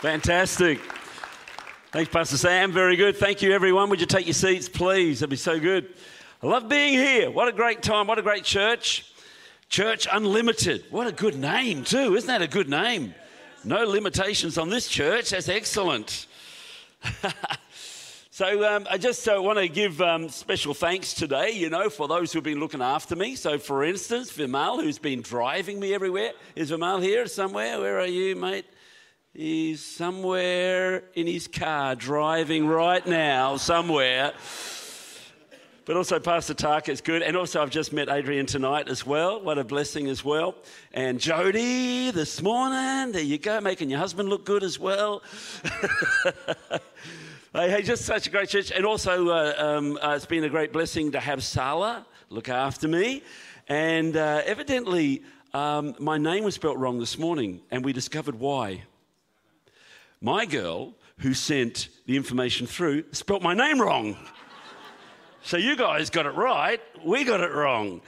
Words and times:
Fantastic. 0.00 0.80
Thanks, 1.92 2.10
Pastor 2.10 2.36
Sam. 2.36 2.72
Very 2.72 2.96
good. 2.96 3.16
Thank 3.16 3.42
you, 3.42 3.52
everyone. 3.52 3.88
Would 3.90 4.00
you 4.00 4.06
take 4.06 4.26
your 4.26 4.34
seats, 4.34 4.68
please? 4.68 5.20
That'd 5.20 5.30
be 5.30 5.36
so 5.36 5.60
good. 5.60 5.94
I 6.42 6.46
love 6.46 6.68
being 6.68 6.94
here. 6.94 7.30
What 7.30 7.46
a 7.48 7.52
great 7.52 7.82
time. 7.82 8.08
What 8.08 8.18
a 8.18 8.22
great 8.22 8.44
church. 8.44 9.12
Church 9.68 10.08
Unlimited. 10.10 10.84
What 10.90 11.06
a 11.06 11.12
good 11.12 11.36
name, 11.36 11.84
too. 11.84 12.16
Isn't 12.16 12.26
that 12.26 12.42
a 12.42 12.48
good 12.48 12.68
name? 12.68 13.14
No 13.64 13.84
limitations 13.84 14.58
on 14.58 14.70
this 14.70 14.88
church. 14.88 15.30
That's 15.30 15.48
excellent. 15.48 16.26
so 18.34 18.64
um, 18.64 18.86
I 18.90 18.96
just 18.96 19.28
uh, 19.28 19.42
want 19.42 19.58
to 19.58 19.68
give 19.68 20.00
um, 20.00 20.30
special 20.30 20.72
thanks 20.72 21.12
today, 21.12 21.50
you 21.50 21.68
know, 21.68 21.90
for 21.90 22.08
those 22.08 22.32
who've 22.32 22.42
been 22.42 22.60
looking 22.60 22.80
after 22.80 23.14
me. 23.14 23.34
So, 23.34 23.58
for 23.58 23.84
instance, 23.84 24.32
Vimal, 24.32 24.82
who's 24.82 24.98
been 24.98 25.20
driving 25.20 25.78
me 25.78 25.92
everywhere. 25.92 26.32
Is 26.56 26.70
Vimal 26.70 27.02
here 27.02 27.26
somewhere? 27.26 27.78
Where 27.78 28.00
are 28.00 28.06
you, 28.06 28.34
mate? 28.34 28.64
He's 29.34 29.84
somewhere 29.84 31.04
in 31.12 31.26
his 31.26 31.46
car 31.46 31.94
driving 31.94 32.66
right 32.66 33.06
now, 33.06 33.58
somewhere. 33.58 34.32
But 35.84 35.98
also, 35.98 36.18
Pastor 36.18 36.54
Tark 36.54 36.88
is 36.88 37.02
good. 37.02 37.20
And 37.20 37.36
also, 37.36 37.60
I've 37.60 37.68
just 37.68 37.92
met 37.92 38.08
Adrian 38.08 38.46
tonight 38.46 38.88
as 38.88 39.04
well. 39.04 39.42
What 39.42 39.58
a 39.58 39.64
blessing 39.64 40.06
as 40.08 40.24
well. 40.24 40.54
And 40.94 41.20
Jody 41.20 42.10
this 42.12 42.40
morning. 42.40 43.12
There 43.12 43.20
you 43.20 43.36
go, 43.36 43.60
making 43.60 43.90
your 43.90 43.98
husband 43.98 44.30
look 44.30 44.46
good 44.46 44.62
as 44.62 44.78
well. 44.78 45.22
hey, 47.54 47.82
just 47.82 48.06
such 48.06 48.26
a 48.26 48.30
great 48.30 48.48
church. 48.48 48.70
And 48.70 48.86
also, 48.86 49.28
uh, 49.28 49.54
um, 49.58 49.98
uh, 50.00 50.14
it's 50.16 50.24
been 50.24 50.42
a 50.44 50.48
great 50.48 50.72
blessing 50.72 51.12
to 51.12 51.20
have 51.20 51.44
Sala 51.44 52.06
look 52.30 52.48
after 52.48 52.88
me. 52.88 53.22
And 53.68 54.16
uh, 54.16 54.40
evidently, 54.46 55.22
um, 55.52 55.94
my 55.98 56.16
name 56.16 56.44
was 56.44 56.54
spelt 56.54 56.78
wrong 56.78 56.98
this 56.98 57.18
morning, 57.18 57.60
and 57.70 57.84
we 57.84 57.92
discovered 57.92 58.36
why. 58.40 58.84
My 60.22 60.46
girl, 60.46 60.94
who 61.18 61.34
sent 61.34 61.90
the 62.06 62.16
information 62.16 62.66
through, 62.66 63.04
spelt 63.12 63.42
my 63.42 63.52
name 63.52 63.82
wrong. 63.82 64.16
so 65.42 65.58
you 65.58 65.76
guys 65.76 66.08
got 66.08 66.24
it 66.24 66.34
right, 66.34 66.80
we 67.04 67.22
got 67.22 67.40
it 67.40 67.52
wrong. 67.52 68.00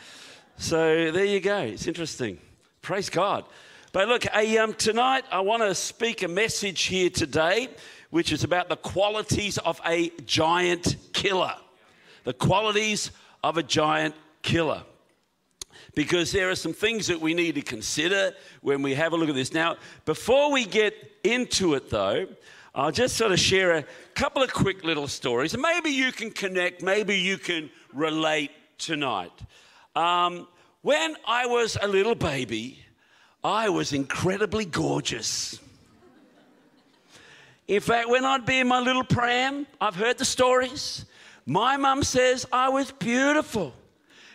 So 0.56 1.10
there 1.10 1.26
you 1.26 1.40
go. 1.40 1.58
It's 1.58 1.86
interesting. 1.86 2.38
Praise 2.80 3.10
God. 3.10 3.44
But 3.92 4.08
look, 4.08 4.26
um, 4.34 4.72
tonight 4.74 5.24
I 5.30 5.40
want 5.40 5.62
to 5.62 5.74
speak 5.74 6.22
a 6.22 6.28
message 6.28 6.84
here 6.84 7.10
today, 7.10 7.68
which 8.14 8.30
is 8.30 8.44
about 8.44 8.68
the 8.68 8.76
qualities 8.76 9.58
of 9.58 9.80
a 9.84 10.08
giant 10.24 10.94
killer. 11.12 11.56
The 12.22 12.32
qualities 12.32 13.10
of 13.42 13.58
a 13.58 13.62
giant 13.64 14.14
killer 14.40 14.84
because 15.96 16.30
there 16.30 16.48
are 16.48 16.54
some 16.54 16.72
things 16.72 17.08
that 17.08 17.20
we 17.20 17.34
need 17.34 17.56
to 17.56 17.60
consider 17.60 18.32
when 18.60 18.82
we 18.82 18.94
have 18.94 19.14
a 19.14 19.16
look 19.16 19.30
at 19.30 19.34
this. 19.34 19.52
Now, 19.52 19.78
before 20.04 20.52
we 20.52 20.64
get 20.64 20.94
into 21.24 21.74
it, 21.74 21.90
though, 21.90 22.28
I'll 22.72 22.92
just 22.92 23.16
sort 23.16 23.32
of 23.32 23.40
share 23.40 23.72
a 23.72 23.84
couple 24.14 24.44
of 24.44 24.54
quick 24.54 24.84
little 24.84 25.08
stories, 25.08 25.58
maybe 25.58 25.90
you 25.90 26.12
can 26.12 26.30
connect, 26.30 26.82
maybe 26.82 27.18
you 27.18 27.36
can 27.36 27.68
relate 27.92 28.52
tonight. 28.78 29.32
Um, 29.96 30.46
when 30.82 31.16
I 31.26 31.46
was 31.46 31.76
a 31.82 31.88
little 31.88 32.14
baby, 32.14 32.78
I 33.42 33.70
was 33.70 33.92
incredibly 33.92 34.66
gorgeous. 34.66 35.58
In 37.66 37.80
fact, 37.80 38.08
when 38.08 38.24
I'd 38.24 38.44
be 38.44 38.58
in 38.60 38.68
my 38.68 38.80
little 38.80 39.04
pram, 39.04 39.66
I've 39.80 39.94
heard 39.94 40.18
the 40.18 40.24
stories. 40.24 41.06
My 41.46 41.76
mum 41.76 42.02
says 42.02 42.46
I 42.52 42.68
was 42.68 42.92
beautiful. 42.92 43.74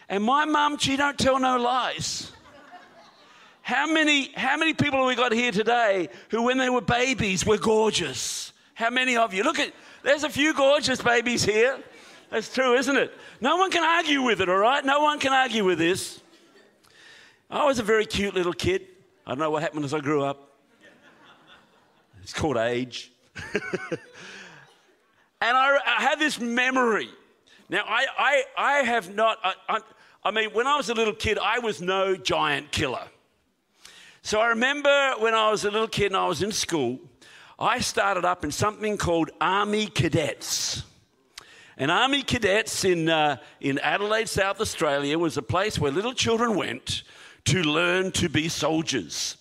And 0.08 0.23
my 0.23 0.45
mum, 0.45 0.77
she 0.77 0.97
don't 0.97 1.17
tell 1.17 1.39
no 1.39 1.57
lies. 1.57 2.31
How 3.61 3.85
many, 3.85 4.31
how 4.33 4.57
many 4.57 4.73
people 4.73 5.00
have 5.00 5.07
we 5.07 5.16
got 5.16 5.31
here 5.31 5.52
today 5.52 6.09
who, 6.30 6.41
when 6.41 6.57
they 6.57 6.72
were 6.72 6.81
babies, 6.81 7.45
were 7.45 7.59
gorgeous? 7.59 8.52
How 8.73 8.89
many 8.89 9.16
of 9.16 9.31
you? 9.31 9.44
Look 9.44 9.59
at, 9.59 9.73
there's 10.01 10.23
a 10.23 10.29
few 10.29 10.56
gorgeous 10.56 11.00
babies 11.00 11.44
here. 11.44 11.78
That's 12.31 12.51
true, 12.51 12.73
isn't 12.75 12.95
it? 12.95 13.13
No 13.41 13.57
one 13.57 13.69
can 13.69 13.84
argue 13.84 14.23
with 14.23 14.41
it, 14.41 14.50
all 14.50 14.57
right? 14.57 14.84
No 14.84 15.01
one 15.01 15.19
can 15.19 15.34
argue 15.34 15.66
with 15.66 15.78
this. 15.78 16.19
I 17.51 17.66
was 17.66 17.78
a 17.78 17.84
very 17.84 18.07
cute 18.07 18.34
little 18.34 18.53
kid. 18.53 18.88
I 19.25 19.31
don't 19.31 19.39
know 19.39 19.51
what 19.51 19.62
happened 19.62 19.85
as 19.85 19.94
I 19.94 20.00
grew 20.00 20.23
up. 20.23 20.56
It's 22.23 22.34
called 22.34 22.57
age. 22.57 23.12
and 23.91 25.57
I, 25.57 25.77
I 25.85 26.01
have 26.03 26.19
this 26.19 26.39
memory. 26.39 27.09
Now, 27.69 27.83
I, 27.85 28.05
I, 28.17 28.44
I 28.57 28.73
have 28.83 29.13
not, 29.13 29.38
I, 29.44 29.79
I 30.23 30.31
mean, 30.31 30.51
when 30.51 30.67
I 30.67 30.75
was 30.75 30.89
a 30.89 30.94
little 30.94 31.13
kid, 31.13 31.38
I 31.38 31.59
was 31.59 31.81
no 31.81 32.16
giant 32.16 32.72
killer. 32.72 33.07
So 34.22 34.39
I 34.39 34.47
remember 34.47 35.13
when 35.19 35.33
I 35.33 35.50
was 35.50 35.66
a 35.66 35.72
little 35.72 35.88
kid 35.88 36.07
and 36.07 36.17
I 36.17 36.27
was 36.27 36.41
in 36.41 36.51
school, 36.51 37.00
I 37.57 37.79
started 37.79 38.25
up 38.25 38.44
in 38.44 38.51
something 38.51 38.97
called 38.97 39.31
Army 39.39 39.88
Cadets. 39.88 40.83
And 41.77 41.89
Army 41.89 42.23
Cadets 42.23 42.83
in, 42.83 43.07
uh, 43.07 43.38
in 43.61 43.79
Adelaide, 43.79 44.27
South 44.27 44.59
Australia, 44.59 45.17
was 45.17 45.38
a 45.38 45.41
place 45.41 45.79
where 45.79 45.91
little 45.91 46.13
children 46.13 46.56
went 46.56 47.03
to 47.45 47.63
learn 47.63 48.11
to 48.13 48.27
be 48.27 48.50
soldiers. 48.50 49.38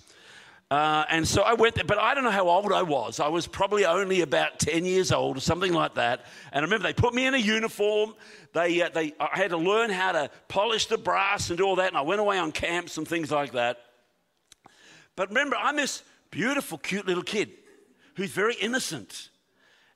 Uh, 0.70 1.04
and 1.08 1.26
so 1.26 1.42
I 1.42 1.54
went 1.54 1.76
there, 1.76 1.84
but 1.84 1.98
I 1.98 2.14
don't 2.14 2.24
know 2.24 2.30
how 2.30 2.48
old 2.48 2.72
I 2.72 2.82
was. 2.82 3.20
I 3.20 3.28
was 3.28 3.46
probably 3.46 3.86
only 3.86 4.20
about 4.20 4.58
10 4.58 4.84
years 4.84 5.12
old 5.12 5.38
or 5.38 5.40
something 5.40 5.72
like 5.72 5.94
that. 5.94 6.26
And 6.52 6.62
I 6.62 6.66
remember 6.66 6.86
they 6.86 6.92
put 6.92 7.14
me 7.14 7.24
in 7.24 7.32
a 7.32 7.38
uniform. 7.38 8.14
They, 8.52 8.82
uh, 8.82 8.90
they, 8.90 9.14
I 9.18 9.38
had 9.38 9.50
to 9.50 9.56
learn 9.56 9.88
how 9.88 10.12
to 10.12 10.30
polish 10.48 10.86
the 10.86 10.98
brass 10.98 11.48
and 11.48 11.56
do 11.56 11.64
all 11.64 11.76
that. 11.76 11.88
And 11.88 11.96
I 11.96 12.02
went 12.02 12.20
away 12.20 12.38
on 12.38 12.52
camps 12.52 12.98
and 12.98 13.08
things 13.08 13.30
like 13.30 13.52
that. 13.52 13.78
But 15.16 15.30
remember, 15.30 15.56
I'm 15.56 15.76
this 15.76 16.02
beautiful, 16.30 16.76
cute 16.76 17.06
little 17.06 17.22
kid 17.22 17.50
who's 18.16 18.30
very 18.30 18.54
innocent. 18.54 19.30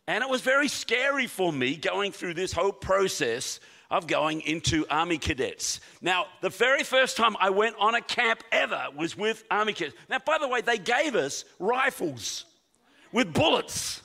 And 0.06 0.25
it 0.25 0.31
was 0.31 0.41
very 0.41 0.69
scary 0.69 1.27
for 1.27 1.53
me 1.53 1.77
going 1.77 2.12
through 2.12 2.34
this 2.34 2.53
whole 2.53 2.72
process 2.72 3.61
of 3.92 4.06
going 4.06 4.41
into 4.41 4.86
Army 4.91 5.19
cadets. 5.19 5.80
Now, 6.00 6.25
the 6.41 6.48
very 6.48 6.82
first 6.82 7.16
time 7.19 7.36
I 7.38 7.50
went 7.50 7.76
on 7.78 7.94
a 7.94 8.00
camp 8.00 8.42
ever 8.50 8.86
was 8.97 9.16
with 9.16 9.44
Army 9.50 9.75
cadets. 9.75 9.97
Now, 10.08 10.19
by 10.19 10.38
the 10.38 10.48
way, 10.48 10.62
they 10.62 10.78
gave 10.78 11.14
us 11.14 11.44
rifles 11.60 12.47
with 13.12 13.34
bullets, 13.34 14.02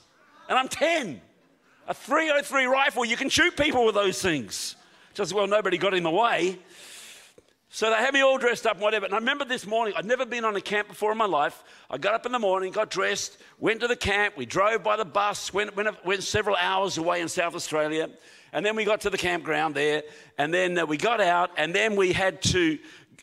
and 0.48 0.58
I'm 0.58 0.68
10. 0.68 1.22
A 1.88 1.94
303 1.94 2.66
rifle, 2.66 3.02
you 3.06 3.16
can 3.16 3.30
shoot 3.30 3.56
people 3.56 3.86
with 3.86 3.94
those 3.94 4.20
things. 4.20 4.76
Just 5.14 5.32
well, 5.32 5.46
nobody 5.46 5.78
got 5.78 5.94
in 5.94 6.02
the 6.02 6.10
way. 6.10 6.58
So 7.70 7.88
they 7.88 7.96
had 7.96 8.12
me 8.12 8.20
all 8.20 8.36
dressed 8.36 8.66
up 8.66 8.74
and 8.74 8.82
whatever. 8.82 9.06
And 9.06 9.14
I 9.14 9.18
remember 9.18 9.46
this 9.46 9.66
morning, 9.66 9.94
I'd 9.96 10.04
never 10.04 10.26
been 10.26 10.44
on 10.44 10.54
a 10.54 10.60
camp 10.60 10.88
before 10.88 11.12
in 11.12 11.18
my 11.18 11.26
life. 11.26 11.62
I 11.90 11.96
got 11.96 12.14
up 12.14 12.26
in 12.26 12.32
the 12.32 12.38
morning, 12.38 12.72
got 12.72 12.90
dressed, 12.90 13.38
went 13.58 13.80
to 13.80 13.86
the 13.88 13.96
camp. 13.96 14.36
We 14.36 14.44
drove 14.44 14.82
by 14.82 14.96
the 14.96 15.04
bus, 15.06 15.52
went, 15.54 15.74
went, 15.76 16.04
went 16.04 16.22
several 16.22 16.56
hours 16.56 16.98
away 16.98 17.22
in 17.22 17.28
South 17.28 17.54
Australia. 17.54 18.10
And 18.52 18.64
then 18.64 18.76
we 18.76 18.84
got 18.84 19.02
to 19.02 19.10
the 19.10 19.18
campground 19.18 19.74
there, 19.74 20.02
and 20.38 20.52
then 20.52 20.78
uh, 20.78 20.86
we 20.86 20.96
got 20.96 21.20
out, 21.20 21.50
and 21.56 21.74
then 21.74 21.96
we 21.96 22.12
had 22.12 22.42
to 22.42 22.78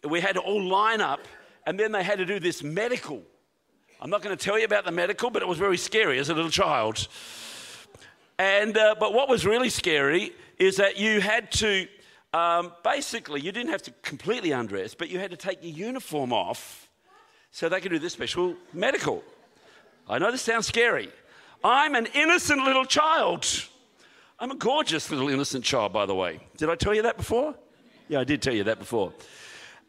we 0.07 0.21
had 0.21 0.35
to 0.35 0.41
all 0.41 0.61
line 0.61 1.01
up, 1.01 1.21
and 1.65 1.79
then 1.79 1.91
they 1.91 2.03
had 2.03 2.19
to 2.19 2.25
do 2.25 2.39
this 2.39 2.61
medical. 2.61 3.23
I'm 3.99 4.09
not 4.09 4.21
going 4.21 4.37
to 4.37 4.43
tell 4.43 4.59
you 4.59 4.65
about 4.65 4.85
the 4.85 4.91
medical, 4.91 5.31
but 5.31 5.41
it 5.41 5.47
was 5.47 5.57
very 5.57 5.77
scary 5.77 6.19
as 6.19 6.29
a 6.29 6.33
little 6.33 6.51
child. 6.51 7.07
And 8.37 8.77
uh, 8.77 8.95
but 8.99 9.13
what 9.13 9.29
was 9.29 9.45
really 9.45 9.69
scary 9.69 10.33
is 10.59 10.77
that 10.77 10.97
you 10.97 11.21
had 11.21 11.51
to 11.53 11.87
um, 12.33 12.73
basically 12.83 13.41
you 13.41 13.51
didn't 13.51 13.71
have 13.71 13.81
to 13.83 13.91
completely 14.01 14.51
undress, 14.51 14.93
but 14.93 15.09
you 15.09 15.19
had 15.19 15.31
to 15.31 15.37
take 15.37 15.63
your 15.63 15.71
uniform 15.71 16.33
off 16.33 16.89
so 17.51 17.69
they 17.69 17.79
could 17.79 17.91
do 17.91 17.99
this 17.99 18.13
special 18.13 18.55
medical. 18.73 19.23
I 20.07 20.19
know 20.19 20.31
this 20.31 20.41
sounds 20.41 20.67
scary. 20.67 21.09
I'm 21.63 21.95
an 21.95 22.07
innocent 22.13 22.63
little 22.63 22.85
child. 22.85 23.47
I'm 24.37 24.51
a 24.51 24.55
gorgeous 24.55 25.09
little 25.09 25.29
innocent 25.29 25.63
child, 25.63 25.93
by 25.93 26.05
the 26.05 26.13
way. 26.13 26.41
Did 26.57 26.69
I 26.69 26.75
tell 26.75 26.93
you 26.93 27.03
that 27.03 27.15
before? 27.15 27.55
Yeah, 28.09 28.19
I 28.19 28.25
did 28.25 28.41
tell 28.41 28.53
you 28.53 28.65
that 28.65 28.79
before. 28.79 29.13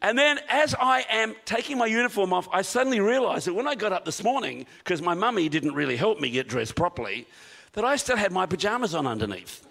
And 0.01 0.17
then, 0.17 0.39
as 0.47 0.73
I 0.79 1.05
am 1.09 1.35
taking 1.43 1.77
my 1.77 1.87
uniform 1.87 2.31
off, 2.31 2.47
I 2.53 2.61
suddenly 2.61 3.01
realized 3.01 3.47
that 3.47 3.53
when 3.53 3.67
I 3.67 3.75
got 3.75 3.91
up 3.91 4.05
this 4.05 4.23
morning, 4.23 4.65
because 4.79 5.01
my 5.01 5.13
mummy 5.15 5.49
didn't 5.49 5.73
really 5.73 5.97
help 5.97 6.21
me 6.21 6.29
get 6.29 6.47
dressed 6.47 6.75
properly, 6.75 7.27
that 7.73 7.83
I 7.83 7.97
still 7.97 8.15
had 8.15 8.31
my 8.31 8.45
pajamas 8.45 8.95
on 8.95 9.05
underneath. 9.05 9.67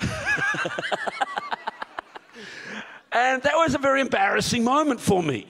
and 3.12 3.42
that 3.42 3.54
was 3.54 3.74
a 3.74 3.78
very 3.78 4.00
embarrassing 4.00 4.62
moment 4.64 5.00
for 5.00 5.22
me 5.22 5.46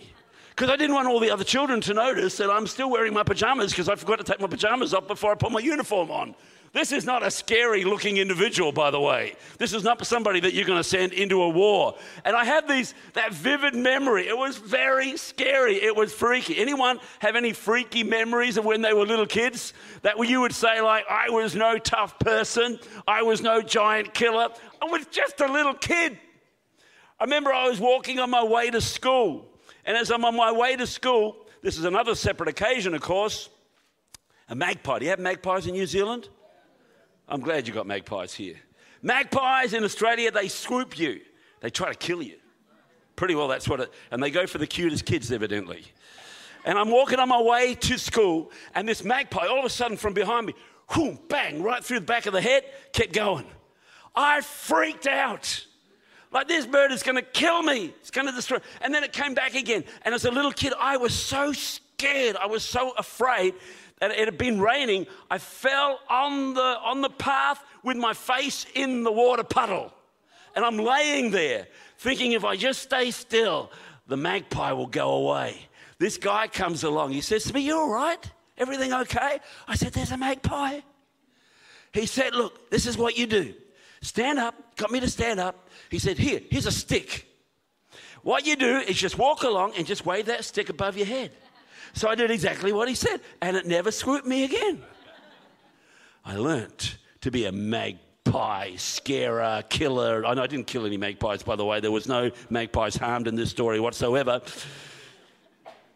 because 0.51 0.71
I 0.71 0.77
didn't 0.77 0.95
want 0.95 1.07
all 1.09 1.21
the 1.21 1.31
other 1.31 1.45
children 1.45 1.81
to 1.83 1.95
notice 1.95 2.37
that 2.39 2.51
I'm 2.51 2.67
still 2.67 2.91
wearing 2.91 3.13
my 3.13 3.23
pajamas 3.23 3.73
because 3.73 3.89
I 3.89 3.95
forgot 3.95 4.19
to 4.19 4.25
take 4.25 4.41
my 4.41 4.47
pajamas 4.47 4.95
off 4.95 5.07
before 5.07 5.33
I 5.33 5.35
put 5.35 5.53
my 5.53 5.61
uniform 5.61 6.11
on. 6.11 6.35
This 6.73 6.93
is 6.93 7.07
not 7.07 7.23
a 7.23 7.31
scary 7.31 7.85
looking 7.85 8.19
individual, 8.19 8.73
by 8.73 8.91
the 8.91 9.01
way. 9.01 9.37
This 9.57 9.73
is 9.73 9.85
not 9.85 10.05
somebody 10.07 10.39
that 10.41 10.53
you're 10.53 10.67
going 10.67 10.79
to 10.79 10.89
send 10.89 11.13
into 11.15 11.43
a 11.43 11.49
war. 11.49 11.97
And 12.25 12.37
I 12.37 12.45
had 12.45 12.69
these, 12.69 12.95
that 13.15 13.33
vivid 13.33 13.75
memory. 13.75 14.29
It 14.29 14.37
was 14.37 14.59
very 14.59 15.17
scary. 15.17 15.77
It 15.77 15.97
was 15.97 16.13
freaky. 16.13 16.59
Anyone 16.59 17.01
have 17.21 17.37
any 17.37 17.55
freaky 17.55 18.05
memories 18.05 18.59
of 18.59 18.67
when 18.67 18.83
they 18.83 18.93
were 18.93 19.07
little 19.07 19.27
kids? 19.27 19.73
That 20.03 20.19
you 20.19 20.43
would 20.43 20.55
say, 20.55 20.83
like, 20.83 21.07
I 21.09 21.31
was 21.31 21.55
no 21.55 21.79
tough 21.79 22.19
person. 22.19 22.79
I 23.07 23.23
was 23.23 23.41
no 23.41 23.63
giant 23.63 24.13
killer. 24.13 24.49
I 24.83 24.85
was 24.87 25.07
just 25.07 25.41
a 25.41 25.51
little 25.51 25.75
kid. 25.75 26.19
I 27.19 27.25
remember 27.25 27.53
I 27.53 27.69
was 27.69 27.81
walking 27.81 28.19
on 28.19 28.29
my 28.29 28.45
way 28.45 28.71
to 28.71 28.83
school. 28.83 29.47
And 29.87 29.97
as 29.97 30.11
I'm 30.11 30.25
on 30.25 30.37
my 30.37 30.53
way 30.53 30.77
to 30.77 30.87
school, 30.87 31.47
this 31.63 31.79
is 31.79 31.85
another 31.85 32.15
separate 32.15 32.51
occasion, 32.51 32.95
of 32.95 33.01
course, 33.01 33.49
a 34.51 34.55
magpie. 34.55 34.99
Do 34.99 35.07
you 35.07 35.11
have 35.11 35.19
magpies 35.19 35.67
in 35.67 35.73
New 35.73 35.87
Zealand? 35.87 36.29
I'm 37.29 37.41
glad 37.41 37.69
you 37.69 37.75
got 37.75 37.87
magpies 37.87 38.35
here. 38.35 38.57
Magpies 39.03 39.75
in 39.75 39.85
Australia, 39.85 40.31
they 40.31 40.49
swoop 40.49 40.99
you, 40.99 41.21
they 41.61 41.71
try 41.71 41.89
to 41.91 41.99
kill 41.99 42.23
you. 42.23 42.37
Pretty 43.17 43.35
well, 43.35 43.49
that's 43.49 43.69
what 43.69 43.81
it, 43.81 43.93
and 44.11 44.23
they 44.23 44.31
go 44.31 44.47
for 44.47 44.59
the 44.59 44.67
cutest 44.67 45.05
kids, 45.05 45.31
evidently. 45.31 45.85
And 46.65 46.79
I'm 46.79 46.91
walking 46.91 47.19
on 47.19 47.29
my 47.29 47.41
way 47.41 47.75
to 47.75 47.99
school, 47.99 48.51
and 48.75 48.89
this 48.89 49.05
magpie, 49.05 49.47
all 49.47 49.59
of 49.59 49.65
a 49.65 49.71
sudden 49.71 49.97
from 49.97 50.15
behind 50.15 50.47
me, 50.47 50.55
whoom, 50.89 51.19
bang, 51.29 51.63
right 51.63 51.85
through 51.85 52.01
the 52.01 52.07
back 52.07 52.27
of 52.27 52.33
the 52.33 52.41
head, 52.41 52.65
kept 52.93 53.13
going. 53.13 53.47
I 54.15 54.41
freaked 54.41 55.07
out. 55.07 55.67
Like 56.31 56.49
this 56.49 56.67
bird 56.67 56.93
is 56.93 57.03
going 57.03 57.17
to 57.17 57.23
kill 57.23 57.63
me. 57.63 57.95
It's 58.01 58.11
going 58.11 58.27
to 58.27 58.33
destroy. 58.33 58.59
And 58.81 58.95
then 58.95 59.03
it 59.03 59.13
came 59.13 59.35
back 59.35 59.55
again. 59.55 59.85
And 60.03 60.15
as 60.15 60.25
a 60.25 60.31
little 60.31 60.53
kid, 60.53 60.75
I 60.79 60.97
was 60.97 61.15
so 61.15 61.53
scared. 61.53 62.37
I 62.37 62.47
was 62.47 62.63
so 62.63 62.93
afraid 62.99 63.55
that 64.01 64.11
it 64.11 64.25
had 64.27 64.39
been 64.39 64.61
raining. 64.61 65.07
I 65.31 65.39
fell 65.39 66.01
on 66.09 66.55
the, 66.55 66.61
on 66.63 67.01
the 67.01 67.11
path 67.11 67.63
with 67.83 67.97
my 67.97 68.15
face 68.15 68.67
in 68.75 69.03
the 69.03 69.13
water 69.13 69.45
puddle. 69.45 69.93
And 70.55 70.65
I'm 70.65 70.77
laying 70.77 71.31
there 71.31 71.69
thinking 71.99 72.33
if 72.33 72.45
I 72.45 72.57
just 72.57 72.83
stay 72.83 73.11
still, 73.11 73.71
the 74.07 74.17
magpie 74.17 74.73
will 74.73 74.87
go 74.87 75.11
away. 75.13 75.69
This 75.99 76.17
guy 76.17 76.47
comes 76.47 76.85
along. 76.85 77.13
He 77.13 77.21
says 77.21 77.45
to 77.45 77.55
me, 77.55 77.61
You 77.61 77.77
all 77.77 77.91
right? 77.91 78.31
Everything 78.57 78.93
okay? 78.93 79.41
I 79.67 79.75
said, 79.75 79.93
There's 79.93 80.13
a 80.13 80.17
magpie. 80.17 80.81
He 81.93 82.07
said, 82.07 82.35
Look, 82.35 82.71
this 82.71 82.87
is 82.87 82.97
what 82.97 83.19
you 83.19 83.27
do. 83.27 83.55
Stand 84.01 84.39
up, 84.39 84.77
got 84.77 84.91
me 84.91 85.01
to 85.01 85.11
stand 85.11 85.41
up. 85.41 85.69
He 85.91 85.99
said, 85.99 86.19
Here, 86.19 86.41
here's 86.51 86.67
a 86.67 86.73
stick. 86.73 87.27
What 88.23 88.47
you 88.47 88.57
do 88.57 88.79
is 88.79 88.97
just 88.97 89.19
walk 89.19 89.43
along 89.43 89.75
and 89.77 89.87
just 89.87 90.05
wave 90.05 90.27
that 90.27 90.45
stick 90.45 90.69
above 90.69 90.97
your 90.97 91.07
head. 91.07 91.31
So 91.99 92.09
I 92.09 92.15
did 92.15 92.31
exactly 92.31 92.73
what 92.73 92.89
he 92.89 92.95
said, 92.95 93.21
and 93.43 93.57
it 93.57 93.67
never 93.67 93.91
swooped 93.91 94.25
me 94.25 94.45
again. 94.45 94.81
I 96.25 96.37
learnt 96.37 96.97
to 97.23 97.33
be 97.33 97.47
a 97.47 97.51
magpie 97.51 98.77
scarer, 98.77 99.65
killer. 99.69 100.25
I, 100.25 100.35
know 100.35 100.45
I 100.45 100.47
didn't 100.47 100.69
kill 100.69 100.87
any 100.87 100.97
magpies, 100.97 101.43
by 101.43 101.57
the 101.57 101.65
way. 101.65 101.81
There 101.81 101.91
was 101.91 102.07
no 102.07 102.31
magpies 102.51 102.95
harmed 102.95 103.27
in 103.27 103.35
this 103.35 103.51
story 103.51 103.81
whatsoever. 103.81 104.41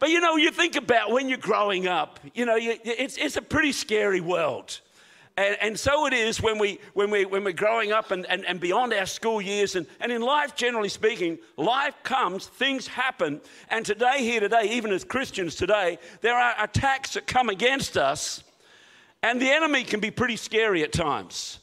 But 0.00 0.10
you 0.10 0.18
know, 0.18 0.34
you 0.34 0.50
think 0.50 0.74
about 0.74 1.12
when 1.12 1.28
you're 1.28 1.38
growing 1.38 1.86
up, 1.86 2.18
you 2.34 2.46
know, 2.46 2.56
it's, 2.58 3.16
it's 3.16 3.36
a 3.36 3.42
pretty 3.42 3.70
scary 3.70 4.20
world. 4.20 4.80
And, 5.36 5.56
and, 5.62 5.78
so 5.78 6.06
it 6.06 6.12
is 6.12 6.42
when, 6.42 6.58
we, 6.58 6.78
when, 6.92 7.10
we, 7.10 7.24
when 7.24 7.42
we're 7.42 7.52
growing 7.52 7.90
up 7.90 8.10
and, 8.10 8.26
and, 8.26 8.44
and 8.44 8.60
beyond 8.60 8.92
our 8.92 9.06
school 9.06 9.40
years. 9.40 9.76
And, 9.76 9.86
and 9.98 10.12
in 10.12 10.20
life, 10.20 10.54
generally 10.54 10.90
speaking, 10.90 11.38
life 11.56 11.94
comes, 12.02 12.46
things 12.46 12.86
happen. 12.86 13.40
And 13.70 13.86
today, 13.86 14.18
here 14.18 14.40
today, 14.40 14.68
even 14.72 14.92
as 14.92 15.04
Christians 15.04 15.54
today, 15.54 15.98
there 16.20 16.36
are 16.36 16.54
attacks 16.62 17.14
that 17.14 17.26
come 17.26 17.48
against 17.48 17.96
us. 17.96 18.44
And 19.22 19.40
the 19.40 19.50
enemy 19.50 19.84
can 19.84 20.00
be 20.00 20.10
pretty 20.10 20.36
scary 20.36 20.82
at 20.82 20.92
times. 20.92 21.60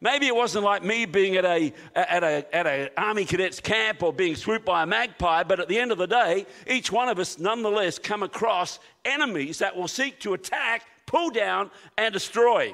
Maybe 0.00 0.28
it 0.28 0.36
wasn't 0.36 0.64
like 0.64 0.84
me 0.84 1.04
being 1.06 1.36
at 1.36 1.44
a 1.44 1.72
at 1.96 2.22
a 2.22 2.54
at 2.54 2.66
a 2.68 2.90
army 2.96 3.24
cadets 3.24 3.58
camp 3.58 4.00
or 4.04 4.12
being 4.12 4.36
swooped 4.36 4.64
by 4.64 4.84
a 4.84 4.86
magpie, 4.86 5.42
but 5.42 5.58
at 5.58 5.66
the 5.66 5.76
end 5.76 5.90
of 5.90 5.98
the 5.98 6.06
day, 6.06 6.46
each 6.68 6.92
one 6.92 7.08
of 7.08 7.18
us 7.18 7.36
nonetheless 7.40 7.98
come 7.98 8.22
across 8.22 8.78
enemies 9.04 9.58
that 9.58 9.74
will 9.74 9.88
seek 9.88 10.20
to 10.20 10.34
attack, 10.34 10.86
pull 11.06 11.30
down, 11.30 11.72
and 11.96 12.12
destroy. 12.12 12.72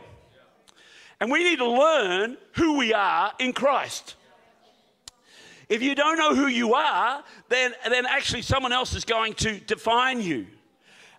And 1.24 1.32
we 1.32 1.42
need 1.42 1.56
to 1.56 1.70
learn 1.70 2.36
who 2.52 2.76
we 2.76 2.92
are 2.92 3.32
in 3.38 3.54
Christ. 3.54 4.16
If 5.70 5.80
you 5.80 5.94
don't 5.94 6.18
know 6.18 6.34
who 6.34 6.48
you 6.48 6.74
are, 6.74 7.24
then, 7.48 7.72
then 7.88 8.04
actually 8.04 8.42
someone 8.42 8.74
else 8.74 8.92
is 8.92 9.06
going 9.06 9.32
to 9.36 9.58
define 9.58 10.20
you. 10.20 10.46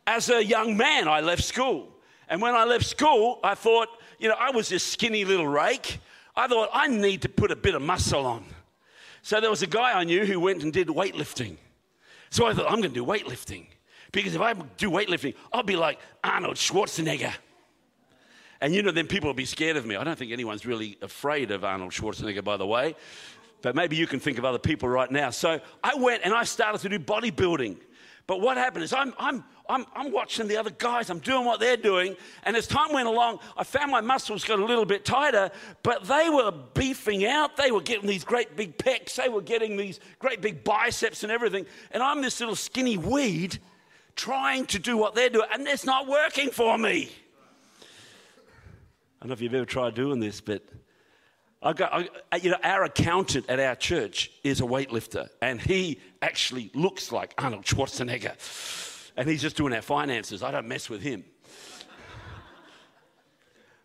As 0.06 0.30
a 0.30 0.46
young 0.46 0.78
man, 0.78 1.08
I 1.08 1.22
left 1.22 1.44
school. 1.44 1.90
And 2.30 2.40
when 2.40 2.54
I 2.54 2.66
left 2.66 2.86
school, 2.86 3.40
I 3.44 3.56
thought, 3.56 3.88
you 4.20 4.30
know, 4.30 4.36
I 4.40 4.52
was 4.52 4.70
this 4.70 4.84
skinny 4.84 5.26
little 5.26 5.48
rake. 5.48 5.98
I 6.36 6.48
thought, 6.48 6.70
I 6.72 6.86
need 6.86 7.24
to 7.24 7.30
put 7.30 7.50
a 7.50 7.56
bit 7.56 7.74
of 7.74 7.82
muscle 7.82 8.28
on. 8.28 8.46
So 9.24 9.42
there 9.42 9.50
was 9.50 9.64
a 9.64 9.68
guy 9.68 10.00
I 10.00 10.04
knew 10.04 10.24
who 10.24 10.40
went 10.40 10.62
and 10.62 10.72
did 10.72 10.88
weightlifting. 10.90 11.58
So 12.30 12.46
I 12.46 12.54
thought, 12.54 12.68
I'm 12.68 12.80
going 12.80 12.94
to 12.94 13.00
do 13.00 13.04
weightlifting. 13.04 13.66
Because 14.12 14.36
if 14.36 14.42
I 14.42 14.54
do 14.54 14.92
weightlifting, 14.92 15.34
I'll 15.52 15.64
be 15.64 15.76
like 15.76 15.98
Arnold 16.24 16.58
Schwarzenegger. 16.58 17.34
And 18.62 18.74
you 18.74 18.82
know, 18.82 18.92
then 18.92 19.08
people 19.08 19.28
will 19.28 19.34
be 19.34 19.46
scared 19.46 19.78
of 19.78 19.86
me. 19.86 19.96
I 19.96 20.04
don't 20.04 20.18
think 20.18 20.32
anyone's 20.32 20.66
really 20.66 20.98
afraid 21.02 21.52
of 21.52 21.64
Arnold 21.64 21.92
Schwarzenegger, 21.92 22.44
by 22.44 22.58
the 22.58 22.68
way. 22.68 22.96
But 23.62 23.76
maybe 23.76 23.96
you 23.96 24.08
can 24.08 24.20
think 24.20 24.38
of 24.38 24.46
other 24.46 24.60
people 24.60 24.88
right 24.88 25.12
now. 25.12 25.30
So 25.32 25.60
I 25.84 25.96
went 25.96 26.24
and 26.24 26.34
I 26.34 26.44
started 26.44 26.82
to 26.82 26.90
do 26.90 27.00
bodybuilding. 27.00 27.78
But 28.28 28.42
what 28.42 28.58
happened 28.58 28.84
is 28.84 28.92
I'm, 28.92 29.14
I'm, 29.20 29.44
I'm, 29.70 29.86
I'm 29.96 30.12
watching 30.12 30.48
the 30.48 30.58
other 30.58 30.72
guys, 30.72 31.10
I'm 31.10 31.20
doing 31.20 31.46
what 31.46 31.60
they're 31.60 31.78
doing. 31.78 32.16
And 32.44 32.56
as 32.56 32.66
time 32.66 32.92
went 32.92 33.08
along, 33.08 33.40
I 33.56 33.64
found 33.64 33.92
my 33.92 34.02
muscles 34.02 34.44
got 34.44 34.60
a 34.60 34.66
little 34.66 34.86
bit 34.86 35.06
tighter, 35.06 35.52
but 35.84 36.06
they 36.06 36.30
were 36.30 36.52
beefing 36.74 37.26
out. 37.26 37.56
They 37.56 37.72
were 37.72 37.82
getting 37.82 38.08
these 38.08 38.24
great 38.24 38.56
big 38.56 38.78
pecs, 38.78 39.16
they 39.16 39.30
were 39.30 39.42
getting 39.42 39.78
these 39.78 40.00
great 40.20 40.42
big 40.42 40.64
biceps 40.64 41.24
and 41.24 41.32
everything. 41.32 41.66
And 41.92 42.02
I'm 42.02 42.22
this 42.22 42.40
little 42.40 42.56
skinny 42.56 42.98
weed 42.98 43.60
trying 44.16 44.66
to 44.68 44.80
do 44.80 44.98
what 44.98 45.14
they're 45.14 45.30
doing, 45.30 45.48
and 45.52 45.68
it's 45.68 45.86
not 45.86 46.08
working 46.08 46.50
for 46.50 46.78
me. 46.78 47.12
I 49.26 49.28
don't 49.28 49.30
know 49.30 49.34
if 49.34 49.42
you've 49.42 49.56
ever 49.56 49.66
tried 49.66 49.96
doing 49.96 50.20
this, 50.20 50.40
but 50.40 50.62
I 51.60 51.74
got, 51.74 51.92
I, 51.92 52.10
uh, 52.32 52.38
you 52.38 52.52
know, 52.52 52.60
our 52.62 52.84
accountant 52.84 53.50
at 53.50 53.60
our 53.60 53.74
church 53.74 54.30
is 54.44 54.62
a 54.62 54.66
weightlifter, 54.66 55.30
and 55.42 55.60
he 55.60 56.00
actually 56.22 56.70
looks 56.76 57.12
like 57.12 57.34
Arnold 57.40 57.66
Schwarzenegger. 57.66 58.36
And 59.18 59.28
he's 59.28 59.42
just 59.42 59.58
doing 59.58 59.74
our 59.74 59.82
finances. 59.82 60.44
I 60.44 60.52
don't 60.52 60.68
mess 60.68 60.92
with 60.92 61.02
him. 61.02 61.24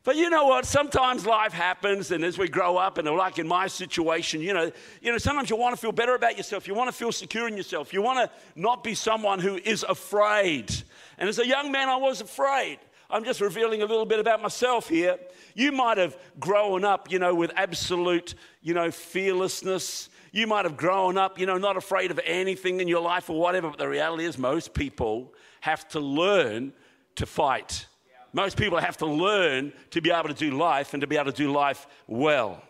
But 0.04 0.16
you 0.16 0.28
know 0.28 0.44
what? 0.44 0.66
Sometimes 0.66 1.25
life 1.25 1.54
happens, 1.54 2.10
and 2.10 2.22
as 2.22 2.36
we 2.36 2.46
grow 2.46 2.76
up, 2.76 2.98
and 2.98 3.08
like 3.08 3.38
in 3.38 3.48
my 3.48 3.66
situation, 3.66 4.43
you 4.43 4.52
know, 4.52 4.70
you 5.00 5.10
know, 5.10 5.16
sometimes 5.16 5.48
you 5.48 5.56
want 5.56 5.75
to 5.75 5.81
feel 5.81 5.93
better 5.93 6.14
about 6.14 6.36
yourself. 6.36 6.69
You 6.69 6.75
want 6.75 6.88
to 6.88 6.94
feel 6.94 7.12
secure 7.12 7.48
in 7.48 7.56
yourself. 7.56 7.94
You 7.94 8.02
want 8.02 8.19
to 8.19 8.60
not 8.60 8.84
be 8.84 8.94
someone 8.94 9.38
who 9.38 9.56
is 9.56 9.84
afraid. 9.88 10.70
And 11.16 11.31
as 11.31 11.38
a 11.38 11.46
young 11.46 11.72
man, 11.72 11.88
I 11.88 11.96
was 11.96 12.20
afraid. 12.20 12.78
I'm 13.12 13.24
just 13.24 13.40
revealing 13.40 13.82
a 13.82 13.86
little 13.86 14.06
bit 14.06 14.20
about 14.20 14.40
myself 14.40 14.88
here. 14.88 15.18
You 15.54 15.72
might 15.72 15.98
have 15.98 16.16
grown 16.38 16.84
up, 16.84 17.10
you 17.10 17.18
know, 17.18 17.34
with 17.34 17.50
absolute, 17.56 18.34
you 18.62 18.74
know, 18.74 18.90
fearlessness. 18.90 20.08
You 20.32 20.46
might 20.46 20.64
have 20.64 20.76
grown 20.76 21.18
up, 21.18 21.38
you 21.38 21.46
know, 21.46 21.58
not 21.58 21.76
afraid 21.76 22.10
of 22.10 22.20
anything 22.24 22.80
in 22.80 22.88
your 22.88 23.02
life 23.02 23.28
or 23.28 23.40
whatever. 23.40 23.68
But 23.70 23.78
the 23.78 23.88
reality 23.88 24.24
is, 24.24 24.38
most 24.38 24.74
people 24.74 25.34
have 25.60 25.88
to 25.88 26.00
learn 26.00 26.72
to 27.17 27.26
fight. 27.26 27.86
Most 28.32 28.56
people 28.56 28.79
have 28.79 28.96
to 28.98 29.06
learn 29.06 29.72
to 29.90 30.00
be 30.00 30.10
able 30.10 30.29
to 30.29 30.34
do 30.34 30.56
life 30.56 30.94
and 30.94 31.00
to 31.00 31.06
be 31.06 31.17
able 31.17 31.32
to 31.32 31.36
do 31.36 31.52
life 31.52 31.86
well. 32.06 32.62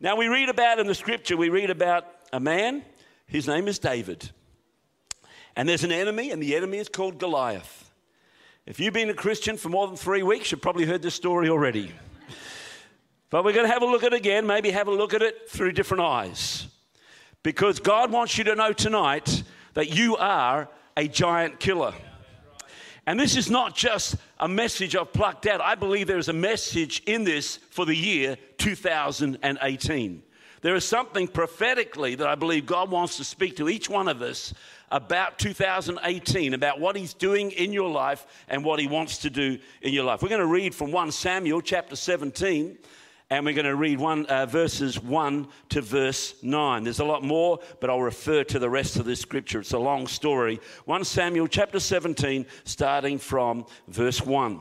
Now, 0.00 0.16
we 0.16 0.26
read 0.26 0.48
about 0.48 0.78
in 0.78 0.86
the 0.86 0.94
scripture, 0.94 1.36
we 1.36 1.48
read 1.48 1.70
about 1.70 2.04
a 2.32 2.40
man, 2.40 2.84
his 3.26 3.46
name 3.46 3.68
is 3.68 3.78
David. 3.78 4.30
And 5.54 5.68
there's 5.68 5.84
an 5.84 5.92
enemy, 5.92 6.32
and 6.32 6.42
the 6.42 6.54
enemy 6.54 6.78
is 6.78 6.88
called 6.88 7.18
Goliath. 7.18 7.85
If 8.66 8.80
you've 8.80 8.92
been 8.92 9.10
a 9.10 9.14
Christian 9.14 9.56
for 9.56 9.68
more 9.68 9.86
than 9.86 9.96
three 9.96 10.24
weeks, 10.24 10.50
you've 10.50 10.60
probably 10.60 10.86
heard 10.86 11.00
this 11.00 11.14
story 11.14 11.48
already. 11.48 11.92
But 13.30 13.44
we're 13.44 13.52
going 13.52 13.66
to 13.66 13.72
have 13.72 13.82
a 13.82 13.86
look 13.86 14.02
at 14.02 14.12
it 14.12 14.16
again, 14.16 14.44
maybe 14.44 14.70
have 14.70 14.88
a 14.88 14.92
look 14.92 15.14
at 15.14 15.22
it 15.22 15.48
through 15.48 15.70
different 15.70 16.02
eyes. 16.02 16.66
Because 17.44 17.78
God 17.78 18.10
wants 18.10 18.36
you 18.36 18.42
to 18.42 18.56
know 18.56 18.72
tonight 18.72 19.44
that 19.74 19.96
you 19.96 20.16
are 20.16 20.68
a 20.96 21.06
giant 21.06 21.60
killer. 21.60 21.94
And 23.06 23.20
this 23.20 23.36
is 23.36 23.48
not 23.48 23.76
just 23.76 24.16
a 24.40 24.48
message 24.48 24.96
I've 24.96 25.12
plucked 25.12 25.46
out. 25.46 25.60
I 25.60 25.76
believe 25.76 26.08
there 26.08 26.18
is 26.18 26.28
a 26.28 26.32
message 26.32 27.04
in 27.06 27.22
this 27.22 27.58
for 27.70 27.86
the 27.86 27.94
year 27.94 28.36
2018. 28.58 30.22
There 30.66 30.74
is 30.74 30.84
something 30.84 31.28
prophetically 31.28 32.16
that 32.16 32.26
I 32.26 32.34
believe 32.34 32.66
God 32.66 32.90
wants 32.90 33.18
to 33.18 33.24
speak 33.24 33.54
to 33.58 33.68
each 33.68 33.88
one 33.88 34.08
of 34.08 34.20
us 34.20 34.52
about 34.90 35.38
2018, 35.38 36.54
about 36.54 36.80
what 36.80 36.96
He's 36.96 37.14
doing 37.14 37.52
in 37.52 37.72
your 37.72 37.88
life 37.88 38.26
and 38.48 38.64
what 38.64 38.80
He 38.80 38.88
wants 38.88 39.18
to 39.18 39.30
do 39.30 39.60
in 39.80 39.94
your 39.94 40.02
life. 40.02 40.22
We're 40.22 40.28
going 40.28 40.40
to 40.40 40.46
read 40.48 40.74
from 40.74 40.90
1 40.90 41.12
Samuel 41.12 41.60
chapter 41.60 41.94
17 41.94 42.78
and 43.30 43.46
we're 43.46 43.54
going 43.54 43.66
to 43.66 43.76
read 43.76 44.00
one 44.00 44.26
uh, 44.26 44.46
verses 44.46 45.00
1 45.00 45.46
to 45.68 45.80
verse 45.80 46.34
9 46.42 46.82
there's 46.82 47.00
a 47.00 47.04
lot 47.04 47.22
more 47.22 47.60
but 47.80 47.90
i'll 47.90 48.00
refer 48.00 48.42
to 48.44 48.58
the 48.58 48.70
rest 48.70 48.96
of 48.96 49.04
this 49.04 49.20
scripture. 49.20 49.60
It's 49.60 49.72
a 49.72 49.78
long 49.78 50.08
story. 50.08 50.58
1 50.86 51.04
samuel 51.04 51.46
chapter 51.46 51.78
17 51.78 52.44
starting 52.64 53.18
from 53.18 53.66
verse 53.86 54.20
1 54.20 54.58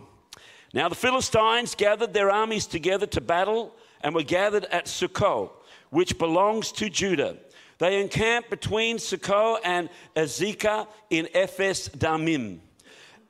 now 0.76 0.88
the 0.88 0.94
philistines 0.94 1.74
gathered 1.74 2.14
their 2.14 2.30
armies 2.30 2.68
together 2.68 3.08
to 3.08 3.22
battle 3.22 3.74
and 4.02 4.14
were 4.14 4.24
gathered 4.24 4.66
at 4.66 4.86
Socoh 4.86 5.50
which 5.90 6.18
belongs 6.18 6.72
to 6.72 6.90
judah 6.90 7.38
they 7.78 8.02
encamped 8.02 8.50
between 8.50 8.98
Socoh 8.98 9.60
and 9.64 9.90
Azekah 10.16 10.88
in 11.10 11.28
Ephes 11.34 11.90
Dammim. 11.90 12.62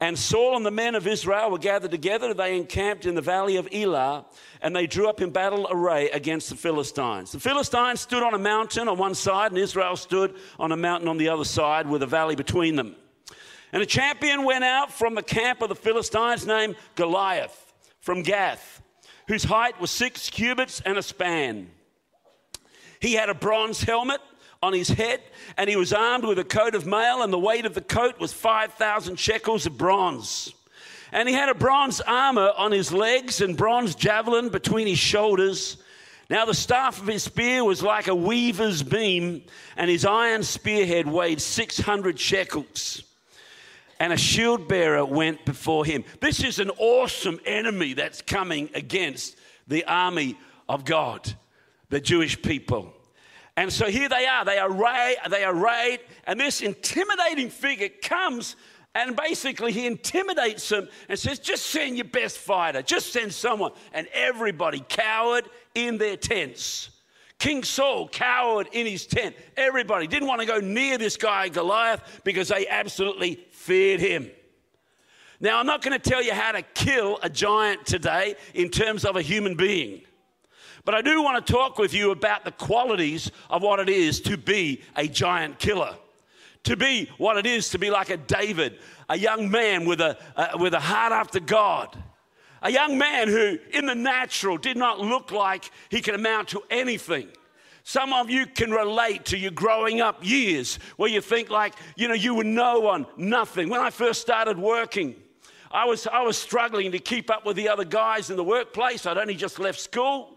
And 0.01 0.19
Saul 0.19 0.57
and 0.57 0.65
the 0.65 0.71
men 0.71 0.93
of 0.93 1.07
Israel 1.07 1.49
were 1.49 1.57
gathered 1.57 1.89
together. 1.89 2.33
They 2.33 2.57
encamped 2.57 3.05
in 3.05 3.15
the 3.15 3.21
valley 3.21 3.55
of 3.55 3.67
Elah, 3.71 4.25
and 4.61 4.75
they 4.75 4.87
drew 4.87 5.07
up 5.07 5.21
in 5.21 5.29
battle 5.31 5.67
array 5.71 6.09
against 6.09 6.49
the 6.49 6.55
Philistines. 6.55 7.31
The 7.31 7.39
Philistines 7.39 8.01
stood 8.01 8.21
on 8.21 8.33
a 8.33 8.37
mountain 8.37 8.89
on 8.89 8.97
one 8.97 9.15
side, 9.15 9.51
and 9.51 9.57
Israel 9.57 9.95
stood 9.95 10.35
on 10.59 10.73
a 10.73 10.77
mountain 10.77 11.07
on 11.07 11.17
the 11.17 11.29
other 11.29 11.45
side 11.45 11.87
with 11.87 12.03
a 12.03 12.07
valley 12.07 12.35
between 12.35 12.75
them. 12.75 12.95
And 13.71 13.81
a 13.81 13.85
champion 13.85 14.43
went 14.43 14.65
out 14.65 14.91
from 14.91 15.15
the 15.15 15.23
camp 15.23 15.61
of 15.61 15.69
the 15.69 15.75
Philistines 15.75 16.45
named 16.45 16.75
Goliath 16.95 17.73
from 18.01 18.21
Gath, 18.21 18.81
whose 19.27 19.45
height 19.45 19.79
was 19.79 19.91
six 19.91 20.29
cubits 20.29 20.81
and 20.81 20.97
a 20.97 21.03
span. 21.03 21.71
He 22.99 23.13
had 23.13 23.29
a 23.29 23.33
bronze 23.33 23.81
helmet 23.81 24.21
on 24.61 24.73
his 24.73 24.89
head, 24.89 25.21
and 25.57 25.69
he 25.69 25.75
was 25.75 25.93
armed 25.93 26.25
with 26.25 26.39
a 26.39 26.43
coat 26.43 26.75
of 26.75 26.85
mail, 26.85 27.21
and 27.21 27.31
the 27.31 27.39
weight 27.39 27.65
of 27.65 27.73
the 27.73 27.81
coat 27.81 28.19
was 28.19 28.33
5,000 28.33 29.19
shekels 29.19 29.65
of 29.65 29.77
bronze. 29.77 30.53
And 31.11 31.29
he 31.29 31.35
had 31.35 31.49
a 31.49 31.55
bronze 31.55 32.01
armor 32.01 32.51
on 32.57 32.71
his 32.71 32.91
legs 32.91 33.41
and 33.41 33.55
bronze 33.55 33.95
javelin 33.95 34.49
between 34.49 34.87
his 34.87 34.97
shoulders. 34.97 35.77
Now, 36.29 36.45
the 36.45 36.53
staff 36.53 36.99
of 36.99 37.07
his 37.07 37.23
spear 37.23 37.63
was 37.63 37.83
like 37.83 38.07
a 38.07 38.15
weaver's 38.15 38.81
beam, 38.81 39.43
and 39.77 39.89
his 39.89 40.05
iron 40.05 40.43
spearhead 40.43 41.07
weighed 41.07 41.39
600 41.39 42.19
shekels. 42.19 43.03
And 43.99 44.11
a 44.11 44.17
shield 44.17 44.67
bearer 44.67 45.05
went 45.05 45.45
before 45.45 45.85
him. 45.85 46.03
This 46.19 46.43
is 46.43 46.59
an 46.59 46.71
awesome 46.71 47.39
enemy 47.45 47.93
that's 47.93 48.21
coming 48.21 48.69
against 48.73 49.37
the 49.67 49.85
army 49.85 50.37
of 50.67 50.83
God, 50.83 51.33
the 51.89 51.99
Jewish 51.99 52.41
people. 52.41 52.93
And 53.57 53.71
so 53.71 53.87
here 53.87 54.09
they 54.09 54.25
are. 54.25 54.43
They 54.43 54.59
array, 54.59 55.15
they 55.29 55.45
arrayed, 55.45 56.01
and 56.27 56.39
this 56.39 56.61
intimidating 56.61 57.49
figure 57.49 57.89
comes 58.01 58.55
and 58.95 59.13
basically 59.17 59.73
he 59.73 59.85
intimidates 59.85 60.69
them 60.69 60.87
and 61.09 61.19
says, 61.19 61.39
just 61.39 61.65
send 61.65 61.97
your 61.97 62.05
best 62.05 62.37
fighter, 62.37 62.81
just 62.81 63.11
send 63.11 63.33
someone. 63.33 63.73
And 63.93 64.07
everybody 64.13 64.83
cowered 64.87 65.49
in 65.75 65.97
their 65.97 66.15
tents. 66.15 66.89
King 67.37 67.65
Saul 67.65 68.07
cowered 68.07 68.69
in 68.71 68.87
his 68.87 69.05
tent. 69.05 69.35
Everybody 69.57 70.07
didn't 70.07 70.29
want 70.29 70.39
to 70.39 70.47
go 70.47 70.61
near 70.61 70.97
this 70.97 71.17
guy, 71.17 71.49
Goliath, 71.49 72.21
because 72.23 72.47
they 72.47 72.67
absolutely 72.69 73.35
feared 73.51 73.99
him. 73.99 74.31
Now, 75.41 75.59
I'm 75.59 75.65
not 75.65 75.81
going 75.81 75.99
to 75.99 76.09
tell 76.09 76.23
you 76.23 76.33
how 76.33 76.53
to 76.53 76.61
kill 76.61 77.19
a 77.21 77.29
giant 77.29 77.85
today 77.85 78.35
in 78.53 78.69
terms 78.69 79.03
of 79.03 79.17
a 79.17 79.21
human 79.21 79.55
being. 79.55 80.03
But 80.85 80.93
I 80.93 81.01
do 81.01 81.21
want 81.23 81.45
to 81.45 81.51
talk 81.51 81.79
with 81.79 81.93
you 81.95 82.11
about 82.11 82.45
the 82.45 82.51
qualities 82.51 83.31
of 83.49 83.63
what 83.63 83.79
it 83.79 83.89
is 83.89 84.21
to 84.21 84.37
be 84.37 84.83
a 84.95 85.07
giant 85.07 85.57
killer. 85.57 85.95
To 86.65 86.77
be 86.77 87.09
what 87.17 87.37
it 87.37 87.45
is 87.45 87.69
to 87.71 87.79
be 87.79 87.89
like 87.89 88.09
a 88.09 88.17
David, 88.17 88.79
a 89.09 89.17
young 89.17 89.49
man 89.49 89.85
with 89.85 89.99
a, 89.99 90.17
uh, 90.35 90.57
with 90.59 90.73
a 90.73 90.79
heart 90.79 91.11
after 91.11 91.39
God. 91.39 91.95
A 92.61 92.71
young 92.71 92.97
man 92.97 93.27
who, 93.27 93.59
in 93.73 93.85
the 93.85 93.93
natural, 93.93 94.57
did 94.57 94.77
not 94.77 94.99
look 94.99 95.31
like 95.31 95.69
he 95.89 96.01
could 96.01 96.15
amount 96.15 96.49
to 96.49 96.63
anything. 96.69 97.27
Some 97.83 98.13
of 98.13 98.31
you 98.31 98.47
can 98.47 98.71
relate 98.71 99.25
to 99.25 99.37
your 99.37 99.51
growing 99.51 100.01
up 100.01 100.25
years 100.25 100.79
where 100.97 101.09
you 101.09 101.21
think 101.21 101.51
like, 101.51 101.75
you 101.95 102.07
know, 102.07 102.15
you 102.15 102.33
were 102.33 102.43
no 102.43 102.79
one, 102.79 103.05
nothing. 103.17 103.69
When 103.69 103.81
I 103.81 103.91
first 103.91 104.21
started 104.21 104.57
working, 104.57 105.15
I 105.69 105.85
was, 105.85 106.07
I 106.07 106.23
was 106.23 106.37
struggling 106.37 106.91
to 106.93 106.99
keep 106.99 107.29
up 107.29 107.45
with 107.45 107.55
the 107.55 107.69
other 107.69 107.85
guys 107.85 108.31
in 108.31 108.37
the 108.37 108.43
workplace. 108.43 109.05
I'd 109.05 109.19
only 109.19 109.35
just 109.35 109.59
left 109.59 109.79
school. 109.79 110.34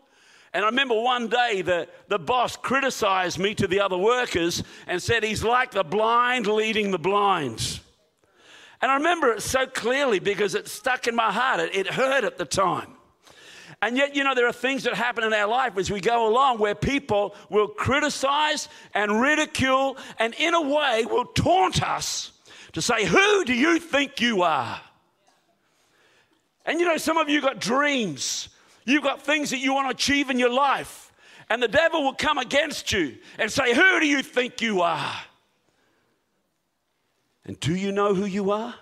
And 0.59 0.65
I 0.65 0.71
remember 0.71 1.01
one 1.01 1.29
day 1.29 1.63
the, 1.63 1.87
the 2.09 2.19
boss 2.19 2.57
criticized 2.57 3.39
me 3.39 3.55
to 3.55 3.69
the 3.69 3.79
other 3.79 3.97
workers 3.97 4.65
and 4.89 5.01
said, 5.01 5.23
He's 5.23 5.45
like 5.45 5.71
the 5.71 5.85
blind 5.85 6.49
leading 6.49 6.91
the 6.91 6.99
blind. 6.99 7.79
And 8.83 8.91
I 8.91 8.97
remember 8.97 9.31
it 9.35 9.43
so 9.43 9.69
clearly 9.69 10.19
because 10.19 10.57
it 10.57 10.67
stuck 10.67 11.07
in 11.07 11.15
my 11.15 11.31
heart. 11.31 11.61
It, 11.61 11.77
it 11.77 11.87
hurt 11.87 12.25
at 12.25 12.39
the 12.39 12.45
time. 12.45 12.95
And 13.81 13.97
yet, 13.97 14.17
you 14.17 14.25
know, 14.25 14.35
there 14.35 14.49
are 14.49 14.53
things 14.53 14.83
that 14.83 14.95
happen 14.95 15.23
in 15.23 15.33
our 15.33 15.47
life 15.47 15.79
as 15.79 15.93
we 15.93 16.01
go 16.01 16.29
along 16.29 16.59
where 16.59 16.75
people 16.75 17.37
will 17.51 17.69
criticize 17.69 18.69
and 18.95 19.21
ridicule 19.21 19.97
and, 20.19 20.35
in 20.41 20.55
a 20.55 20.63
way, 20.63 21.05
will 21.05 21.27
taunt 21.27 21.85
us 21.85 22.33
to 22.73 22.83
say, 22.83 23.05
Who 23.05 23.45
do 23.45 23.55
you 23.55 23.79
think 23.79 24.21
you 24.21 24.43
are? 24.43 24.81
And 26.67 26.81
you 26.81 26.87
know, 26.87 26.97
some 26.97 27.17
of 27.17 27.29
you 27.29 27.41
got 27.41 27.61
dreams 27.61 28.49
You've 28.89 29.03
got 29.03 29.21
things 29.21 29.51
that 29.51 29.59
you 29.59 29.75
want 29.75 29.89
to 29.89 29.95
achieve 29.95 30.31
in 30.31 30.39
your 30.39 30.53
life. 30.53 31.13
And 31.51 31.63
the 31.63 31.69
devil 31.69 32.03
will 32.03 32.15
come 32.15 32.39
against 32.39 32.91
you 32.91 33.19
and 33.39 33.53
say, 33.53 33.75
Who 33.75 34.01
do 34.01 34.07
you 34.07 34.23
think 34.23 34.63
you 34.63 34.81
are? 34.81 35.15
And 37.45 37.61
do 37.61 37.75
you 37.75 37.93
know 37.93 38.15
who 38.15 38.25
you 38.25 38.51
are? 38.51 38.75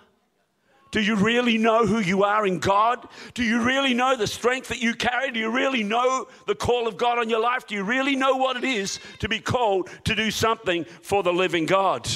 Do 0.91 1.01
you 1.01 1.15
really 1.15 1.57
know 1.57 1.85
who 1.85 1.99
you 1.99 2.23
are 2.23 2.47
in 2.47 2.59
God? 2.59 3.05
Do 3.33 3.43
you 3.43 3.61
really 3.61 3.93
know 3.93 4.15
the 4.15 4.27
strength 4.27 4.69
that 4.69 4.81
you 4.81 4.93
carry? 4.93 5.31
Do 5.31 5.39
you 5.39 5.51
really 5.51 5.83
know 5.83 6.27
the 6.45 6.55
call 6.55 6.87
of 6.87 6.95
God 6.95 7.19
on 7.19 7.29
your 7.29 7.41
life? 7.41 7.67
Do 7.67 7.75
you 7.75 7.83
really 7.83 8.15
know 8.15 8.37
what 8.37 8.55
it 8.55 8.63
is 8.63 9.01
to 9.19 9.27
be 9.27 9.39
called 9.39 9.89
to 10.05 10.15
do 10.15 10.31
something 10.31 10.85
for 10.85 11.21
the 11.21 11.33
living 11.33 11.65
God? 11.65 12.07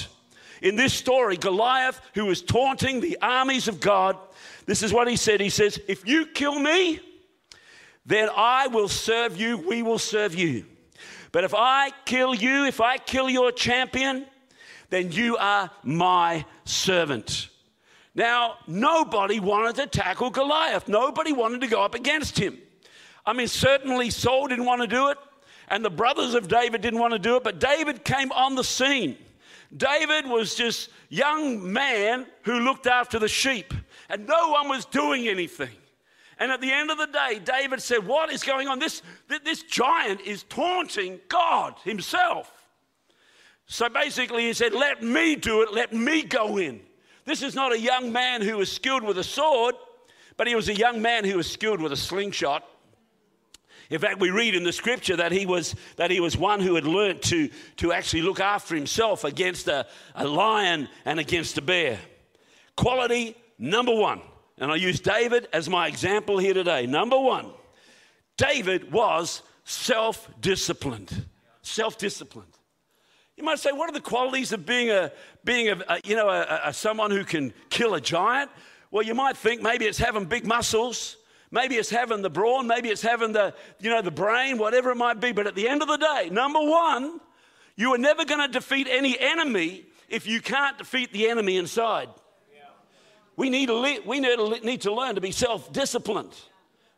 In 0.61 0.77
this 0.77 0.93
story, 0.93 1.35
Goliath, 1.35 1.99
who 2.13 2.25
was 2.25 2.41
taunting 2.41 3.01
the 3.01 3.17
armies 3.21 3.67
of 3.67 3.81
God, 3.81 4.17
this 4.65 4.81
is 4.81 4.93
what 4.93 5.09
he 5.09 5.17
said. 5.17 5.41
He 5.41 5.49
says, 5.49 5.77
If 5.89 6.07
you 6.07 6.25
kill 6.27 6.57
me, 6.57 7.01
then 8.05 8.29
I 8.35 8.67
will 8.67 8.87
serve 8.87 9.37
you, 9.37 9.57
we 9.57 9.81
will 9.81 9.99
serve 9.99 10.35
you. 10.35 10.65
But 11.31 11.43
if 11.43 11.53
I 11.53 11.91
kill 12.05 12.35
you, 12.35 12.65
if 12.65 12.81
I 12.81 12.97
kill 12.97 13.29
your 13.29 13.51
champion, 13.51 14.25
then 14.89 15.11
you 15.11 15.37
are 15.37 15.71
my 15.83 16.45
servant. 16.65 17.49
Now, 18.13 18.55
nobody 18.67 19.39
wanted 19.39 19.75
to 19.75 19.87
tackle 19.87 20.29
Goliath. 20.29 20.87
Nobody 20.87 21.31
wanted 21.31 21.61
to 21.61 21.67
go 21.67 21.81
up 21.81 21.95
against 21.95 22.37
him. 22.37 22.57
I 23.25 23.33
mean, 23.33 23.47
certainly 23.47 24.09
Saul 24.09 24.47
didn't 24.47 24.65
want 24.65 24.81
to 24.81 24.87
do 24.87 25.09
it, 25.09 25.17
and 25.69 25.85
the 25.85 25.89
brothers 25.89 26.33
of 26.33 26.47
David 26.47 26.81
didn't 26.81 26.99
want 26.99 27.13
to 27.13 27.19
do 27.19 27.37
it, 27.37 27.43
but 27.43 27.59
David 27.59 28.03
came 28.03 28.31
on 28.33 28.55
the 28.55 28.63
scene. 28.63 29.17
David 29.75 30.25
was 30.25 30.55
just 30.55 30.89
young 31.07 31.71
man 31.71 32.25
who 32.43 32.59
looked 32.59 32.87
after 32.87 33.19
the 33.19 33.29
sheep, 33.29 33.73
and 34.09 34.27
no 34.27 34.49
one 34.49 34.67
was 34.67 34.83
doing 34.85 35.29
anything. 35.29 35.69
And 36.41 36.51
at 36.51 36.59
the 36.59 36.71
end 36.71 36.89
of 36.89 36.97
the 36.97 37.05
day, 37.05 37.39
David 37.39 37.83
said, 37.83 38.07
What 38.07 38.31
is 38.31 38.41
going 38.41 38.67
on? 38.67 38.79
This, 38.79 39.03
this 39.45 39.61
giant 39.61 40.21
is 40.21 40.41
taunting 40.41 41.19
God 41.29 41.75
himself. 41.83 42.51
So 43.67 43.87
basically, 43.89 44.47
he 44.47 44.53
said, 44.53 44.73
Let 44.73 45.03
me 45.03 45.35
do 45.35 45.61
it, 45.61 45.71
let 45.71 45.93
me 45.93 46.23
go 46.23 46.57
in. 46.57 46.81
This 47.25 47.43
is 47.43 47.53
not 47.53 47.73
a 47.73 47.79
young 47.79 48.11
man 48.11 48.41
who 48.41 48.57
was 48.57 48.71
skilled 48.71 49.03
with 49.03 49.19
a 49.19 49.23
sword, 49.23 49.75
but 50.35 50.47
he 50.47 50.55
was 50.55 50.67
a 50.67 50.73
young 50.73 50.99
man 50.99 51.25
who 51.25 51.37
was 51.37 51.49
skilled 51.49 51.79
with 51.79 51.91
a 51.91 51.97
slingshot. 51.97 52.67
In 53.91 53.99
fact, 53.99 54.19
we 54.19 54.31
read 54.31 54.55
in 54.55 54.63
the 54.63 54.73
scripture 54.73 55.17
that 55.17 55.31
he 55.31 55.45
was, 55.45 55.75
that 55.97 56.09
he 56.09 56.19
was 56.19 56.35
one 56.35 56.59
who 56.59 56.73
had 56.73 56.87
learnt 56.87 57.21
to, 57.23 57.51
to 57.77 57.93
actually 57.93 58.23
look 58.23 58.39
after 58.39 58.73
himself 58.73 59.25
against 59.25 59.67
a, 59.67 59.85
a 60.15 60.27
lion 60.27 60.89
and 61.05 61.19
against 61.19 61.59
a 61.59 61.61
bear. 61.61 61.99
Quality 62.75 63.37
number 63.59 63.93
one 63.93 64.21
and 64.61 64.71
I 64.71 64.75
use 64.75 64.99
David 64.99 65.47
as 65.51 65.67
my 65.67 65.87
example 65.87 66.37
here 66.37 66.53
today. 66.53 66.85
Number 66.85 67.19
one, 67.19 67.47
David 68.37 68.91
was 68.91 69.41
self 69.65 70.29
disciplined. 70.39 71.25
Self 71.63 71.97
disciplined. 71.97 72.53
You 73.35 73.43
might 73.43 73.57
say, 73.57 73.71
what 73.71 73.89
are 73.89 73.93
the 73.93 73.99
qualities 73.99 74.51
of 74.51 74.67
being 74.67 74.91
a, 74.91 75.11
being 75.43 75.69
a, 75.69 75.83
a 75.89 75.99
you 76.03 76.15
know, 76.15 76.29
a, 76.29 76.61
a, 76.65 76.73
someone 76.73 77.09
who 77.09 77.23
can 77.23 77.53
kill 77.71 77.95
a 77.95 78.01
giant? 78.01 78.51
Well, 78.91 79.03
you 79.03 79.15
might 79.15 79.35
think 79.35 79.63
maybe 79.63 79.85
it's 79.85 79.97
having 79.97 80.25
big 80.25 80.45
muscles, 80.45 81.17
maybe 81.49 81.75
it's 81.75 81.89
having 81.89 82.21
the 82.21 82.29
brawn, 82.29 82.67
maybe 82.67 82.89
it's 82.89 83.01
having 83.01 83.31
the, 83.31 83.55
you 83.79 83.89
know, 83.89 84.03
the 84.03 84.11
brain, 84.11 84.59
whatever 84.59 84.91
it 84.91 84.95
might 84.95 85.19
be. 85.19 85.31
But 85.31 85.47
at 85.47 85.55
the 85.55 85.67
end 85.67 85.81
of 85.81 85.87
the 85.87 85.97
day, 85.97 86.29
number 86.31 86.59
one, 86.59 87.19
you 87.75 87.95
are 87.95 87.97
never 87.97 88.25
going 88.25 88.45
to 88.45 88.47
defeat 88.47 88.87
any 88.87 89.17
enemy 89.19 89.85
if 90.07 90.27
you 90.27 90.39
can't 90.39 90.77
defeat 90.77 91.11
the 91.13 91.29
enemy 91.29 91.57
inside. 91.57 92.09
We 93.41 93.49
need 93.49 93.69
to, 93.69 93.73
le- 93.73 94.01
we 94.05 94.19
need 94.19 94.81
to, 94.81 94.93
learn 94.93 95.15
to 95.15 95.21
be 95.21 95.31
self 95.31 95.73
disciplined. 95.73 96.35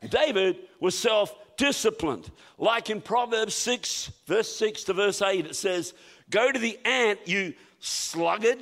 David 0.10 0.58
was 0.82 1.00
self 1.00 1.34
disciplined. 1.56 2.30
Like 2.58 2.90
in 2.90 3.00
Proverbs 3.00 3.56
6, 3.56 4.12
verse 4.28 4.54
6 4.58 4.84
to 4.84 4.94
verse 4.94 5.22
8, 5.22 5.46
it 5.46 5.56
says, 5.56 5.94
Go 6.30 6.52
to 6.52 6.60
the 6.60 6.78
ant, 6.84 7.26
you 7.30 7.54
sluggard. 7.80 8.58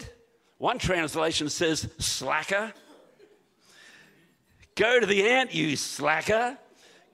One 0.60 0.78
translation 0.78 1.50
says, 1.50 1.90
slacker. 1.98 2.72
Go 4.76 5.00
to 5.00 5.08
the 5.08 5.28
ant, 5.28 5.52
you 5.52 5.76
slacker. 5.76 6.60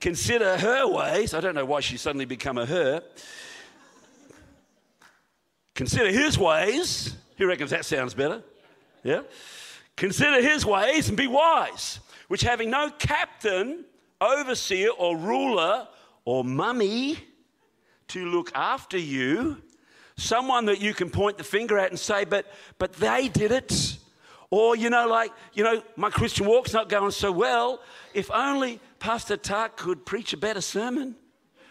Consider 0.02 0.58
her 0.58 0.86
ways. 0.86 1.32
I 1.32 1.40
don't 1.40 1.54
know 1.54 1.64
why 1.64 1.80
she 1.80 1.96
suddenly 1.96 2.26
become 2.26 2.58
a 2.58 2.66
her. 2.66 3.02
Consider 5.74 6.12
his 6.12 6.36
ways. 6.36 7.16
Who 7.38 7.46
reckons 7.46 7.70
that 7.70 7.86
sounds 7.86 8.12
better? 8.12 8.42
Yeah? 9.02 9.22
Consider 9.98 10.40
his 10.40 10.64
ways 10.64 11.08
and 11.08 11.18
be 11.18 11.26
wise, 11.26 11.98
which 12.28 12.42
having 12.42 12.70
no 12.70 12.88
captain, 12.88 13.84
overseer, 14.20 14.90
or 14.90 15.16
ruler, 15.16 15.88
or 16.24 16.44
mummy 16.44 17.18
to 18.06 18.24
look 18.26 18.52
after 18.54 18.96
you, 18.96 19.60
someone 20.16 20.66
that 20.66 20.80
you 20.80 20.94
can 20.94 21.10
point 21.10 21.36
the 21.36 21.42
finger 21.42 21.76
at 21.76 21.90
and 21.90 21.98
say, 21.98 22.24
but, 22.24 22.46
but 22.78 22.92
they 22.92 23.26
did 23.26 23.50
it. 23.50 23.98
Or, 24.50 24.76
you 24.76 24.88
know, 24.88 25.08
like, 25.08 25.32
you 25.52 25.64
know, 25.64 25.82
my 25.96 26.10
Christian 26.10 26.46
walk's 26.46 26.72
not 26.72 26.88
going 26.88 27.10
so 27.10 27.32
well. 27.32 27.80
If 28.14 28.30
only 28.30 28.78
Pastor 29.00 29.36
Tuck 29.36 29.76
could 29.76 30.06
preach 30.06 30.32
a 30.32 30.36
better 30.36 30.60
sermon, 30.60 31.16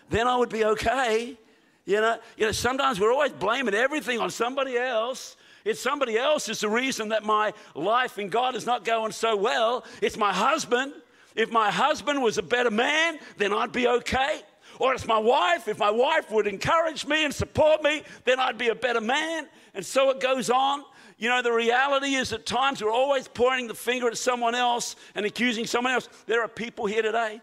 then 0.10 0.28
I 0.28 0.36
would 0.36 0.50
be 0.50 0.66
okay. 0.66 1.38
You 1.86 2.02
know, 2.02 2.18
you 2.36 2.46
know, 2.46 2.52
sometimes 2.52 3.00
we're 3.00 3.14
always 3.14 3.32
blaming 3.32 3.74
everything 3.74 4.20
on 4.20 4.32
somebody 4.32 4.76
else 4.78 5.37
It's 5.68 5.82
somebody 5.82 6.18
else 6.18 6.48
is 6.48 6.62
the 6.62 6.70
reason 6.70 7.10
that 7.10 7.24
my 7.24 7.54
life 7.76 8.18
in 8.18 8.30
God 8.30 8.56
is 8.56 8.66
not 8.66 8.86
going 8.86 9.12
so 9.12 9.36
well. 9.36 9.84
It's 10.02 10.18
my 10.18 10.32
husband. 10.32 10.94
If 11.36 11.52
my 11.52 11.70
husband 11.70 12.24
was 12.24 12.38
a 12.38 12.42
better 12.42 12.72
man, 12.72 13.20
then 13.38 13.54
I'd 13.54 13.74
be 13.74 13.88
okay. 13.88 14.42
Or 14.80 14.94
it's 14.94 15.06
my 15.06 15.18
wife. 15.18 15.68
If 15.68 15.78
my 15.78 15.90
wife 15.90 16.32
would 16.32 16.48
encourage 16.48 17.06
me 17.06 17.26
and 17.26 17.34
support 17.34 17.84
me, 17.84 18.04
then 18.24 18.40
I'd 18.40 18.58
be 18.58 18.70
a 18.70 18.76
better 18.76 19.02
man. 19.02 19.48
And 19.74 19.86
so 19.86 20.10
it 20.10 20.22
goes 20.22 20.50
on. 20.50 20.84
You 21.18 21.30
know, 21.30 21.42
the 21.42 21.52
reality 21.52 22.16
is 22.16 22.32
at 22.32 22.46
times 22.46 22.82
we're 22.82 22.92
always 22.92 23.28
pointing 23.28 23.68
the 23.68 23.74
finger 23.74 24.08
at 24.08 24.18
someone 24.18 24.56
else 24.56 24.96
and 25.16 25.26
accusing 25.26 25.66
someone 25.66 25.94
else. 25.94 26.08
There 26.28 26.44
are 26.44 26.48
people 26.48 26.86
here 26.86 27.02
today. 27.02 27.42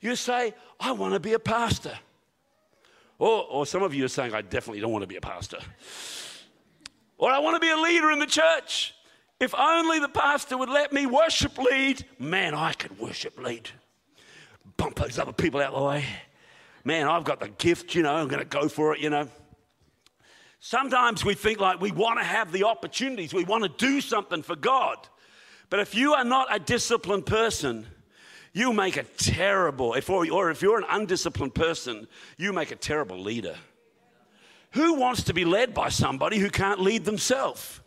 You 0.00 0.16
say, 0.16 0.54
I 0.80 0.92
want 0.92 1.14
to 1.14 1.20
be 1.20 1.34
a 1.34 1.38
pastor. 1.38 1.98
Or, 3.18 3.44
or 3.50 3.66
some 3.66 3.82
of 3.82 3.94
you 3.94 4.04
are 4.04 4.08
saying, 4.08 4.34
I 4.34 4.42
definitely 4.42 4.80
don't 4.80 4.92
want 4.92 5.02
to 5.02 5.08
be 5.08 5.16
a 5.16 5.20
pastor. 5.20 5.58
Or 7.18 7.30
I 7.30 7.38
want 7.38 7.56
to 7.56 7.60
be 7.60 7.70
a 7.70 7.76
leader 7.76 8.10
in 8.10 8.18
the 8.18 8.26
church. 8.26 8.94
If 9.38 9.54
only 9.54 9.98
the 9.98 10.08
pastor 10.08 10.56
would 10.56 10.68
let 10.68 10.92
me 10.92 11.06
worship 11.06 11.58
lead, 11.58 12.04
man, 12.18 12.54
I 12.54 12.72
could 12.72 12.98
worship 12.98 13.38
lead. 13.38 13.68
Bump 14.76 14.96
those 14.96 15.18
other 15.18 15.32
people 15.32 15.60
out 15.60 15.74
of 15.74 15.80
the 15.80 15.86
way. 15.86 16.04
Man, 16.84 17.06
I've 17.06 17.24
got 17.24 17.40
the 17.40 17.48
gift, 17.48 17.94
you 17.94 18.02
know, 18.02 18.14
I'm 18.14 18.28
going 18.28 18.42
to 18.42 18.48
go 18.48 18.68
for 18.68 18.94
it, 18.94 19.00
you 19.00 19.10
know. 19.10 19.28
Sometimes 20.60 21.24
we 21.24 21.34
think 21.34 21.60
like 21.60 21.80
we 21.80 21.92
want 21.92 22.18
to 22.18 22.24
have 22.24 22.50
the 22.50 22.64
opportunities, 22.64 23.34
we 23.34 23.44
want 23.44 23.62
to 23.64 23.68
do 23.68 24.00
something 24.00 24.42
for 24.42 24.56
God. 24.56 24.96
But 25.68 25.80
if 25.80 25.94
you 25.94 26.14
are 26.14 26.24
not 26.24 26.48
a 26.50 26.58
disciplined 26.58 27.26
person, 27.26 27.86
you 28.52 28.72
make 28.72 28.96
a 28.96 29.02
terrible, 29.02 29.94
or 30.30 30.50
if 30.50 30.62
you're 30.62 30.78
an 30.78 30.86
undisciplined 30.88 31.54
person, 31.54 32.08
you 32.38 32.52
make 32.52 32.70
a 32.70 32.76
terrible 32.76 33.18
leader. 33.18 33.56
Who 34.76 34.94
wants 34.94 35.22
to 35.24 35.32
be 35.32 35.46
led 35.46 35.72
by 35.72 35.88
somebody 35.88 36.38
who 36.38 36.50
can't 36.50 36.80
lead 36.80 37.06
themselves? 37.06 37.80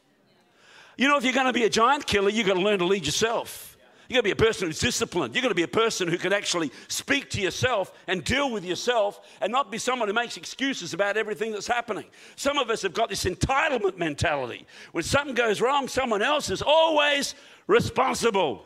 You 0.97 1.07
know, 1.07 1.17
if 1.17 1.23
you're 1.23 1.33
going 1.33 1.45
to 1.45 1.53
be 1.53 1.65
a 1.65 1.69
giant 1.69 2.07
killer, 2.07 2.31
you've 2.31 2.47
got 2.47 2.55
to 2.55 2.61
learn 2.61 2.79
to 2.79 2.85
lead 2.85 3.05
yourself. 3.05 3.77
You've 4.07 4.15
got 4.15 4.21
to 4.21 4.35
be 4.35 4.43
a 4.43 4.47
person 4.47 4.65
who's 4.65 4.79
disciplined. 4.79 5.35
You've 5.35 5.43
got 5.43 5.49
to 5.49 5.55
be 5.55 5.61
a 5.61 5.67
person 5.67 6.07
who 6.07 6.17
can 6.17 6.33
actually 6.33 6.71
speak 6.87 7.29
to 7.29 7.41
yourself 7.41 7.93
and 8.07 8.23
deal 8.23 8.49
with 8.51 8.65
yourself 8.65 9.21
and 9.39 9.51
not 9.51 9.71
be 9.71 9.77
someone 9.77 10.07
who 10.07 10.15
makes 10.15 10.35
excuses 10.35 10.95
about 10.95 11.15
everything 11.15 11.51
that's 11.51 11.67
happening. 11.67 12.05
Some 12.35 12.57
of 12.57 12.71
us 12.71 12.81
have 12.81 12.95
got 12.95 13.09
this 13.09 13.25
entitlement 13.25 13.99
mentality. 13.99 14.65
When 14.91 15.03
something 15.03 15.35
goes 15.35 15.61
wrong, 15.61 15.87
someone 15.87 16.23
else 16.23 16.49
is 16.49 16.63
always 16.63 17.35
responsible. 17.67 18.65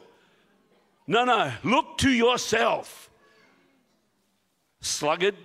No, 1.08 1.26
no, 1.26 1.52
look 1.66 1.98
to 1.98 2.10
yourself. 2.10 3.10
Sluggard. 4.80 5.36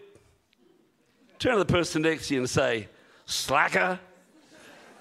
Turn 1.38 1.52
to 1.52 1.59
the 1.59 1.64
person 1.64 2.02
next 2.02 2.28
to 2.28 2.35
you 2.35 2.40
and 2.40 2.50
say, 2.50 2.88
slacker. 3.26 3.99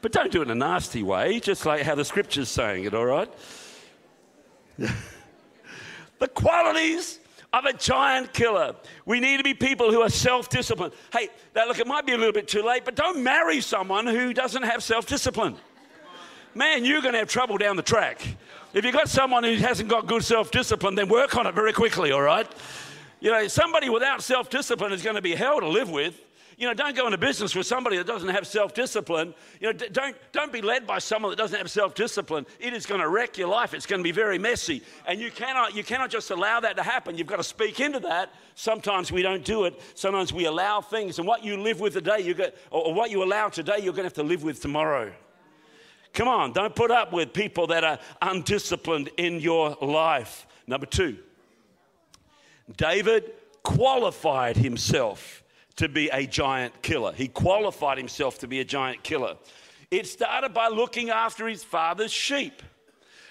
but 0.00 0.12
don't 0.12 0.30
do 0.30 0.40
it 0.40 0.44
in 0.44 0.50
a 0.50 0.54
nasty 0.54 1.02
way, 1.02 1.40
just 1.40 1.64
like 1.64 1.82
how 1.82 1.94
the 1.94 2.04
scripture's 2.04 2.48
saying 2.48 2.84
it, 2.84 2.94
all 2.94 3.06
right? 3.06 3.32
the 4.78 6.28
qualities 6.28 7.18
of 7.52 7.64
a 7.64 7.72
giant 7.72 8.34
killer. 8.34 8.76
We 9.06 9.20
need 9.20 9.38
to 9.38 9.42
be 9.42 9.54
people 9.54 9.90
who 9.90 10.02
are 10.02 10.10
self 10.10 10.50
disciplined. 10.50 10.92
Hey, 11.12 11.30
now 11.54 11.66
look, 11.66 11.78
it 11.78 11.86
might 11.86 12.04
be 12.04 12.12
a 12.12 12.18
little 12.18 12.32
bit 12.32 12.46
too 12.46 12.62
late, 12.62 12.84
but 12.84 12.94
don't 12.94 13.22
marry 13.22 13.62
someone 13.62 14.06
who 14.06 14.34
doesn't 14.34 14.64
have 14.64 14.82
self 14.82 15.06
discipline 15.06 15.56
man, 16.58 16.84
you're 16.84 17.00
going 17.00 17.12
to 17.12 17.20
have 17.20 17.28
trouble 17.28 17.56
down 17.56 17.76
the 17.76 17.82
track. 17.82 18.20
If 18.74 18.84
you've 18.84 18.94
got 18.94 19.08
someone 19.08 19.44
who 19.44 19.54
hasn't 19.54 19.88
got 19.88 20.06
good 20.06 20.24
self 20.24 20.50
discipline, 20.50 20.94
then 20.94 21.08
work 21.08 21.36
on 21.36 21.46
it 21.46 21.54
very 21.54 21.72
quickly, 21.72 22.12
all 22.12 22.20
right? 22.20 22.46
You 23.20 23.32
know, 23.32 23.48
somebody 23.48 23.88
without 23.88 24.22
self 24.22 24.50
discipline 24.50 24.92
is 24.92 25.02
going 25.02 25.16
to 25.16 25.22
be 25.22 25.34
hell 25.34 25.60
to 25.60 25.68
live 25.68 25.90
with. 25.90 26.20
You 26.56 26.66
know, 26.66 26.74
don't 26.74 26.96
go 26.96 27.06
into 27.06 27.18
business 27.18 27.54
with 27.54 27.68
somebody 27.68 27.96
that 27.98 28.06
doesn't 28.06 28.30
have 28.30 28.44
self 28.44 28.74
discipline. 28.74 29.32
You 29.60 29.72
know, 29.72 29.72
don't, 29.72 30.16
don't 30.32 30.52
be 30.52 30.60
led 30.60 30.88
by 30.88 30.98
someone 30.98 31.30
that 31.30 31.36
doesn't 31.36 31.56
have 31.56 31.70
self 31.70 31.94
discipline. 31.94 32.46
It 32.58 32.72
is 32.72 32.84
going 32.84 33.00
to 33.00 33.08
wreck 33.08 33.38
your 33.38 33.48
life. 33.48 33.74
It's 33.74 33.86
going 33.86 34.00
to 34.00 34.04
be 34.04 34.10
very 34.10 34.38
messy. 34.38 34.82
And 35.06 35.20
you 35.20 35.30
cannot, 35.30 35.76
you 35.76 35.84
cannot 35.84 36.10
just 36.10 36.32
allow 36.32 36.58
that 36.60 36.76
to 36.76 36.82
happen. 36.82 37.16
You've 37.16 37.28
got 37.28 37.36
to 37.36 37.44
speak 37.44 37.78
into 37.78 38.00
that. 38.00 38.34
Sometimes 38.56 39.12
we 39.12 39.22
don't 39.22 39.44
do 39.44 39.66
it. 39.66 39.80
Sometimes 39.94 40.32
we 40.32 40.46
allow 40.46 40.80
things. 40.80 41.18
And 41.18 41.28
what 41.28 41.44
you 41.44 41.56
live 41.56 41.78
with 41.78 41.92
today, 41.92 42.20
you 42.20 42.34
get, 42.34 42.56
or 42.70 42.92
what 42.92 43.12
you 43.12 43.22
allow 43.22 43.48
today, 43.48 43.76
you're 43.76 43.92
going 43.92 44.02
to 44.02 44.04
have 44.04 44.14
to 44.14 44.24
live 44.24 44.42
with 44.42 44.60
tomorrow. 44.60 45.12
Come 46.12 46.26
on, 46.26 46.52
don't 46.52 46.74
put 46.74 46.90
up 46.90 47.12
with 47.12 47.32
people 47.32 47.68
that 47.68 47.84
are 47.84 47.98
undisciplined 48.22 49.10
in 49.16 49.38
your 49.38 49.76
life. 49.80 50.46
Number 50.66 50.86
two, 50.86 51.18
David 52.76 53.32
qualified 53.62 54.56
himself 54.56 55.42
to 55.76 55.88
be 55.88 56.08
a 56.08 56.26
giant 56.26 56.82
killer. 56.82 57.12
He 57.12 57.28
qualified 57.28 57.98
himself 57.98 58.38
to 58.40 58.48
be 58.48 58.60
a 58.60 58.64
giant 58.64 59.02
killer. 59.02 59.36
It 59.90 60.06
started 60.06 60.52
by 60.52 60.68
looking 60.68 61.10
after 61.10 61.46
his 61.46 61.64
father's 61.64 62.12
sheep. 62.12 62.62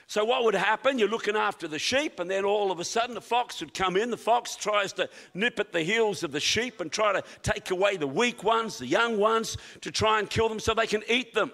So, 0.10 0.24
what 0.24 0.46
would 0.46 0.56
happen? 0.56 0.98
You're 0.98 1.10
looking 1.10 1.36
after 1.36 1.68
the 1.68 1.78
sheep, 1.78 2.22
and 2.22 2.32
then 2.32 2.46
all 2.46 2.72
of 2.72 2.80
a 2.80 2.86
sudden 2.86 3.14
the 3.14 3.22
fox 3.22 3.60
would 3.60 3.74
come 3.74 3.98
in. 3.98 4.10
The 4.10 4.16
fox 4.16 4.56
tries 4.56 4.94
to 4.94 5.10
nip 5.34 5.60
at 5.60 5.74
the 5.74 5.84
heels 5.84 6.24
of 6.24 6.32
the 6.32 6.40
sheep 6.40 6.80
and 6.80 6.90
try 6.90 7.12
to 7.12 7.24
take 7.44 7.72
away 7.72 7.98
the 7.98 8.08
weak 8.08 8.42
ones, 8.42 8.78
the 8.78 8.88
young 8.88 9.20
ones, 9.20 9.58
to 9.82 9.92
try 9.92 10.20
and 10.20 10.30
kill 10.30 10.48
them 10.48 10.62
so 10.62 10.74
they 10.74 10.88
can 10.88 11.04
eat 11.10 11.34
them. 11.34 11.52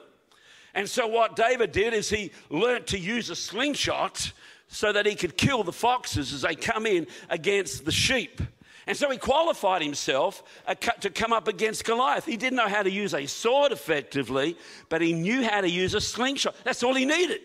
And 0.76 0.88
so, 0.88 1.08
what 1.08 1.36
David 1.36 1.72
did 1.72 1.96
is 1.96 2.12
he 2.12 2.32
learnt 2.52 2.86
to 2.88 3.00
use 3.00 3.32
a 3.32 3.36
slingshot 3.36 4.32
so 4.74 4.92
that 4.92 5.06
he 5.06 5.16
could 5.16 5.38
kill 5.38 5.64
the 5.64 5.72
foxes 5.72 6.34
as 6.34 6.42
they 6.42 6.56
come 6.56 6.86
in 6.86 7.06
against 7.30 7.86
the 7.86 7.92
sheep. 7.92 8.42
And 8.88 8.98
so 8.98 9.10
he 9.10 9.18
qualified 9.18 9.82
himself 9.82 10.44
uh, 10.68 10.74
to 10.76 11.10
come 11.10 11.32
up 11.32 11.48
against 11.48 11.86
Goliath. 11.86 12.26
He 12.26 12.36
didn't 12.36 12.58
know 12.58 12.68
how 12.68 12.84
to 12.84 12.92
use 12.92 13.14
a 13.14 13.28
sword 13.28 13.72
effectively, 13.72 14.58
but 14.90 15.02
he 15.02 15.14
knew 15.14 15.44
how 15.44 15.62
to 15.62 15.70
use 15.70 15.94
a 15.94 16.02
slingshot. 16.02 16.56
That's 16.66 16.84
all 16.84 16.96
he 16.96 17.06
needed. 17.06 17.42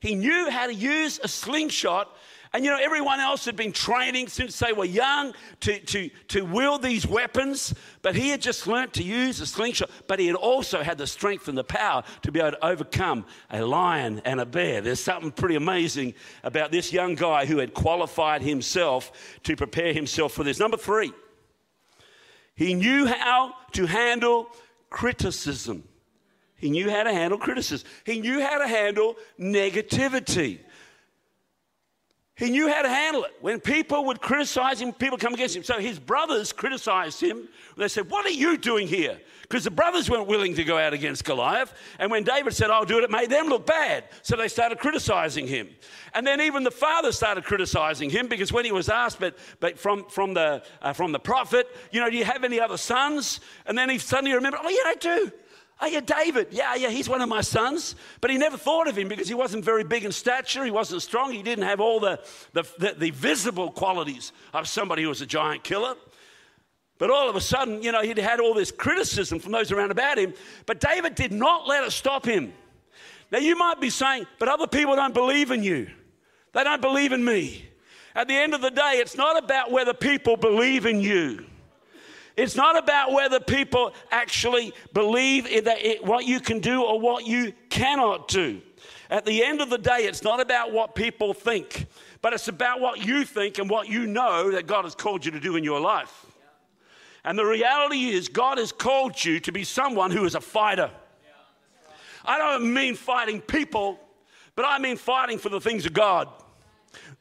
He 0.00 0.14
knew 0.14 0.50
how 0.50 0.66
to 0.66 0.74
use 0.74 1.20
a 1.22 1.28
slingshot 1.28 2.10
and 2.56 2.64
you 2.64 2.70
know, 2.70 2.78
everyone 2.80 3.20
else 3.20 3.44
had 3.44 3.54
been 3.54 3.70
training 3.70 4.28
since 4.28 4.58
they 4.58 4.72
were 4.72 4.86
young 4.86 5.34
to, 5.60 5.78
to, 5.78 6.08
to 6.28 6.40
wield 6.40 6.80
these 6.80 7.06
weapons, 7.06 7.74
but 8.00 8.16
he 8.16 8.30
had 8.30 8.40
just 8.40 8.66
learnt 8.66 8.94
to 8.94 9.02
use 9.02 9.42
a 9.42 9.46
slingshot, 9.46 9.90
but 10.06 10.18
he 10.18 10.26
had 10.26 10.36
also 10.36 10.82
had 10.82 10.96
the 10.96 11.06
strength 11.06 11.48
and 11.48 11.58
the 11.58 11.64
power 11.64 12.02
to 12.22 12.32
be 12.32 12.40
able 12.40 12.52
to 12.52 12.66
overcome 12.66 13.26
a 13.50 13.60
lion 13.60 14.22
and 14.24 14.40
a 14.40 14.46
bear. 14.46 14.80
There's 14.80 15.00
something 15.00 15.32
pretty 15.32 15.56
amazing 15.56 16.14
about 16.44 16.72
this 16.72 16.94
young 16.94 17.14
guy 17.14 17.44
who 17.44 17.58
had 17.58 17.74
qualified 17.74 18.40
himself 18.40 19.12
to 19.42 19.54
prepare 19.54 19.92
himself 19.92 20.32
for 20.32 20.42
this. 20.42 20.58
Number 20.58 20.78
three, 20.78 21.12
he 22.54 22.72
knew 22.72 23.04
how 23.04 23.52
to 23.72 23.84
handle 23.84 24.48
criticism. 24.88 25.84
He 26.56 26.70
knew 26.70 26.88
how 26.88 27.02
to 27.02 27.12
handle 27.12 27.38
criticism. 27.38 27.86
He 28.04 28.18
knew 28.18 28.40
how 28.40 28.56
to 28.56 28.66
handle 28.66 29.16
negativity. 29.38 30.60
He 32.36 32.50
knew 32.50 32.68
how 32.68 32.82
to 32.82 32.88
handle 32.88 33.24
it. 33.24 33.34
When 33.40 33.60
people 33.60 34.04
would 34.04 34.20
criticize 34.20 34.78
him, 34.78 34.92
people 34.92 35.16
come 35.16 35.32
against 35.32 35.56
him. 35.56 35.64
So 35.64 35.78
his 35.78 35.98
brothers 35.98 36.52
criticized 36.52 37.18
him. 37.18 37.48
They 37.78 37.88
said, 37.88 38.10
What 38.10 38.26
are 38.26 38.30
you 38.30 38.58
doing 38.58 38.86
here? 38.86 39.18
Because 39.40 39.64
the 39.64 39.70
brothers 39.70 40.10
weren't 40.10 40.26
willing 40.26 40.54
to 40.56 40.64
go 40.64 40.76
out 40.76 40.92
against 40.92 41.24
Goliath. 41.24 41.72
And 41.98 42.10
when 42.10 42.24
David 42.24 42.52
said, 42.52 42.68
I'll 42.68 42.84
do 42.84 42.98
it, 42.98 43.04
it 43.04 43.10
made 43.10 43.30
them 43.30 43.46
look 43.46 43.64
bad. 43.64 44.04
So 44.20 44.36
they 44.36 44.48
started 44.48 44.78
criticizing 44.78 45.46
him. 45.46 45.70
And 46.12 46.26
then 46.26 46.42
even 46.42 46.62
the 46.62 46.70
father 46.70 47.10
started 47.10 47.44
criticizing 47.44 48.10
him 48.10 48.28
because 48.28 48.52
when 48.52 48.66
he 48.66 48.72
was 48.72 48.90
asked, 48.90 49.18
but, 49.18 49.38
but 49.60 49.78
from, 49.78 50.04
from, 50.04 50.34
the, 50.34 50.62
uh, 50.82 50.92
from 50.92 51.12
the 51.12 51.20
prophet, 51.20 51.68
you 51.90 52.00
know, 52.00 52.10
do 52.10 52.18
you 52.18 52.24
have 52.26 52.44
any 52.44 52.60
other 52.60 52.76
sons? 52.76 53.40
And 53.64 53.78
then 53.78 53.88
he 53.88 53.96
suddenly 53.96 54.34
remembered, 54.34 54.60
Oh, 54.62 54.68
yeah, 54.68 54.90
I 54.90 54.94
do. 55.00 55.32
Oh, 55.78 55.86
yeah, 55.86 56.00
David. 56.00 56.48
Yeah, 56.52 56.74
yeah, 56.74 56.88
he's 56.88 57.08
one 57.08 57.20
of 57.20 57.28
my 57.28 57.42
sons. 57.42 57.96
But 58.20 58.30
he 58.30 58.38
never 58.38 58.56
thought 58.56 58.88
of 58.88 58.96
him 58.96 59.08
because 59.08 59.28
he 59.28 59.34
wasn't 59.34 59.64
very 59.64 59.84
big 59.84 60.04
in 60.04 60.12
stature. 60.12 60.64
He 60.64 60.70
wasn't 60.70 61.02
strong. 61.02 61.32
He 61.32 61.42
didn't 61.42 61.64
have 61.64 61.80
all 61.80 62.00
the, 62.00 62.18
the, 62.54 62.62
the, 62.78 62.94
the 62.96 63.10
visible 63.10 63.70
qualities 63.70 64.32
of 64.54 64.68
somebody 64.68 65.02
who 65.02 65.08
was 65.10 65.20
a 65.20 65.26
giant 65.26 65.64
killer. 65.64 65.94
But 66.98 67.10
all 67.10 67.28
of 67.28 67.36
a 67.36 67.42
sudden, 67.42 67.82
you 67.82 67.92
know, 67.92 68.02
he'd 68.02 68.16
had 68.16 68.40
all 68.40 68.54
this 68.54 68.72
criticism 68.72 69.38
from 69.38 69.52
those 69.52 69.70
around 69.70 69.90
about 69.90 70.18
him. 70.18 70.32
But 70.64 70.80
David 70.80 71.14
did 71.14 71.30
not 71.30 71.68
let 71.68 71.84
it 71.84 71.92
stop 71.92 72.24
him. 72.24 72.54
Now, 73.30 73.38
you 73.38 73.56
might 73.56 73.80
be 73.80 73.90
saying, 73.90 74.26
but 74.38 74.48
other 74.48 74.66
people 74.66 74.96
don't 74.96 75.12
believe 75.12 75.50
in 75.50 75.62
you, 75.62 75.90
they 76.52 76.64
don't 76.64 76.80
believe 76.80 77.12
in 77.12 77.24
me. 77.24 77.68
At 78.14 78.28
the 78.28 78.34
end 78.34 78.54
of 78.54 78.62
the 78.62 78.70
day, 78.70 78.92
it's 78.94 79.16
not 79.16 79.36
about 79.36 79.70
whether 79.70 79.92
people 79.92 80.38
believe 80.38 80.86
in 80.86 81.00
you. 81.00 81.44
It's 82.36 82.54
not 82.54 82.76
about 82.76 83.12
whether 83.12 83.40
people 83.40 83.94
actually 84.10 84.74
believe 84.92 85.44
that 85.64 85.84
it, 85.84 86.04
what 86.04 86.26
you 86.26 86.38
can 86.38 86.60
do 86.60 86.82
or 86.82 87.00
what 87.00 87.26
you 87.26 87.54
cannot 87.70 88.28
do. 88.28 88.60
At 89.08 89.24
the 89.24 89.42
end 89.42 89.62
of 89.62 89.70
the 89.70 89.78
day, 89.78 90.00
it's 90.00 90.22
not 90.22 90.40
about 90.40 90.72
what 90.72 90.94
people 90.94 91.32
think, 91.32 91.86
but 92.20 92.34
it's 92.34 92.48
about 92.48 92.80
what 92.80 93.04
you 93.04 93.24
think 93.24 93.58
and 93.58 93.70
what 93.70 93.88
you 93.88 94.06
know 94.06 94.50
that 94.50 94.66
God 94.66 94.84
has 94.84 94.94
called 94.94 95.24
you 95.24 95.30
to 95.30 95.40
do 95.40 95.56
in 95.56 95.64
your 95.64 95.80
life. 95.80 96.26
And 97.24 97.38
the 97.38 97.44
reality 97.44 98.10
is, 98.10 98.28
God 98.28 98.58
has 98.58 98.70
called 98.70 99.24
you 99.24 99.40
to 99.40 99.52
be 99.52 99.64
someone 99.64 100.10
who 100.10 100.24
is 100.24 100.34
a 100.34 100.40
fighter. 100.40 100.90
I 102.24 102.38
don't 102.38 102.72
mean 102.72 102.96
fighting 102.96 103.40
people, 103.40 103.98
but 104.54 104.64
I 104.64 104.78
mean 104.78 104.96
fighting 104.96 105.38
for 105.38 105.48
the 105.48 105.60
things 105.60 105.86
of 105.86 105.92
God. 105.92 106.28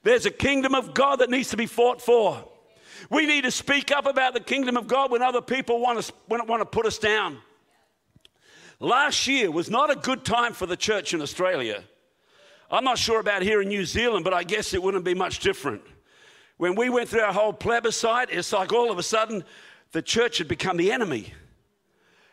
There's 0.04 0.26
a 0.26 0.32
kingdom 0.32 0.76
of 0.76 0.94
God 0.94 1.20
that 1.20 1.30
needs 1.30 1.50
to 1.50 1.58
be 1.58 1.68
fought 1.68 2.02
for. 2.02 2.48
We 3.10 3.26
need 3.26 3.44
to 3.44 3.52
speak 3.52 3.92
up 3.92 4.06
about 4.06 4.34
the 4.34 4.40
kingdom 4.40 4.78
of 4.78 4.88
God 4.88 5.12
when 5.12 5.22
other 5.22 5.42
people 5.42 5.80
want 5.80 6.02
to, 6.02 6.14
want 6.28 6.62
to 6.62 6.66
put 6.66 6.86
us 6.86 6.98
down. 6.98 7.38
Last 8.80 9.28
year 9.28 9.50
was 9.52 9.70
not 9.70 9.90
a 9.90 9.96
good 9.96 10.26
time 10.26 10.54
for 10.54 10.66
the 10.66 10.78
church 10.78 11.14
in 11.14 11.22
Australia. 11.22 11.84
I'm 12.70 12.84
not 12.84 12.98
sure 12.98 13.20
about 13.20 13.42
here 13.42 13.62
in 13.62 13.68
New 13.68 13.86
Zealand, 13.86 14.24
but 14.24 14.34
I 14.34 14.44
guess 14.44 14.74
it 14.74 14.82
wouldn't 14.82 15.06
be 15.06 15.14
much 15.14 15.40
different. 15.40 15.82
When 16.58 16.76
we 16.76 16.90
went 16.90 17.10
through 17.10 17.22
our 17.22 17.34
whole 17.34 17.54
plebiscite, 17.54 18.30
it's 18.32 18.52
like 18.52 18.74
all 18.74 18.92
of 18.92 18.98
a 18.98 19.04
sudden 19.04 19.44
the 19.92 20.02
church 20.02 20.40
had 20.40 20.48
become 20.48 20.78
the 20.78 20.92
enemy. 20.92 21.34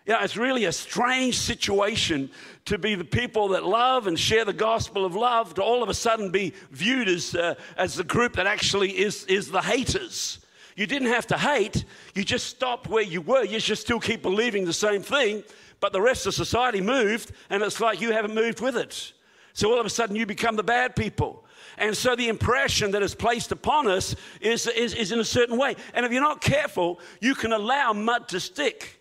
You 0.06 0.14
know, 0.14 0.20
it's 0.20 0.36
really 0.36 0.64
a 0.64 0.72
strange 0.72 1.38
situation 1.38 2.30
to 2.64 2.76
be 2.76 2.96
the 2.96 3.04
people 3.04 3.48
that 3.48 3.64
love 3.64 4.08
and 4.08 4.18
share 4.18 4.44
the 4.44 4.52
gospel 4.52 5.04
of 5.04 5.14
love, 5.14 5.54
to 5.54 5.62
all 5.62 5.82
of 5.82 5.88
a 5.88 5.94
sudden 5.94 6.30
be 6.30 6.54
viewed 6.72 7.08
as, 7.08 7.36
uh, 7.36 7.54
as 7.76 7.94
the 7.94 8.04
group 8.04 8.34
that 8.34 8.46
actually 8.48 8.98
is, 8.98 9.24
is 9.26 9.50
the 9.50 9.62
haters. 9.62 10.41
You 10.76 10.86
didn't 10.86 11.08
have 11.08 11.26
to 11.28 11.38
hate, 11.38 11.84
you 12.14 12.24
just 12.24 12.46
stopped 12.46 12.88
where 12.88 13.02
you 13.02 13.20
were. 13.20 13.44
You 13.44 13.60
just 13.60 13.82
still 13.82 14.00
keep 14.00 14.22
believing 14.22 14.64
the 14.64 14.72
same 14.72 15.02
thing, 15.02 15.44
but 15.80 15.92
the 15.92 16.00
rest 16.00 16.26
of 16.26 16.34
society 16.34 16.80
moved, 16.80 17.32
and 17.50 17.62
it's 17.62 17.80
like 17.80 18.00
you 18.00 18.12
haven't 18.12 18.34
moved 18.34 18.60
with 18.60 18.76
it. 18.76 19.12
So 19.52 19.70
all 19.70 19.78
of 19.78 19.86
a 19.86 19.90
sudden 19.90 20.16
you 20.16 20.24
become 20.24 20.56
the 20.56 20.62
bad 20.62 20.96
people. 20.96 21.44
And 21.78 21.96
so 21.96 22.16
the 22.16 22.28
impression 22.28 22.90
that 22.92 23.02
is 23.02 23.14
placed 23.14 23.52
upon 23.52 23.86
us 23.86 24.14
is, 24.40 24.66
is, 24.66 24.94
is 24.94 25.12
in 25.12 25.20
a 25.20 25.24
certain 25.24 25.58
way. 25.58 25.76
And 25.94 26.04
if 26.06 26.12
you're 26.12 26.22
not 26.22 26.40
careful, 26.40 27.00
you 27.20 27.34
can 27.34 27.52
allow 27.52 27.92
mud 27.92 28.28
to 28.28 28.40
stick. 28.40 29.00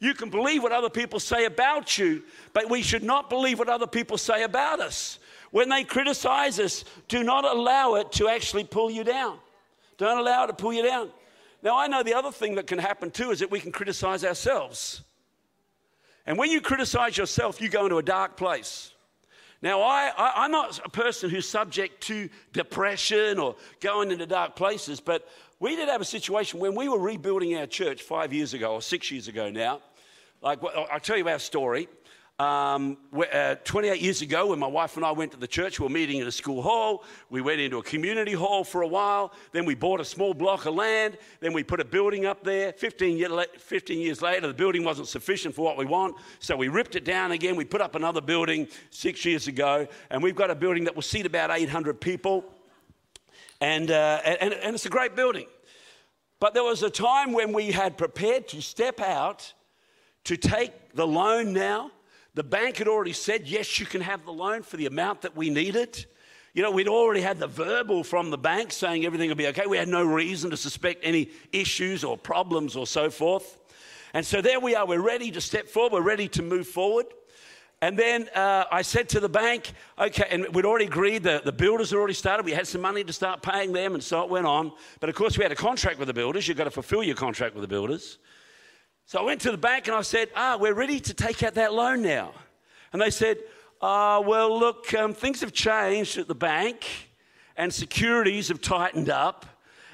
You 0.00 0.12
can 0.14 0.28
believe 0.28 0.62
what 0.62 0.72
other 0.72 0.90
people 0.90 1.20
say 1.20 1.46
about 1.46 1.96
you, 1.96 2.22
but 2.52 2.68
we 2.68 2.82
should 2.82 3.02
not 3.02 3.30
believe 3.30 3.58
what 3.58 3.68
other 3.68 3.86
people 3.86 4.18
say 4.18 4.42
about 4.42 4.80
us. 4.80 5.18
When 5.50 5.68
they 5.68 5.84
criticize 5.84 6.60
us, 6.60 6.84
do 7.08 7.22
not 7.22 7.44
allow 7.44 7.94
it 7.94 8.12
to 8.12 8.28
actually 8.28 8.64
pull 8.64 8.90
you 8.90 9.04
down. 9.04 9.38
Don't 9.98 10.18
allow 10.18 10.44
it 10.44 10.48
to 10.48 10.52
pull 10.52 10.72
you 10.72 10.82
down. 10.82 11.10
Now, 11.62 11.78
I 11.78 11.86
know 11.86 12.02
the 12.02 12.14
other 12.14 12.30
thing 12.30 12.56
that 12.56 12.66
can 12.66 12.78
happen 12.78 13.10
too 13.10 13.30
is 13.30 13.40
that 13.40 13.50
we 13.50 13.60
can 13.60 13.72
criticize 13.72 14.24
ourselves. 14.24 15.02
And 16.26 16.36
when 16.38 16.50
you 16.50 16.60
criticize 16.60 17.16
yourself, 17.16 17.60
you 17.60 17.68
go 17.68 17.84
into 17.84 17.98
a 17.98 18.02
dark 18.02 18.36
place. 18.36 18.92
Now, 19.62 19.80
I, 19.82 20.12
I, 20.16 20.44
am 20.44 20.50
not 20.50 20.80
a 20.84 20.90
person 20.90 21.30
who's 21.30 21.48
subject 21.48 22.02
to 22.04 22.28
depression 22.52 23.38
or 23.38 23.56
going 23.80 24.10
into 24.10 24.26
dark 24.26 24.54
places, 24.54 25.00
but 25.00 25.26
we 25.60 25.76
did 25.76 25.88
have 25.88 26.00
a 26.00 26.04
situation 26.04 26.60
when 26.60 26.74
we 26.74 26.88
were 26.88 26.98
rebuilding 26.98 27.56
our 27.56 27.66
church 27.66 28.02
five 28.02 28.32
years 28.32 28.52
ago, 28.52 28.74
or 28.74 28.82
six 28.82 29.10
years 29.10 29.28
ago 29.28 29.50
now. 29.50 29.80
Like, 30.42 30.58
I'll 30.92 31.00
tell 31.00 31.16
you 31.16 31.26
our 31.28 31.38
story. 31.38 31.88
Um, 32.38 32.98
uh, 33.32 33.54
28 33.64 33.98
years 34.02 34.20
ago, 34.20 34.48
when 34.48 34.58
my 34.58 34.66
wife 34.66 34.96
and 34.96 35.06
I 35.06 35.10
went 35.10 35.32
to 35.32 35.38
the 35.38 35.46
church, 35.46 35.80
we 35.80 35.84
were 35.84 35.90
meeting 35.90 36.20
in 36.20 36.26
a 36.26 36.32
school 36.32 36.60
hall. 36.60 37.02
We 37.30 37.40
went 37.40 37.62
into 37.62 37.78
a 37.78 37.82
community 37.82 38.34
hall 38.34 38.62
for 38.62 38.82
a 38.82 38.86
while. 38.86 39.32
Then 39.52 39.64
we 39.64 39.74
bought 39.74 40.00
a 40.00 40.04
small 40.04 40.34
block 40.34 40.66
of 40.66 40.74
land. 40.74 41.16
Then 41.40 41.54
we 41.54 41.64
put 41.64 41.80
a 41.80 41.84
building 41.84 42.26
up 42.26 42.44
there. 42.44 42.74
15, 42.74 43.16
year, 43.16 43.46
15 43.56 43.98
years 43.98 44.20
later, 44.20 44.48
the 44.48 44.54
building 44.54 44.84
wasn't 44.84 45.08
sufficient 45.08 45.54
for 45.54 45.62
what 45.62 45.78
we 45.78 45.86
want. 45.86 46.14
So 46.38 46.58
we 46.58 46.68
ripped 46.68 46.94
it 46.94 47.06
down 47.06 47.32
again. 47.32 47.56
We 47.56 47.64
put 47.64 47.80
up 47.80 47.94
another 47.94 48.20
building 48.20 48.68
six 48.90 49.24
years 49.24 49.46
ago. 49.46 49.88
And 50.10 50.22
we've 50.22 50.36
got 50.36 50.50
a 50.50 50.54
building 50.54 50.84
that 50.84 50.94
will 50.94 51.00
seat 51.00 51.24
about 51.24 51.50
800 51.50 52.02
people. 52.02 52.44
And, 53.62 53.90
uh, 53.90 54.20
and, 54.26 54.52
and 54.52 54.74
it's 54.74 54.84
a 54.84 54.90
great 54.90 55.16
building. 55.16 55.46
But 56.38 56.52
there 56.52 56.64
was 56.64 56.82
a 56.82 56.90
time 56.90 57.32
when 57.32 57.54
we 57.54 57.72
had 57.72 57.96
prepared 57.96 58.46
to 58.48 58.60
step 58.60 59.00
out 59.00 59.54
to 60.24 60.36
take 60.36 60.92
the 60.92 61.06
loan 61.06 61.54
now 61.54 61.92
the 62.36 62.44
bank 62.44 62.76
had 62.76 62.86
already 62.86 63.14
said, 63.14 63.48
yes, 63.48 63.80
you 63.80 63.86
can 63.86 64.02
have 64.02 64.26
the 64.26 64.32
loan 64.32 64.62
for 64.62 64.76
the 64.76 64.84
amount 64.84 65.22
that 65.22 65.34
we 65.34 65.48
needed. 65.48 66.04
You 66.52 66.62
know, 66.62 66.70
we'd 66.70 66.86
already 66.86 67.22
had 67.22 67.38
the 67.38 67.46
verbal 67.46 68.04
from 68.04 68.28
the 68.28 68.36
bank 68.36 68.72
saying 68.72 69.06
everything 69.06 69.30
would 69.30 69.38
be 69.38 69.46
okay. 69.48 69.66
We 69.66 69.78
had 69.78 69.88
no 69.88 70.04
reason 70.04 70.50
to 70.50 70.56
suspect 70.56 71.00
any 71.02 71.30
issues 71.50 72.04
or 72.04 72.18
problems 72.18 72.76
or 72.76 72.86
so 72.86 73.08
forth. 73.08 73.58
And 74.12 74.24
so 74.24 74.42
there 74.42 74.60
we 74.60 74.74
are. 74.76 74.86
We're 74.86 75.00
ready 75.00 75.30
to 75.30 75.40
step 75.40 75.66
forward. 75.66 75.94
We're 75.94 76.02
ready 76.02 76.28
to 76.28 76.42
move 76.42 76.66
forward. 76.66 77.06
And 77.80 77.98
then 77.98 78.28
uh, 78.34 78.64
I 78.70 78.82
said 78.82 79.08
to 79.10 79.20
the 79.20 79.30
bank, 79.30 79.72
okay, 79.98 80.26
and 80.30 80.46
we'd 80.54 80.66
already 80.66 80.86
agreed, 80.86 81.22
that 81.22 81.46
the 81.46 81.52
builders 81.52 81.88
had 81.88 81.96
already 81.96 82.14
started. 82.14 82.44
We 82.44 82.52
had 82.52 82.66
some 82.66 82.82
money 82.82 83.02
to 83.02 83.14
start 83.14 83.40
paying 83.40 83.72
them, 83.72 83.94
and 83.94 84.04
so 84.04 84.22
it 84.22 84.28
went 84.28 84.46
on. 84.46 84.72
But 85.00 85.08
of 85.08 85.14
course, 85.14 85.38
we 85.38 85.42
had 85.42 85.52
a 85.52 85.56
contract 85.56 85.98
with 85.98 86.08
the 86.08 86.14
builders. 86.14 86.48
You've 86.48 86.58
got 86.58 86.64
to 86.64 86.70
fulfill 86.70 87.02
your 87.02 87.16
contract 87.16 87.54
with 87.54 87.62
the 87.62 87.68
builders. 87.68 88.18
So 89.08 89.20
I 89.20 89.22
went 89.22 89.40
to 89.42 89.52
the 89.52 89.56
bank 89.56 89.86
and 89.86 89.96
I 89.96 90.02
said, 90.02 90.30
Ah, 90.34 90.58
we're 90.60 90.74
ready 90.74 90.98
to 90.98 91.14
take 91.14 91.44
out 91.44 91.54
that 91.54 91.72
loan 91.72 92.02
now. 92.02 92.32
And 92.92 93.00
they 93.00 93.10
said, 93.10 93.38
uh, 93.80 94.20
Well, 94.26 94.58
look, 94.58 94.92
um, 94.94 95.14
things 95.14 95.40
have 95.42 95.52
changed 95.52 96.18
at 96.18 96.26
the 96.26 96.34
bank 96.34 96.84
and 97.56 97.72
securities 97.72 98.48
have 98.48 98.60
tightened 98.60 99.08
up. 99.08 99.46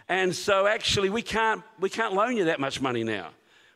And 0.09 0.35
so 0.35 0.67
actually, 0.67 1.11
we 1.11 1.21
can't, 1.21 1.63
we 1.79 1.91
can't 1.91 2.15
loan 2.15 2.39
you 2.39 2.47
that 2.47 2.59
much 2.59 2.81
money 2.81 3.05
now. 3.05 3.29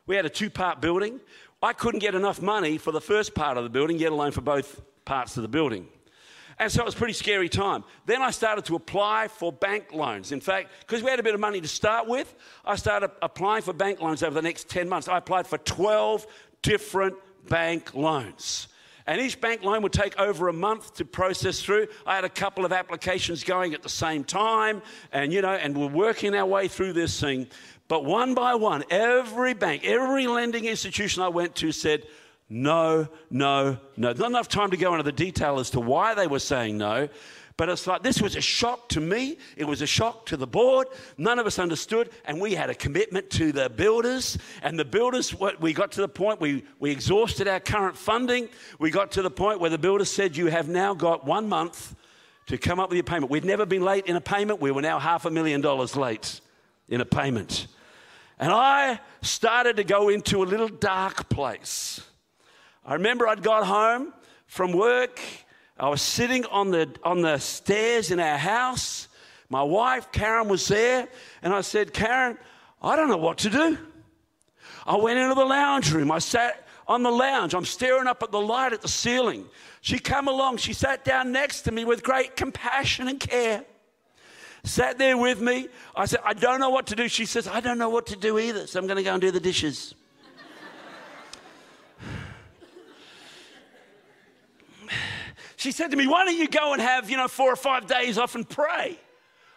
We 0.07 0.15
had 0.15 0.25
a 0.25 0.29
two 0.29 0.49
part 0.49 0.81
building. 0.81 1.19
I 1.61 1.71
couldn't 1.71 1.99
get 1.99 2.15
enough 2.15 2.41
money 2.41 2.79
for 2.79 2.91
the 2.91 3.01
first 3.01 3.35
part 3.35 3.57
of 3.57 3.63
the 3.63 3.69
building, 3.69 3.99
yet 3.99 4.11
alone 4.11 4.31
for 4.31 4.41
both 4.41 4.81
parts 5.05 5.37
of 5.37 5.43
the 5.43 5.49
building. 5.49 5.87
And 6.59 6.71
so 6.71 6.81
it 6.81 6.85
was 6.85 6.95
a 6.95 6.97
pretty 6.97 7.13
scary 7.13 7.49
time. 7.49 7.83
Then 8.05 8.21
I 8.21 8.31
started 8.31 8.65
to 8.65 8.75
apply 8.75 9.27
for 9.27 9.51
bank 9.51 9.93
loans. 9.93 10.31
In 10.31 10.41
fact, 10.41 10.71
because 10.79 11.03
we 11.03 11.09
had 11.11 11.19
a 11.19 11.23
bit 11.23 11.35
of 11.35 11.39
money 11.39 11.61
to 11.61 11.67
start 11.67 12.07
with, 12.07 12.33
I 12.65 12.75
started 12.75 13.11
applying 13.21 13.61
for 13.61 13.73
bank 13.73 14.01
loans 14.01 14.23
over 14.23 14.33
the 14.33 14.41
next 14.41 14.67
10 14.69 14.89
months. 14.89 15.07
I 15.07 15.17
applied 15.17 15.45
for 15.45 15.59
12 15.59 16.25
different 16.63 17.15
bank 17.47 17.93
loans. 17.93 18.69
And 19.05 19.21
each 19.21 19.39
bank 19.39 19.63
loan 19.63 19.83
would 19.83 19.93
take 19.93 20.19
over 20.19 20.49
a 20.49 20.53
month 20.53 20.95
to 20.95 21.05
process 21.05 21.61
through. 21.61 21.87
I 22.05 22.15
had 22.15 22.25
a 22.25 22.29
couple 22.29 22.65
of 22.65 22.73
applications 22.73 23.43
going 23.43 23.73
at 23.73 23.81
the 23.81 23.89
same 23.89 24.25
time, 24.25 24.81
and 25.13 25.31
you 25.31 25.41
know, 25.41 25.53
and 25.53 25.77
we're 25.77 25.87
working 25.87 26.35
our 26.35 26.45
way 26.45 26.67
through 26.67 26.91
this 26.91 27.17
thing. 27.17 27.47
But 27.87 28.03
one 28.03 28.33
by 28.33 28.55
one, 28.55 28.83
every 28.89 29.53
bank, 29.53 29.85
every 29.85 30.27
lending 30.27 30.65
institution 30.65 31.21
I 31.21 31.29
went 31.29 31.55
to 31.55 31.71
said, 31.71 32.03
no, 32.49 33.07
no, 33.29 33.77
no. 33.97 34.13
Not 34.13 34.29
enough 34.29 34.47
time 34.47 34.71
to 34.71 34.77
go 34.77 34.93
into 34.93 35.03
the 35.03 35.11
detail 35.11 35.59
as 35.59 35.69
to 35.71 35.79
why 35.79 36.13
they 36.13 36.27
were 36.27 36.39
saying 36.39 36.77
no. 36.77 37.09
But 37.57 37.69
it's 37.69 37.87
like 37.87 38.03
this 38.03 38.21
was 38.21 38.35
a 38.35 38.41
shock 38.41 38.87
to 38.89 39.01
me. 39.01 39.39
It 39.57 39.65
was 39.65 39.81
a 39.81 39.87
shock 39.87 40.27
to 40.27 40.37
the 40.37 40.45
board. 40.45 40.87
None 41.17 41.39
of 41.39 41.47
us 41.47 41.57
understood. 41.57 42.11
And 42.25 42.39
we 42.39 42.53
had 42.53 42.69
a 42.69 42.75
commitment 42.75 43.31
to 43.31 43.51
the 43.51 43.67
builders. 43.67 44.37
And 44.61 44.77
the 44.77 44.85
builders, 44.85 45.35
we 45.59 45.73
got 45.73 45.91
to 45.93 46.01
the 46.01 46.07
point, 46.07 46.39
we, 46.39 46.63
we 46.79 46.91
exhausted 46.91 47.47
our 47.47 47.59
current 47.59 47.97
funding. 47.97 48.47
We 48.79 48.91
got 48.91 49.11
to 49.13 49.23
the 49.23 49.31
point 49.31 49.59
where 49.59 49.71
the 49.71 49.79
builders 49.79 50.11
said, 50.11 50.37
You 50.37 50.47
have 50.47 50.69
now 50.69 50.93
got 50.93 51.25
one 51.25 51.49
month 51.49 51.95
to 52.45 52.59
come 52.59 52.79
up 52.79 52.89
with 52.89 52.95
your 52.95 53.03
payment. 53.03 53.31
We'd 53.31 53.43
never 53.43 53.65
been 53.65 53.83
late 53.83 54.05
in 54.05 54.15
a 54.15 54.21
payment. 54.21 54.61
We 54.61 54.69
were 54.69 54.83
now 54.83 54.99
half 54.99 55.25
a 55.25 55.31
million 55.31 55.59
dollars 55.59 55.95
late 55.97 56.39
in 56.87 57.01
a 57.01 57.05
payment. 57.05 57.67
And 58.39 58.51
I 58.51 58.99
started 59.23 59.77
to 59.77 59.83
go 59.83 60.09
into 60.09 60.43
a 60.43 60.45
little 60.45 60.69
dark 60.69 61.27
place. 61.27 62.01
I 62.87 62.93
remember 62.93 63.27
I'd 63.27 63.43
got 63.43 63.65
home 63.65 64.13
from 64.47 64.71
work. 64.71 65.19
I 65.77 65.89
was 65.89 66.01
sitting 66.01 66.45
on 66.45 66.71
the, 66.71 66.89
on 67.03 67.21
the 67.21 67.37
stairs 67.37 68.11
in 68.11 68.19
our 68.21 68.37
house. 68.37 69.09
My 69.49 69.61
wife, 69.61 70.09
Karen, 70.13 70.47
was 70.47 70.65
there. 70.69 71.09
And 71.41 71.53
I 71.53 71.59
said, 71.61 71.93
Karen, 71.93 72.37
I 72.81 72.95
don't 72.95 73.09
know 73.09 73.17
what 73.17 73.39
to 73.39 73.49
do. 73.49 73.77
I 74.85 74.95
went 74.95 75.19
into 75.19 75.35
the 75.35 75.45
lounge 75.45 75.91
room. 75.91 76.11
I 76.13 76.19
sat 76.19 76.65
on 76.87 77.03
the 77.03 77.11
lounge. 77.11 77.53
I'm 77.53 77.65
staring 77.65 78.07
up 78.07 78.23
at 78.23 78.31
the 78.31 78.39
light 78.39 78.71
at 78.71 78.81
the 78.81 78.87
ceiling. 78.87 79.45
She 79.81 79.99
came 79.99 80.29
along. 80.29 80.57
She 80.57 80.71
sat 80.71 81.03
down 81.03 81.33
next 81.33 81.63
to 81.63 81.73
me 81.73 81.83
with 81.83 82.03
great 82.03 82.37
compassion 82.37 83.09
and 83.09 83.19
care. 83.19 83.65
Sat 84.63 84.97
there 84.97 85.17
with 85.17 85.41
me. 85.41 85.67
I 85.93 86.05
said, 86.05 86.21
I 86.23 86.33
don't 86.33 86.61
know 86.61 86.69
what 86.69 86.87
to 86.87 86.95
do. 86.95 87.09
She 87.09 87.25
says, 87.25 87.49
I 87.49 87.59
don't 87.59 87.77
know 87.77 87.89
what 87.89 88.07
to 88.07 88.15
do 88.15 88.39
either. 88.39 88.65
So 88.65 88.79
I'm 88.79 88.87
going 88.87 88.97
to 88.97 89.03
go 89.03 89.11
and 89.11 89.21
do 89.21 89.31
the 89.31 89.41
dishes. 89.41 89.93
She 95.67 95.73
said 95.73 95.91
to 95.91 95.97
me, 95.97 96.07
Why 96.07 96.23
don't 96.23 96.37
you 96.37 96.47
go 96.47 96.71
and 96.71 96.81
have, 96.81 97.09
you 97.09 97.17
know, 97.17 97.27
four 97.27 97.51
or 97.51 97.57
five 97.57 97.87
days 97.87 98.17
off 98.17 98.35
and 98.35 98.47
pray? 98.47 98.97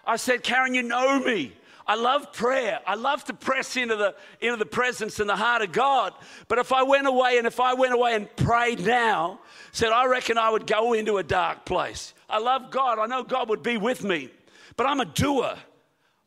I 0.04 0.16
said, 0.16 0.42
Karen, 0.42 0.74
you 0.74 0.82
know 0.82 1.20
me. 1.20 1.52
I 1.86 1.94
love 1.94 2.32
prayer. 2.32 2.80
I 2.84 2.96
love 2.96 3.22
to 3.26 3.32
press 3.32 3.76
into 3.76 3.94
the, 3.94 4.16
into 4.40 4.56
the 4.56 4.66
presence 4.66 5.20
and 5.20 5.30
the 5.30 5.36
heart 5.36 5.62
of 5.62 5.70
God. 5.70 6.12
But 6.48 6.58
if 6.58 6.72
I 6.72 6.82
went 6.82 7.06
away 7.06 7.38
and 7.38 7.46
if 7.46 7.60
I 7.60 7.74
went 7.74 7.92
away 7.92 8.16
and 8.16 8.34
prayed 8.34 8.80
now, 8.80 9.38
said, 9.70 9.92
I 9.92 10.06
reckon 10.06 10.36
I 10.36 10.50
would 10.50 10.66
go 10.66 10.94
into 10.94 11.18
a 11.18 11.22
dark 11.22 11.64
place. 11.64 12.12
I 12.28 12.40
love 12.40 12.72
God. 12.72 12.98
I 12.98 13.06
know 13.06 13.22
God 13.22 13.48
would 13.48 13.62
be 13.62 13.76
with 13.76 14.02
me. 14.02 14.30
But 14.76 14.86
I'm 14.88 14.98
a 14.98 15.04
doer. 15.04 15.54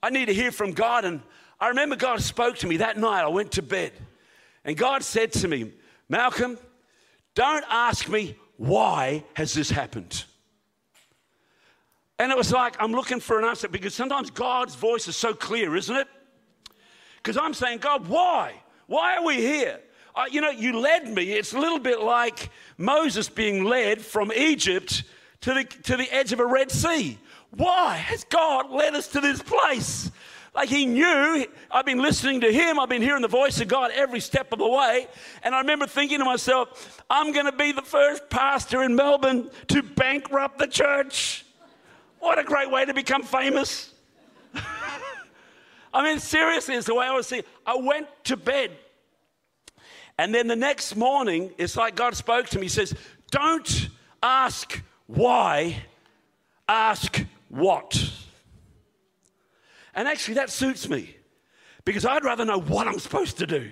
I 0.01 0.11
need 0.11 0.27
to 0.27 0.33
hear 0.33 0.53
from 0.53 0.71
God. 0.71 1.03
And 1.03 1.19
I 1.59 1.67
remember 1.67 1.97
God 1.97 2.21
spoke 2.21 2.55
to 2.59 2.67
me 2.67 2.77
that 2.77 2.97
night. 2.97 3.23
I 3.23 3.27
went 3.27 3.51
to 3.53 3.61
bed. 3.61 3.91
And 4.63 4.77
God 4.77 5.03
said 5.03 5.33
to 5.33 5.49
me, 5.49 5.73
Malcolm, 6.07 6.57
don't 7.35 7.65
ask 7.69 8.07
me 8.07 8.37
why 8.57 9.23
has 9.33 9.53
this 9.53 9.69
happened? 9.69 10.25
And 12.19 12.31
it 12.31 12.37
was 12.37 12.51
like, 12.51 12.75
I'm 12.79 12.91
looking 12.91 13.19
for 13.19 13.39
an 13.39 13.45
answer 13.45 13.67
because 13.67 13.93
sometimes 13.93 14.29
God's 14.29 14.75
voice 14.75 15.07
is 15.07 15.15
so 15.15 15.33
clear, 15.33 15.75
isn't 15.75 15.95
it? 15.95 16.07
Because 17.17 17.37
I'm 17.37 17.53
saying, 17.53 17.79
God, 17.79 18.07
why? 18.07 18.53
Why 18.87 19.17
are 19.17 19.25
we 19.25 19.35
here? 19.35 19.79
Uh, 20.15 20.25
you 20.29 20.41
know, 20.41 20.51
you 20.51 20.79
led 20.79 21.07
me. 21.07 21.33
It's 21.33 21.53
a 21.53 21.59
little 21.59 21.79
bit 21.79 21.99
like 21.99 22.49
Moses 22.77 23.29
being 23.29 23.63
led 23.63 24.01
from 24.01 24.31
Egypt 24.31 25.03
to 25.41 25.53
the, 25.53 25.63
to 25.63 25.97
the 25.97 26.13
edge 26.13 26.31
of 26.31 26.39
a 26.39 26.45
Red 26.45 26.69
Sea. 26.71 27.17
Why 27.51 27.95
has 27.95 28.23
God 28.25 28.69
led 28.69 28.93
us 28.93 29.07
to 29.09 29.21
this 29.21 29.41
place? 29.41 30.11
Like 30.55 30.69
he 30.69 30.85
knew, 30.85 31.45
I've 31.71 31.85
been 31.85 32.01
listening 32.01 32.41
to 32.41 32.51
him, 32.51 32.79
I've 32.79 32.89
been 32.89 33.01
hearing 33.01 33.23
the 33.23 33.27
voice 33.27 33.59
of 33.59 33.67
God 33.67 33.91
every 33.93 34.19
step 34.19 34.51
of 34.51 34.59
the 34.59 34.67
way. 34.67 35.07
And 35.41 35.55
I 35.55 35.59
remember 35.61 35.87
thinking 35.87 36.19
to 36.19 36.25
myself, 36.25 37.03
I'm 37.09 37.31
going 37.31 37.47
to 37.47 37.51
be 37.51 37.71
the 37.71 37.81
first 37.81 38.29
pastor 38.29 38.83
in 38.83 38.95
Melbourne 38.95 39.49
to 39.69 39.81
bankrupt 39.81 40.59
the 40.59 40.67
church. 40.67 41.43
What 42.19 42.37
a 42.37 42.43
great 42.43 42.69
way 42.69 42.85
to 42.85 42.93
become 42.93 43.23
famous. 43.23 43.91
I 45.93 46.03
mean, 46.03 46.19
seriously, 46.19 46.75
it's 46.75 46.85
the 46.85 46.95
way 46.95 47.07
I 47.07 47.11
was 47.13 47.27
seeing. 47.27 47.43
I 47.65 47.75
went 47.75 48.07
to 48.25 48.37
bed. 48.37 48.71
And 50.19 50.33
then 50.33 50.47
the 50.47 50.55
next 50.55 50.95
morning, 50.95 51.51
it's 51.57 51.75
like 51.75 51.95
God 51.95 52.15
spoke 52.15 52.47
to 52.49 52.59
me. 52.59 52.65
He 52.65 52.69
says, 52.69 52.93
Don't 53.31 53.89
ask 54.21 54.81
why, 55.07 55.83
ask 56.69 57.25
what. 57.49 58.11
And 59.93 60.07
actually, 60.07 60.35
that 60.35 60.49
suits 60.49 60.89
me 60.89 61.15
because 61.85 62.05
I'd 62.05 62.23
rather 62.23 62.45
know 62.45 62.59
what 62.59 62.87
I'm 62.87 62.99
supposed 62.99 63.37
to 63.39 63.47
do. 63.47 63.71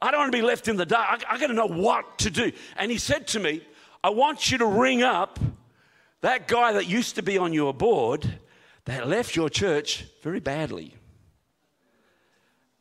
I 0.00 0.10
don't 0.10 0.20
want 0.20 0.32
to 0.32 0.38
be 0.38 0.42
left 0.42 0.68
in 0.68 0.76
the 0.76 0.86
dark. 0.86 1.24
I, 1.28 1.34
I 1.34 1.38
got 1.38 1.46
to 1.48 1.54
know 1.54 1.66
what 1.66 2.18
to 2.18 2.30
do. 2.30 2.52
And 2.76 2.90
he 2.90 2.98
said 2.98 3.26
to 3.28 3.40
me, 3.40 3.62
I 4.02 4.10
want 4.10 4.50
you 4.50 4.58
to 4.58 4.66
ring 4.66 5.02
up 5.02 5.38
that 6.20 6.46
guy 6.46 6.72
that 6.72 6.86
used 6.86 7.16
to 7.16 7.22
be 7.22 7.38
on 7.38 7.52
your 7.52 7.72
board 7.72 8.38
that 8.84 9.08
left 9.08 9.34
your 9.34 9.48
church 9.48 10.04
very 10.22 10.40
badly. 10.40 10.94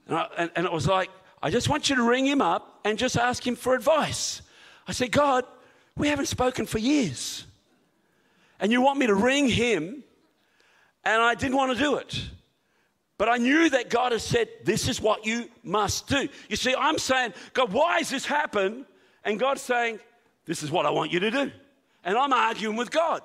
And, 0.08 0.18
I, 0.18 0.28
and, 0.38 0.52
and 0.56 0.66
it 0.66 0.72
was 0.72 0.88
like, 0.88 1.10
I 1.42 1.50
just 1.50 1.70
want 1.70 1.90
you 1.90 1.96
to 1.96 2.04
ring 2.04 2.26
him 2.26 2.42
up 2.42 2.80
and 2.84 2.98
just 2.98 3.18
ask 3.18 3.46
him 3.46 3.56
for 3.56 3.74
advice. 3.74 4.42
I 4.88 4.92
said, 4.92 5.12
God, 5.12 5.46
we 5.96 6.08
haven't 6.10 6.26
spoken 6.26 6.66
for 6.66 6.78
years. 6.78 7.46
And 8.60 8.72
you 8.72 8.82
want 8.82 9.00
me 9.00 9.08
to 9.08 9.16
ring 9.16 9.48
him, 9.48 10.04
and 11.04 11.22
I 11.22 11.36
didn't 11.36 11.58
want 11.58 11.78
to 11.78 11.82
do 11.82 11.96
it. 11.96 12.22
But 13.18 13.30
I 13.30 13.38
knew 13.38 13.70
that 13.70 13.90
God 13.90 14.12
has 14.12 14.24
said, 14.24 14.50
This 14.64 14.88
is 14.88 15.00
what 15.00 15.26
you 15.26 15.50
must 15.64 16.08
do. 16.08 16.28
You 16.50 16.56
see, 16.56 16.76
I'm 16.76 16.98
saying, 16.98 17.34
God, 17.54 17.72
why 17.72 18.00
has 18.00 18.10
this 18.10 18.26
happened? 18.26 18.86
And 19.24 19.40
God's 19.40 19.62
saying, 19.62 20.00
This 20.46 20.64
is 20.64 20.72
what 20.72 20.86
I 20.86 20.90
want 20.90 21.12
you 21.12 21.20
to 21.20 21.32
do. 21.32 21.52
And 22.04 22.18
I'm 22.18 22.34
arguing 22.34 22.76
with 22.76 22.92
God. 22.92 23.22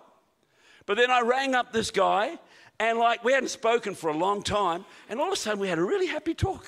But 0.86 0.96
then 0.96 1.10
I 1.10 1.20
rang 1.20 1.54
up 1.54 1.72
this 1.72 1.90
guy, 1.90 2.38
and 2.78 2.98
like 2.98 3.24
we 3.24 3.32
hadn't 3.32 3.50
spoken 3.50 3.94
for 3.94 4.08
a 4.08 4.16
long 4.16 4.42
time, 4.42 4.84
and 5.08 5.20
all 5.20 5.26
of 5.26 5.32
a 5.32 5.36
sudden 5.36 5.60
we 5.60 5.68
had 5.68 5.78
a 5.78 5.84
really 5.84 6.06
happy 6.06 6.34
talk. 6.34 6.64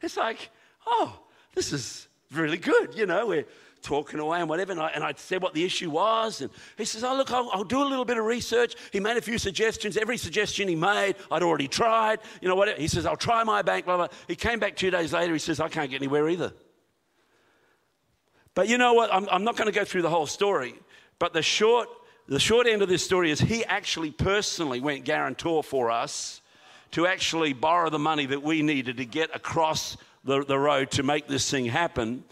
It's 0.00 0.16
like, 0.16 0.50
oh, 0.86 1.18
this 1.54 1.72
is 1.72 2.08
really 2.32 2.56
good. 2.56 2.94
You 2.94 3.06
know, 3.06 3.26
we're 3.26 3.44
talking 3.82 4.20
away 4.20 4.40
and 4.40 4.48
whatever. 4.48 4.72
And 4.72 4.80
I, 4.80 4.88
and 4.88 5.04
I 5.04 5.12
said 5.16 5.42
what 5.42 5.54
the 5.54 5.64
issue 5.64 5.90
was. 5.90 6.40
And 6.40 6.50
he 6.78 6.84
says, 6.84 7.04
Oh, 7.04 7.14
look, 7.16 7.30
I'll, 7.30 7.50
I'll, 7.52 7.64
do 7.64 7.82
a 7.82 7.84
little 7.84 8.04
bit 8.04 8.18
of 8.18 8.24
research. 8.24 8.74
He 8.92 9.00
made 9.00 9.16
a 9.16 9.20
few 9.20 9.38
suggestions. 9.38 9.96
Every 9.96 10.16
suggestion 10.16 10.68
he 10.68 10.74
made, 10.74 11.16
I'd 11.30 11.42
already 11.42 11.68
tried. 11.68 12.20
You 12.40 12.48
know, 12.48 12.54
whatever. 12.54 12.80
He 12.80 12.88
says, 12.88 13.06
I'll 13.06 13.16
try 13.16 13.44
my 13.44 13.62
bank, 13.62 13.84
blah, 13.84 13.96
blah. 13.96 14.08
He 14.28 14.36
came 14.36 14.58
back 14.58 14.76
two 14.76 14.90
days 14.90 15.12
later. 15.12 15.32
He 15.32 15.38
says, 15.38 15.60
I 15.60 15.68
can't 15.68 15.90
get 15.90 15.96
anywhere 15.96 16.28
either. 16.28 16.52
But 18.54 18.68
you 18.68 18.78
know 18.78 18.94
what? 18.94 19.12
I'm, 19.12 19.28
I'm 19.30 19.44
not 19.44 19.56
going 19.56 19.70
to 19.70 19.74
go 19.74 19.84
through 19.84 20.02
the 20.02 20.10
whole 20.10 20.26
story. 20.26 20.74
But 21.18 21.32
the 21.32 21.42
short, 21.42 21.88
the 22.28 22.40
short 22.40 22.66
end 22.66 22.82
of 22.82 22.88
this 22.88 23.04
story 23.04 23.30
is 23.30 23.40
he 23.40 23.64
actually 23.64 24.10
personally 24.10 24.80
went 24.80 25.04
guarantor 25.04 25.62
for 25.62 25.90
us 25.90 26.40
to 26.92 27.06
actually 27.06 27.52
borrow 27.52 27.90
the 27.90 27.98
money 27.98 28.26
that 28.26 28.42
we 28.42 28.62
needed 28.62 28.98
to 28.98 29.04
get 29.04 29.34
across 29.34 29.96
the, 30.24 30.44
the 30.44 30.58
road 30.58 30.90
to 30.92 31.02
make 31.02 31.26
this 31.26 31.50
thing 31.50 31.66
happen. 31.66 32.24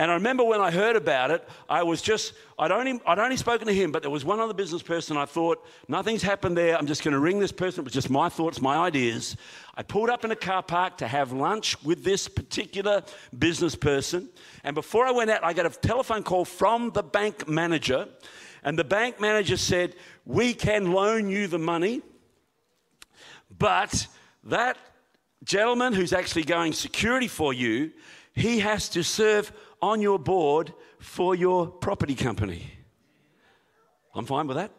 And 0.00 0.10
I 0.10 0.14
remember 0.14 0.42
when 0.42 0.62
I 0.62 0.70
heard 0.70 0.96
about 0.96 1.30
it, 1.30 1.46
I 1.68 1.82
was 1.82 2.00
just, 2.00 2.32
I'd 2.58 2.72
only, 2.72 2.98
I'd 3.04 3.18
only 3.18 3.36
spoken 3.36 3.66
to 3.66 3.74
him, 3.74 3.92
but 3.92 4.00
there 4.00 4.10
was 4.10 4.24
one 4.24 4.40
other 4.40 4.54
business 4.54 4.82
person. 4.82 5.18
I 5.18 5.26
thought, 5.26 5.62
nothing's 5.88 6.22
happened 6.22 6.56
there. 6.56 6.74
I'm 6.74 6.86
just 6.86 7.04
going 7.04 7.12
to 7.12 7.20
ring 7.20 7.38
this 7.38 7.52
person. 7.52 7.82
It 7.82 7.84
was 7.84 7.92
just 7.92 8.08
my 8.08 8.30
thoughts, 8.30 8.62
my 8.62 8.78
ideas. 8.78 9.36
I 9.74 9.82
pulled 9.82 10.08
up 10.08 10.24
in 10.24 10.30
a 10.30 10.36
car 10.36 10.62
park 10.62 10.96
to 10.96 11.06
have 11.06 11.32
lunch 11.32 11.76
with 11.84 12.02
this 12.02 12.28
particular 12.28 13.02
business 13.38 13.74
person. 13.74 14.30
And 14.64 14.74
before 14.74 15.04
I 15.04 15.10
went 15.10 15.28
out, 15.28 15.44
I 15.44 15.52
got 15.52 15.66
a 15.66 15.78
telephone 15.78 16.22
call 16.22 16.46
from 16.46 16.92
the 16.92 17.02
bank 17.02 17.46
manager. 17.46 18.08
And 18.64 18.78
the 18.78 18.84
bank 18.84 19.20
manager 19.20 19.58
said, 19.58 19.96
We 20.24 20.54
can 20.54 20.92
loan 20.92 21.28
you 21.28 21.46
the 21.46 21.58
money, 21.58 22.00
but 23.58 24.06
that 24.44 24.78
gentleman 25.44 25.92
who's 25.92 26.14
actually 26.14 26.44
going 26.44 26.72
security 26.72 27.28
for 27.28 27.52
you, 27.52 27.92
he 28.32 28.60
has 28.60 28.88
to 28.90 29.02
serve 29.02 29.52
on 29.82 30.00
your 30.00 30.18
board 30.18 30.72
for 30.98 31.34
your 31.34 31.66
property 31.66 32.14
company. 32.14 32.70
I'm 34.14 34.26
fine 34.26 34.46
with 34.46 34.56
that. 34.56 34.72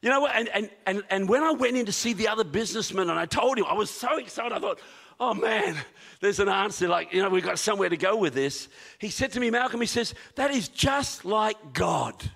you 0.00 0.10
know 0.10 0.20
what? 0.20 0.34
And, 0.34 0.48
and, 0.48 0.70
and, 0.86 1.02
and 1.10 1.28
when 1.28 1.42
I 1.42 1.52
went 1.52 1.76
in 1.76 1.86
to 1.86 1.92
see 1.92 2.12
the 2.12 2.28
other 2.28 2.44
businessman 2.44 3.10
and 3.10 3.18
I 3.18 3.26
told 3.26 3.58
him, 3.58 3.64
I 3.68 3.74
was 3.74 3.90
so 3.90 4.18
excited. 4.18 4.52
I 4.52 4.60
thought, 4.60 4.80
oh 5.20 5.34
man, 5.34 5.76
there's 6.20 6.40
an 6.40 6.48
answer. 6.48 6.88
Like, 6.88 7.12
you 7.12 7.22
know, 7.22 7.28
we've 7.28 7.44
got 7.44 7.58
somewhere 7.58 7.88
to 7.88 7.96
go 7.96 8.16
with 8.16 8.34
this. 8.34 8.68
He 8.98 9.10
said 9.10 9.32
to 9.32 9.40
me, 9.40 9.50
Malcolm, 9.50 9.80
he 9.80 9.86
says, 9.86 10.14
that 10.36 10.50
is 10.50 10.68
just 10.68 11.24
like 11.24 11.72
God. 11.72 12.30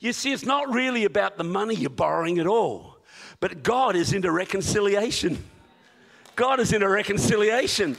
You 0.00 0.12
see, 0.12 0.32
it's 0.32 0.44
not 0.44 0.72
really 0.72 1.04
about 1.04 1.38
the 1.38 1.44
money 1.44 1.74
you're 1.74 1.90
borrowing 1.90 2.38
at 2.38 2.46
all, 2.46 2.98
but 3.40 3.62
God 3.62 3.94
is 3.94 4.12
into 4.12 4.30
reconciliation. 4.32 5.44
God 6.34 6.60
is 6.60 6.72
into 6.72 6.88
reconciliation. 6.88 7.96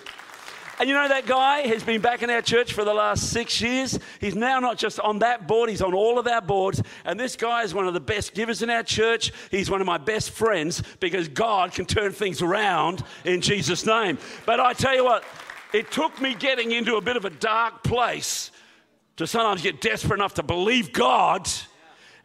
And 0.79 0.89
you 0.89 0.95
know 0.95 1.07
that 1.07 1.27
guy 1.27 1.67
has 1.67 1.83
been 1.83 2.01
back 2.01 2.23
in 2.23 2.29
our 2.29 2.41
church 2.41 2.73
for 2.73 2.83
the 2.83 2.93
last 2.93 3.29
six 3.29 3.61
years. 3.61 3.99
He's 4.19 4.35
now 4.35 4.59
not 4.59 4.77
just 4.77 4.99
on 4.99 5.19
that 5.19 5.47
board, 5.47 5.69
he's 5.69 5.81
on 5.81 5.93
all 5.93 6.17
of 6.17 6.27
our 6.27 6.41
boards. 6.41 6.81
And 7.05 7.19
this 7.19 7.35
guy 7.35 7.61
is 7.63 7.73
one 7.73 7.87
of 7.87 7.93
the 7.93 7.99
best 7.99 8.33
givers 8.33 8.63
in 8.63 8.69
our 8.69 8.83
church. 8.83 9.31
He's 9.51 9.69
one 9.69 9.81
of 9.81 9.87
my 9.87 9.99
best 9.99 10.31
friends 10.31 10.81
because 10.99 11.27
God 11.27 11.73
can 11.73 11.85
turn 11.85 12.11
things 12.11 12.41
around 12.41 13.03
in 13.23 13.41
Jesus' 13.41 13.85
name. 13.85 14.17
But 14.45 14.59
I 14.59 14.73
tell 14.73 14.95
you 14.95 15.03
what, 15.03 15.23
it 15.73 15.91
took 15.91 16.19
me 16.19 16.33
getting 16.33 16.71
into 16.71 16.95
a 16.95 17.01
bit 17.01 17.17
of 17.17 17.25
a 17.25 17.29
dark 17.29 17.83
place 17.83 18.51
to 19.17 19.27
sometimes 19.27 19.61
get 19.61 19.79
desperate 19.79 20.17
enough 20.17 20.33
to 20.35 20.43
believe 20.43 20.91
God 20.91 21.47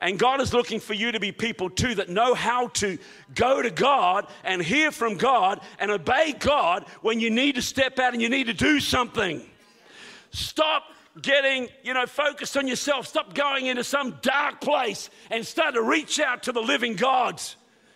and 0.00 0.18
God 0.18 0.40
is 0.40 0.54
looking 0.54 0.78
for 0.78 0.94
you 0.94 1.12
to 1.12 1.20
be 1.20 1.32
people 1.32 1.68
too 1.68 1.96
that 1.96 2.08
know 2.08 2.34
how 2.34 2.68
to 2.68 2.98
go 3.34 3.60
to 3.62 3.70
God 3.70 4.26
and 4.44 4.62
hear 4.62 4.92
from 4.92 5.16
God 5.16 5.60
and 5.78 5.90
obey 5.90 6.34
God 6.38 6.84
when 7.02 7.18
you 7.18 7.30
need 7.30 7.56
to 7.56 7.62
step 7.62 7.98
out 7.98 8.12
and 8.12 8.22
you 8.22 8.28
need 8.28 8.46
to 8.46 8.54
do 8.54 8.78
something. 8.78 9.42
Stop 10.30 10.84
getting, 11.20 11.68
you 11.82 11.94
know, 11.94 12.06
focused 12.06 12.56
on 12.56 12.68
yourself. 12.68 13.08
Stop 13.08 13.34
going 13.34 13.66
into 13.66 13.82
some 13.82 14.18
dark 14.22 14.60
place 14.60 15.10
and 15.30 15.44
start 15.44 15.74
to 15.74 15.82
reach 15.82 16.20
out 16.20 16.44
to 16.44 16.52
the 16.52 16.62
living 16.62 16.94
God 16.94 17.42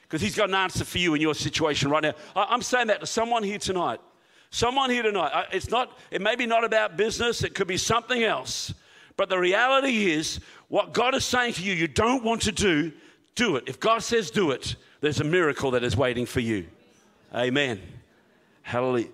because 0.02 0.20
He's 0.20 0.34
got 0.34 0.48
an 0.48 0.54
answer 0.56 0.84
for 0.84 0.98
you 0.98 1.14
in 1.14 1.20
your 1.20 1.34
situation 1.34 1.88
right 1.88 2.02
now. 2.02 2.14
I'm 2.34 2.62
saying 2.62 2.88
that 2.88 3.00
to 3.00 3.06
someone 3.06 3.44
here 3.44 3.58
tonight. 3.58 4.00
Someone 4.50 4.90
here 4.90 5.02
tonight. 5.02 5.46
It's 5.52 5.70
not, 5.70 5.98
it 6.10 6.20
may 6.20 6.36
be 6.36 6.46
not 6.46 6.64
about 6.64 6.96
business, 6.96 7.42
it 7.42 7.54
could 7.54 7.68
be 7.68 7.78
something 7.78 8.22
else. 8.22 8.74
But 9.16 9.28
the 9.28 9.38
reality 9.38 10.10
is, 10.10 10.40
what 10.72 10.94
God 10.94 11.14
is 11.14 11.22
saying 11.26 11.52
to 11.52 11.62
you, 11.62 11.74
you 11.74 11.86
don't 11.86 12.24
want 12.24 12.40
to 12.42 12.50
do, 12.50 12.92
do 13.34 13.56
it. 13.56 13.64
If 13.66 13.78
God 13.78 14.02
says 14.02 14.30
do 14.30 14.52
it, 14.52 14.76
there's 15.02 15.20
a 15.20 15.24
miracle 15.24 15.72
that 15.72 15.84
is 15.84 15.94
waiting 15.98 16.24
for 16.24 16.40
you. 16.40 16.66
Amen. 17.34 17.78
Hallelujah. 18.62 19.08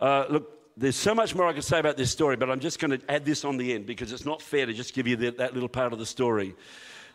Uh, 0.00 0.24
look, 0.30 0.72
there's 0.74 0.96
so 0.96 1.14
much 1.14 1.34
more 1.34 1.46
I 1.46 1.52
could 1.52 1.64
say 1.64 1.78
about 1.78 1.98
this 1.98 2.10
story, 2.10 2.36
but 2.36 2.48
I'm 2.48 2.60
just 2.60 2.78
going 2.78 2.98
to 2.98 3.10
add 3.10 3.26
this 3.26 3.44
on 3.44 3.58
the 3.58 3.74
end 3.74 3.84
because 3.84 4.10
it's 4.10 4.24
not 4.24 4.40
fair 4.40 4.64
to 4.64 4.72
just 4.72 4.94
give 4.94 5.06
you 5.06 5.16
the, 5.16 5.32
that 5.32 5.52
little 5.52 5.68
part 5.68 5.92
of 5.92 5.98
the 5.98 6.06
story. 6.06 6.54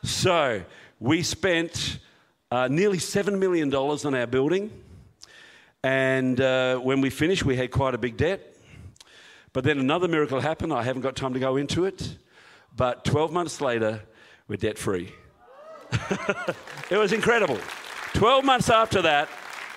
So, 0.04 0.62
we 1.00 1.24
spent 1.24 1.98
uh, 2.52 2.68
nearly 2.68 3.00
$7 3.00 3.40
million 3.40 3.74
on 3.74 4.14
our 4.14 4.28
building. 4.28 4.70
And 5.84 6.40
uh, 6.40 6.78
when 6.78 7.02
we 7.02 7.10
finished, 7.10 7.46
we 7.46 7.56
had 7.56 7.72
quite 7.72 7.96
a 7.96 7.98
big 7.98 8.16
debt. 8.16 8.58
But 9.54 9.64
then 9.64 9.80
another 9.80 10.08
miracle 10.08 10.40
happened. 10.40 10.72
I 10.72 10.84
haven't 10.84 11.02
got 11.02 11.16
time 11.16 11.34
to 11.34 11.40
go 11.40 11.58
into 11.58 11.86
it. 11.86 12.16
But 12.78 13.04
12 13.04 13.34
months 13.34 13.60
later, 13.60 14.02
we're 14.48 14.58
debt 14.58 14.78
free. 14.78 15.12
it 16.92 16.98
was 16.98 17.12
incredible. 17.12 17.58
12 18.14 18.46
months 18.46 18.70
after 18.70 19.02
that, 19.02 19.30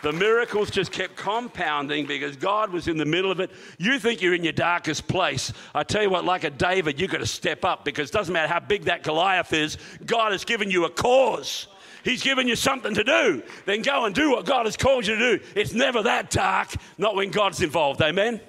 the 0.03 0.13
miracles 0.13 0.71
just 0.71 0.93
kept 0.93 1.17
compounding 1.17 2.07
because 2.07 2.37
God 2.37 2.71
was 2.71 2.89
in 2.89 2.97
the 2.97 3.05
middle 3.05 3.31
of 3.31 3.41
it. 3.41 3.51
You 3.79 3.99
think 3.99 4.23
you're 4.23 4.35
in 4.35 4.45
your 4.45 4.53
darkest 4.53 5.09
place. 5.09 5.53
I 5.75 5.83
tell 5.83 6.03
you 6.03 6.11
what, 6.11 6.25
like 6.25 6.45
a 6.45 6.51
David, 6.51 7.01
you've 7.01 7.11
got 7.11 7.19
to 7.19 7.27
step 7.27 7.65
up 7.65 7.85
because 7.85 8.11
it 8.11 8.13
doesn't 8.13 8.33
matter 8.33 8.53
how 8.53 8.61
big 8.61 8.85
that 8.85 9.03
Goliath 9.03 9.53
is, 9.53 9.79
God 10.05 10.33
has 10.33 10.45
given 10.45 10.71
you 10.71 10.85
a 10.85 10.91
cause. 10.91 11.69
He's 12.03 12.23
given 12.23 12.49
you 12.49 12.57
something 12.57 12.95
to 12.95 13.05
do. 13.05 13.43
Then 13.67 13.83
go 13.83 14.07
and 14.07 14.15
do 14.15 14.31
what 14.31 14.47
God 14.47 14.65
has 14.67 14.77
called 14.77 15.07
you 15.07 15.17
to 15.17 15.39
do. 15.39 15.45
It's 15.55 15.75
never 15.75 16.03
that 16.03 16.31
dark, 16.31 16.69
not 16.97 17.15
when 17.15 17.31
God's 17.31 17.61
involved. 17.61 18.01
Amen? 18.01 18.41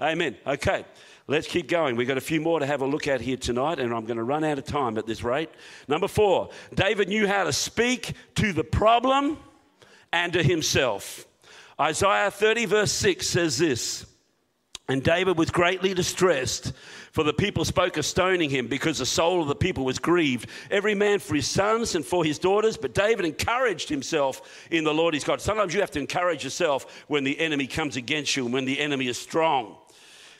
Amen. 0.00 0.36
Okay. 0.46 0.84
Let's 1.30 1.46
keep 1.46 1.68
going. 1.68 1.94
We've 1.94 2.08
got 2.08 2.16
a 2.18 2.20
few 2.20 2.40
more 2.40 2.58
to 2.58 2.66
have 2.66 2.82
a 2.82 2.86
look 2.86 3.06
at 3.06 3.20
here 3.20 3.36
tonight, 3.36 3.78
and 3.78 3.94
I'm 3.94 4.04
going 4.04 4.16
to 4.16 4.24
run 4.24 4.42
out 4.42 4.58
of 4.58 4.64
time 4.64 4.98
at 4.98 5.06
this 5.06 5.22
rate. 5.22 5.48
Number 5.86 6.08
four, 6.08 6.50
David 6.74 7.08
knew 7.08 7.28
how 7.28 7.44
to 7.44 7.52
speak 7.52 8.14
to 8.34 8.52
the 8.52 8.64
problem 8.64 9.38
and 10.12 10.32
to 10.32 10.42
himself. 10.42 11.28
Isaiah 11.80 12.32
30, 12.32 12.64
verse 12.64 12.90
6 12.90 13.28
says 13.28 13.58
this 13.58 14.06
And 14.88 15.04
David 15.04 15.38
was 15.38 15.52
greatly 15.52 15.94
distressed, 15.94 16.72
for 17.12 17.22
the 17.22 17.32
people 17.32 17.64
spoke 17.64 17.96
of 17.96 18.04
stoning 18.04 18.50
him, 18.50 18.66
because 18.66 18.98
the 18.98 19.06
soul 19.06 19.40
of 19.40 19.46
the 19.46 19.54
people 19.54 19.84
was 19.84 20.00
grieved, 20.00 20.50
every 20.68 20.96
man 20.96 21.20
for 21.20 21.36
his 21.36 21.46
sons 21.46 21.94
and 21.94 22.04
for 22.04 22.24
his 22.24 22.40
daughters. 22.40 22.76
But 22.76 22.92
David 22.92 23.24
encouraged 23.24 23.88
himself 23.88 24.66
in 24.72 24.82
the 24.82 24.92
Lord 24.92 25.14
his 25.14 25.22
God. 25.22 25.40
Sometimes 25.40 25.74
you 25.74 25.80
have 25.80 25.92
to 25.92 26.00
encourage 26.00 26.42
yourself 26.42 27.04
when 27.06 27.22
the 27.22 27.38
enemy 27.38 27.68
comes 27.68 27.94
against 27.94 28.34
you 28.34 28.46
and 28.46 28.52
when 28.52 28.64
the 28.64 28.80
enemy 28.80 29.06
is 29.06 29.16
strong. 29.16 29.76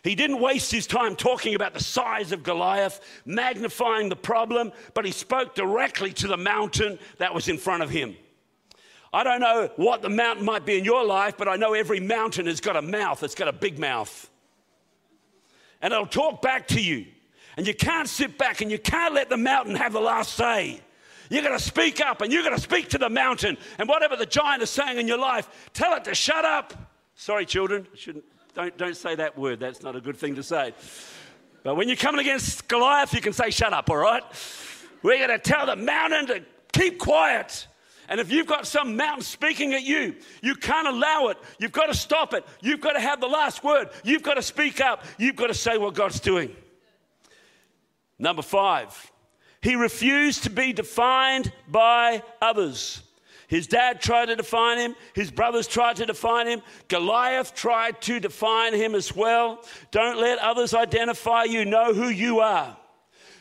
He 0.02 0.14
didn't 0.14 0.40
waste 0.40 0.72
his 0.72 0.86
time 0.86 1.14
talking 1.14 1.54
about 1.54 1.74
the 1.74 1.82
size 1.82 2.32
of 2.32 2.42
Goliath, 2.42 3.00
magnifying 3.24 4.08
the 4.08 4.16
problem, 4.16 4.72
but 4.94 5.04
he 5.04 5.12
spoke 5.12 5.54
directly 5.54 6.12
to 6.14 6.26
the 6.26 6.36
mountain 6.36 6.98
that 7.18 7.34
was 7.34 7.48
in 7.48 7.58
front 7.58 7.82
of 7.82 7.90
him. 7.90 8.16
I 9.12 9.24
don't 9.24 9.40
know 9.40 9.70
what 9.76 10.02
the 10.02 10.08
mountain 10.08 10.44
might 10.44 10.64
be 10.64 10.78
in 10.78 10.84
your 10.84 11.04
life, 11.04 11.36
but 11.36 11.48
I 11.48 11.56
know 11.56 11.74
every 11.74 12.00
mountain 12.00 12.46
has 12.46 12.60
got 12.60 12.76
a 12.76 12.82
mouth, 12.82 13.22
it's 13.22 13.34
got 13.34 13.48
a 13.48 13.52
big 13.52 13.78
mouth 13.78 14.30
and 15.82 15.92
it'll 15.92 16.06
talk 16.06 16.42
back 16.42 16.68
to 16.68 16.80
you. 16.80 17.06
And 17.56 17.66
you 17.66 17.74
can't 17.74 18.08
sit 18.08 18.38
back 18.38 18.60
and 18.60 18.70
you 18.70 18.78
can't 18.78 19.14
let 19.14 19.28
the 19.28 19.36
mountain 19.36 19.74
have 19.74 19.92
the 19.92 20.00
last 20.00 20.34
say. 20.34 20.80
You've 21.28 21.44
got 21.44 21.58
to 21.58 21.64
speak 21.64 22.00
up 22.00 22.20
and 22.20 22.32
you've 22.32 22.44
got 22.44 22.54
to 22.54 22.60
speak 22.60 22.88
to 22.90 22.98
the 22.98 23.10
mountain. 23.10 23.56
And 23.78 23.88
whatever 23.88 24.16
the 24.16 24.26
giant 24.26 24.62
is 24.62 24.70
saying 24.70 24.98
in 24.98 25.06
your 25.06 25.18
life, 25.18 25.70
tell 25.72 25.94
it 25.94 26.04
to 26.04 26.14
shut 26.14 26.44
up. 26.44 26.74
Sorry, 27.14 27.44
children, 27.44 27.86
I 27.92 27.96
shouldn't, 27.96 28.24
don't, 28.54 28.76
don't 28.76 28.96
say 28.96 29.14
that 29.14 29.38
word. 29.38 29.60
That's 29.60 29.82
not 29.82 29.96
a 29.96 30.00
good 30.00 30.16
thing 30.16 30.36
to 30.36 30.42
say. 30.42 30.72
But 31.62 31.76
when 31.76 31.88
you're 31.88 31.96
coming 31.96 32.20
against 32.20 32.68
Goliath, 32.68 33.12
you 33.12 33.20
can 33.20 33.32
say, 33.32 33.50
shut 33.50 33.72
up, 33.72 33.90
all 33.90 33.96
right? 33.96 34.22
We're 35.02 35.18
going 35.18 35.30
to 35.30 35.38
tell 35.38 35.66
the 35.66 35.76
mountain 35.76 36.26
to 36.28 36.42
keep 36.72 36.98
quiet. 36.98 37.66
And 38.08 38.18
if 38.18 38.32
you've 38.32 38.46
got 38.46 38.66
some 38.66 38.96
mountain 38.96 39.22
speaking 39.22 39.72
at 39.72 39.82
you, 39.82 40.16
you 40.42 40.54
can't 40.56 40.88
allow 40.88 41.28
it. 41.28 41.38
You've 41.58 41.72
got 41.72 41.86
to 41.86 41.94
stop 41.94 42.34
it. 42.34 42.44
You've 42.60 42.80
got 42.80 42.94
to 42.94 43.00
have 43.00 43.20
the 43.20 43.28
last 43.28 43.62
word. 43.62 43.90
You've 44.02 44.22
got 44.22 44.34
to 44.34 44.42
speak 44.42 44.80
up. 44.80 45.04
You've 45.16 45.36
got 45.36 45.46
to 45.46 45.54
say 45.54 45.78
what 45.78 45.94
God's 45.94 46.18
doing. 46.18 46.54
Number 48.18 48.42
five, 48.42 49.12
he 49.62 49.76
refused 49.76 50.42
to 50.44 50.50
be 50.50 50.72
defined 50.72 51.52
by 51.68 52.22
others. 52.42 53.02
His 53.50 53.66
dad 53.66 54.00
tried 54.00 54.26
to 54.26 54.36
define 54.36 54.78
him. 54.78 54.94
His 55.12 55.32
brothers 55.32 55.66
tried 55.66 55.96
to 55.96 56.06
define 56.06 56.46
him. 56.46 56.62
Goliath 56.86 57.52
tried 57.52 58.00
to 58.02 58.20
define 58.20 58.74
him 58.74 58.94
as 58.94 59.14
well. 59.14 59.64
Don't 59.90 60.20
let 60.20 60.38
others 60.38 60.72
identify 60.72 61.44
you. 61.44 61.64
Know 61.64 61.92
who 61.92 62.10
you 62.10 62.38
are. 62.38 62.76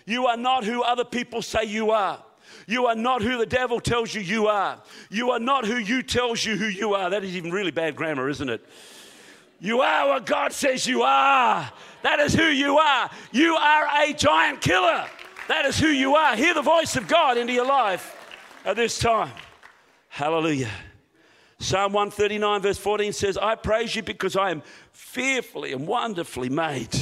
You 0.08 0.26
are 0.26 0.36
not 0.36 0.64
who 0.64 0.82
other 0.82 1.06
people 1.06 1.44
say 1.44 1.66
you 1.66 1.92
are. 1.92 2.24
You 2.66 2.88
are 2.88 2.96
not 2.96 3.22
who 3.22 3.38
the 3.38 3.46
devil 3.46 3.80
tells 3.80 4.16
you 4.16 4.22
you 4.22 4.48
are. 4.48 4.82
You 5.12 5.30
are 5.30 5.40
not 5.40 5.68
who 5.68 5.78
you 5.78 6.02
tells 6.02 6.44
you 6.44 6.58
who 6.58 6.66
you 6.66 6.96
are. 6.96 7.12
That 7.12 7.24
is 7.24 7.36
even 7.36 7.52
really 7.52 7.70
bad 7.70 7.96
grammar, 7.96 8.30
isn't 8.30 8.50
it? 8.50 8.66
You 9.60 9.82
are 9.82 10.08
what 10.08 10.26
God 10.26 10.54
says 10.54 10.88
you 10.88 11.04
are. 11.04 11.72
That 12.02 12.20
is 12.20 12.34
who 12.34 12.46
you 12.46 12.80
are. 12.80 13.12
You 13.32 13.56
are 13.56 13.88
a 14.02 14.14
giant 14.14 14.62
killer. 14.62 15.06
That 15.48 15.66
is 15.66 15.78
who 15.78 15.90
you 15.90 16.16
are. 16.16 16.36
Hear 16.36 16.56
the 16.56 16.64
voice 16.64 16.96
of 16.96 17.08
God 17.08 17.38
into 17.38 17.54
your 17.54 17.68
life 17.68 18.16
at 18.66 18.76
this 18.76 18.98
time. 18.98 19.30
Hallelujah. 20.10 20.72
Psalm 21.60 21.94
139, 21.94 22.62
verse 22.62 22.78
14 22.78 23.14
says, 23.14 23.38
I 23.38 23.56
praise 23.56 23.96
you 23.96 24.04
because 24.04 24.36
I 24.36 24.52
am 24.52 24.64
fearfully 24.92 25.72
and 25.74 25.88
wonderfully 25.88 26.50
made. 26.50 26.96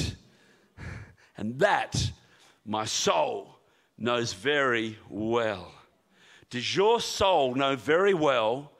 And 1.37 1.59
that 1.59 2.11
my 2.65 2.85
soul 2.85 3.59
knows 3.97 4.33
very 4.33 4.97
well. 5.09 5.71
Does 6.49 6.75
your 6.75 7.01
soul 7.01 7.55
know 7.55 7.75
very 7.75 8.13
well 8.13 8.71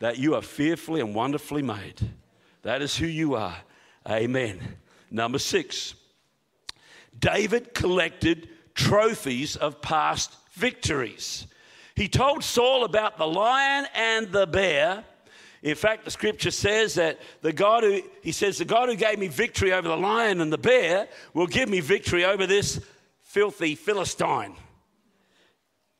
that 0.00 0.18
you 0.18 0.34
are 0.34 0.42
fearfully 0.42 1.00
and 1.00 1.14
wonderfully 1.14 1.62
made? 1.62 2.00
That 2.62 2.82
is 2.82 2.96
who 2.96 3.06
you 3.06 3.34
are. 3.34 3.56
Amen. 4.08 4.60
Number 5.10 5.38
six, 5.38 5.94
David 7.18 7.74
collected 7.74 8.48
trophies 8.74 9.56
of 9.56 9.80
past 9.80 10.34
victories. 10.52 11.46
He 11.96 12.08
told 12.08 12.42
Saul 12.42 12.84
about 12.84 13.18
the 13.18 13.26
lion 13.26 13.86
and 13.94 14.32
the 14.32 14.46
bear. 14.46 15.04
In 15.62 15.76
fact, 15.76 16.04
the 16.04 16.10
scripture 16.10 16.50
says 16.50 16.94
that 16.94 17.20
the 17.40 17.52
God 17.52 17.84
who, 17.84 18.02
he 18.22 18.32
says, 18.32 18.58
the 18.58 18.64
God 18.64 18.88
who 18.88 18.96
gave 18.96 19.18
me 19.18 19.28
victory 19.28 19.72
over 19.72 19.88
the 19.88 19.96
lion 19.96 20.40
and 20.40 20.52
the 20.52 20.58
bear 20.58 21.08
will 21.32 21.46
give 21.46 21.68
me 21.68 21.80
victory 21.80 22.24
over 22.24 22.46
this 22.46 22.80
filthy 23.22 23.74
Philistine. 23.74 24.54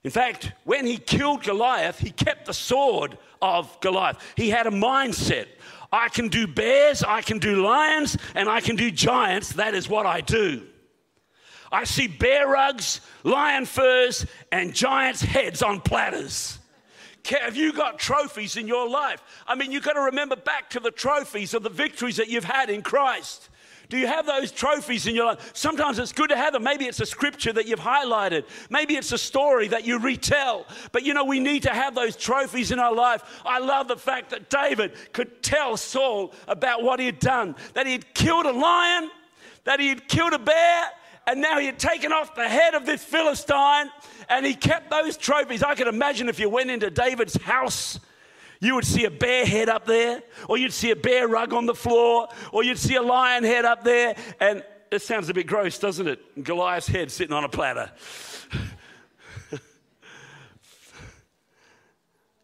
In 0.03 0.11
fact, 0.11 0.53
when 0.65 0.85
he 0.85 0.99
killed 0.99 1.43
Goliath, 1.45 1.99
he 1.99 2.11
kept 2.11 2.45
the 2.45 2.53
sword 2.53 3.17
of 3.41 3.81
Goliath. 3.81 4.19
He 4.37 4.51
had 4.51 4.67
a 4.67 4.71
mindset 4.71 5.47
I 5.95 6.09
can 6.09 6.27
do 6.27 6.49
bears, 6.49 7.05
I 7.05 7.23
can 7.23 7.39
do 7.39 7.63
lions, 7.65 8.19
and 8.35 8.49
I 8.49 8.61
can 8.61 8.75
do 8.75 8.91
giants. 8.91 9.53
That 9.53 9.75
is 9.75 9.89
what 9.89 10.07
I 10.07 10.23
do. 10.23 10.67
I 11.75 11.83
see 11.85 12.07
bear 12.07 12.47
rugs, 12.47 13.01
lion 13.25 13.67
furs, 13.67 14.27
and 14.53 14.73
giants' 14.73 15.21
heads 15.21 15.61
on 15.61 15.81
platters. 15.81 16.59
Have 17.27 17.57
you 17.57 17.73
got 17.73 17.99
trophies 17.99 18.57
in 18.57 18.69
your 18.69 18.89
life? 18.89 19.23
I 19.47 19.57
mean, 19.57 19.73
you've 19.73 19.83
got 19.83 19.95
to 19.95 20.03
remember 20.03 20.37
back 20.37 20.71
to 20.71 20.81
the 20.81 20.93
trophies 20.93 21.53
of 21.53 21.65
the 21.65 21.71
victories 21.71 22.19
that 22.19 22.29
you've 22.29 22.45
had 22.45 22.71
in 22.71 22.83
Christ. 22.83 23.49
Do 23.89 23.99
you 23.99 24.07
have 24.07 24.25
those 24.25 24.53
trophies 24.53 25.07
in 25.09 25.17
your 25.17 25.27
life? 25.27 25.51
Sometimes 25.53 25.99
it's 25.99 26.13
good 26.13 26.31
to 26.31 26.37
have 26.37 26.53
them. 26.53 26.63
Maybe 26.63 26.85
it's 26.85 27.01
a 27.01 27.07
scripture 27.07 27.53
that 27.53 27.67
you've 27.67 27.81
highlighted. 27.81 28.45
Maybe 28.71 28.95
it's 28.95 29.11
a 29.13 29.19
story 29.19 29.69
that 29.69 29.85
you 29.85 29.99
retell. 29.99 30.67
But 30.93 31.03
you 31.03 31.13
know, 31.13 31.25
we 31.25 31.41
need 31.41 31.65
to 31.65 31.71
have 31.71 31.95
those 31.95 32.15
trophies 32.15 32.71
in 32.71 32.79
our 32.79 32.95
life. 32.95 33.43
I 33.45 33.59
love 33.59 33.89
the 33.89 33.97
fact 33.97 34.31
that 34.31 34.49
David 34.49 34.93
could 35.13 35.43
tell 35.43 35.77
Saul 35.77 36.35
about 36.47 36.83
what 36.85 37.01
he 37.01 37.07
had 37.07 37.19
done 37.19 37.57
that 37.75 37.87
he 37.87 37.93
had 37.93 38.15
killed 38.15 38.47
a 38.47 38.53
lion, 38.53 39.11
that 39.65 39.81
he 39.81 39.89
had 39.89 40.09
killed 40.09 40.35
a 40.35 40.39
bear, 40.39 40.85
and 41.27 41.41
now 41.41 41.59
he 41.59 41.67
had 41.67 41.79
taken 41.79 42.13
off 42.13 42.35
the 42.35 42.49
head 42.49 42.75
of 42.75 42.87
this 42.87 43.03
Philistine, 43.03 43.91
and 44.29 44.45
he 44.45 44.55
kept 44.55 44.91
those 44.91 45.17
trophies. 45.17 45.63
I 45.63 45.75
can 45.75 45.89
imagine 45.89 46.29
if 46.29 46.39
you 46.39 46.49
went 46.49 46.71
into 46.71 46.91
David's 46.91 47.37
house 47.43 47.99
you 48.65 48.75
would 48.75 48.87
see 48.87 49.05
a 49.05 49.11
bear 49.11 49.45
head 49.45 49.69
up 49.69 49.85
there, 49.85 50.23
or 50.49 50.57
you'd 50.57 50.73
see 50.73 50.91
a 50.91 50.97
bear 50.97 51.29
rug 51.29 51.53
on 51.53 51.67
the 51.67 51.75
floor, 51.75 52.29
or 52.51 52.65
you'd 52.65 52.79
see 52.79 52.95
a 52.95 53.03
lion 53.03 53.45
head 53.45 53.67
up 53.67 53.85
there. 53.85 54.17
And 54.41 54.65
it 54.91 55.03
sounds 55.03 55.29
a 55.29 55.35
bit 55.35 55.47
gross, 55.47 55.79
doesn't 55.79 56.09
it? 56.09 56.43
Goliath's 56.43 56.87
head 56.87 57.11
sitting 57.11 57.35
on 57.35 57.45
a 57.45 57.49
platter. 57.49 57.91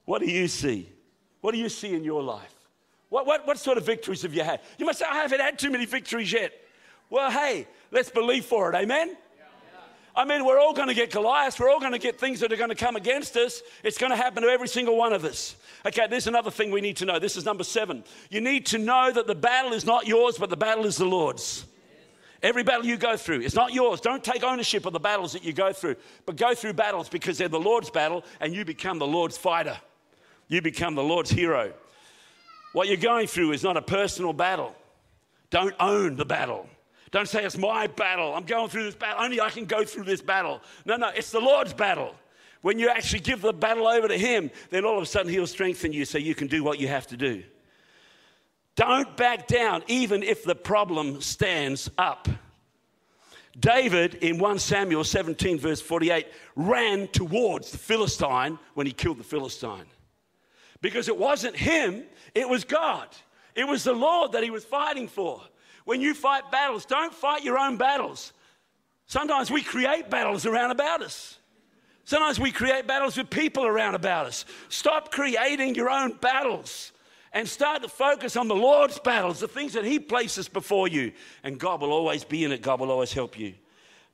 what 0.04 0.20
do 0.20 0.30
you 0.30 0.46
see? 0.46 0.92
What 1.40 1.52
do 1.52 1.58
you 1.58 1.70
see 1.70 1.94
in 1.94 2.04
your 2.04 2.22
life? 2.22 2.54
What, 3.08 3.24
what, 3.26 3.46
what 3.46 3.58
sort 3.58 3.78
of 3.78 3.86
victories 3.86 4.20
have 4.20 4.34
you 4.34 4.42
had? 4.42 4.60
You 4.78 4.84
must 4.84 4.98
say, 4.98 5.06
I 5.10 5.22
haven't 5.22 5.40
had 5.40 5.58
too 5.58 5.70
many 5.70 5.86
victories 5.86 6.30
yet. 6.32 6.52
Well, 7.10 7.30
hey, 7.30 7.66
let's 7.90 8.10
believe 8.10 8.44
for 8.44 8.72
it. 8.72 8.76
Amen? 8.76 9.16
I 10.14 10.24
mean, 10.24 10.44
we're 10.44 10.58
all 10.58 10.74
going 10.74 10.88
to 10.88 10.94
get 10.94 11.12
Goliath. 11.12 11.60
We're 11.60 11.70
all 11.70 11.78
going 11.78 11.92
to 11.92 11.98
get 11.98 12.18
things 12.18 12.40
that 12.40 12.52
are 12.52 12.56
going 12.56 12.70
to 12.70 12.74
come 12.74 12.96
against 12.96 13.36
us. 13.36 13.62
It's 13.84 13.96
going 13.96 14.10
to 14.10 14.16
happen 14.16 14.42
to 14.42 14.48
every 14.48 14.68
single 14.68 14.96
one 14.96 15.12
of 15.12 15.24
us. 15.24 15.56
Okay, 15.86 16.06
there's 16.08 16.26
another 16.26 16.50
thing 16.50 16.70
we 16.70 16.80
need 16.80 16.96
to 16.98 17.04
know. 17.04 17.18
This 17.18 17.36
is 17.36 17.44
number 17.44 17.64
seven. 17.64 18.02
You 18.28 18.40
need 18.40 18.66
to 18.66 18.78
know 18.78 19.10
that 19.12 19.26
the 19.26 19.34
battle 19.34 19.72
is 19.72 19.84
not 19.84 20.06
yours, 20.06 20.36
but 20.36 20.50
the 20.50 20.56
battle 20.56 20.84
is 20.86 20.96
the 20.96 21.04
Lord's. 21.04 21.64
Every 22.42 22.62
battle 22.62 22.86
you 22.86 22.96
go 22.96 23.16
through, 23.16 23.42
it's 23.42 23.54
not 23.54 23.74
yours. 23.74 24.00
Don't 24.00 24.24
take 24.24 24.42
ownership 24.42 24.86
of 24.86 24.94
the 24.94 25.00
battles 25.00 25.34
that 25.34 25.44
you 25.44 25.52
go 25.52 25.72
through, 25.72 25.96
but 26.24 26.36
go 26.36 26.54
through 26.54 26.72
battles 26.72 27.08
because 27.08 27.36
they're 27.36 27.48
the 27.48 27.60
Lord's 27.60 27.90
battle 27.90 28.24
and 28.40 28.54
you 28.54 28.64
become 28.64 28.98
the 28.98 29.06
Lord's 29.06 29.36
fighter. 29.36 29.78
You 30.48 30.62
become 30.62 30.94
the 30.94 31.02
Lord's 31.02 31.30
hero. 31.30 31.72
What 32.72 32.88
you're 32.88 32.96
going 32.96 33.26
through 33.26 33.52
is 33.52 33.62
not 33.62 33.76
a 33.76 33.82
personal 33.82 34.32
battle. 34.32 34.74
Don't 35.50 35.74
own 35.78 36.16
the 36.16 36.24
battle. 36.24 36.68
Don't 37.10 37.28
say 37.28 37.44
it's 37.44 37.58
my 37.58 37.86
battle. 37.88 38.34
I'm 38.34 38.44
going 38.44 38.68
through 38.68 38.84
this 38.84 38.94
battle. 38.94 39.24
Only 39.24 39.40
I 39.40 39.50
can 39.50 39.64
go 39.64 39.84
through 39.84 40.04
this 40.04 40.22
battle. 40.22 40.60
No, 40.84 40.96
no, 40.96 41.08
it's 41.08 41.30
the 41.30 41.40
Lord's 41.40 41.72
battle. 41.72 42.14
When 42.62 42.78
you 42.78 42.88
actually 42.88 43.20
give 43.20 43.40
the 43.40 43.52
battle 43.52 43.86
over 43.86 44.06
to 44.06 44.18
Him, 44.18 44.50
then 44.70 44.84
all 44.84 44.96
of 44.96 45.02
a 45.02 45.06
sudden 45.06 45.32
He'll 45.32 45.46
strengthen 45.46 45.92
you 45.92 46.04
so 46.04 46.18
you 46.18 46.34
can 46.34 46.46
do 46.46 46.62
what 46.62 46.78
you 46.78 46.88
have 46.88 47.06
to 47.08 47.16
do. 47.16 47.42
Don't 48.76 49.16
back 49.16 49.46
down, 49.46 49.82
even 49.88 50.22
if 50.22 50.44
the 50.44 50.54
problem 50.54 51.20
stands 51.20 51.90
up. 51.98 52.28
David 53.58 54.14
in 54.16 54.38
1 54.38 54.58
Samuel 54.58 55.02
17, 55.02 55.58
verse 55.58 55.80
48, 55.80 56.26
ran 56.54 57.08
towards 57.08 57.72
the 57.72 57.78
Philistine 57.78 58.58
when 58.74 58.86
he 58.86 58.92
killed 58.92 59.18
the 59.18 59.24
Philistine. 59.24 59.86
Because 60.80 61.08
it 61.08 61.16
wasn't 61.16 61.56
him, 61.56 62.04
it 62.34 62.48
was 62.48 62.64
God. 62.64 63.08
It 63.54 63.66
was 63.66 63.84
the 63.84 63.92
Lord 63.92 64.32
that 64.32 64.44
he 64.44 64.50
was 64.50 64.64
fighting 64.64 65.08
for. 65.08 65.42
When 65.84 66.00
you 66.00 66.14
fight 66.14 66.50
battles, 66.50 66.84
don't 66.84 67.12
fight 67.12 67.44
your 67.44 67.58
own 67.58 67.76
battles. 67.76 68.32
Sometimes 69.06 69.50
we 69.50 69.62
create 69.62 70.10
battles 70.10 70.46
around 70.46 70.70
about 70.70 71.02
us. 71.02 71.38
Sometimes 72.04 72.40
we 72.40 72.50
create 72.50 72.86
battles 72.86 73.16
with 73.16 73.30
people 73.30 73.66
around 73.66 73.94
about 73.94 74.26
us. 74.26 74.44
Stop 74.68 75.12
creating 75.12 75.74
your 75.74 75.90
own 75.90 76.12
battles 76.20 76.92
and 77.32 77.48
start 77.48 77.82
to 77.82 77.88
focus 77.88 78.36
on 78.36 78.48
the 78.48 78.54
Lord's 78.54 78.98
battles, 78.98 79.40
the 79.40 79.48
things 79.48 79.74
that 79.74 79.84
He 79.84 79.98
places 79.98 80.48
before 80.48 80.88
you. 80.88 81.12
And 81.44 81.58
God 81.58 81.80
will 81.80 81.92
always 81.92 82.24
be 82.24 82.44
in 82.44 82.52
it, 82.52 82.62
God 82.62 82.80
will 82.80 82.90
always 82.90 83.12
help 83.12 83.38
you. 83.38 83.54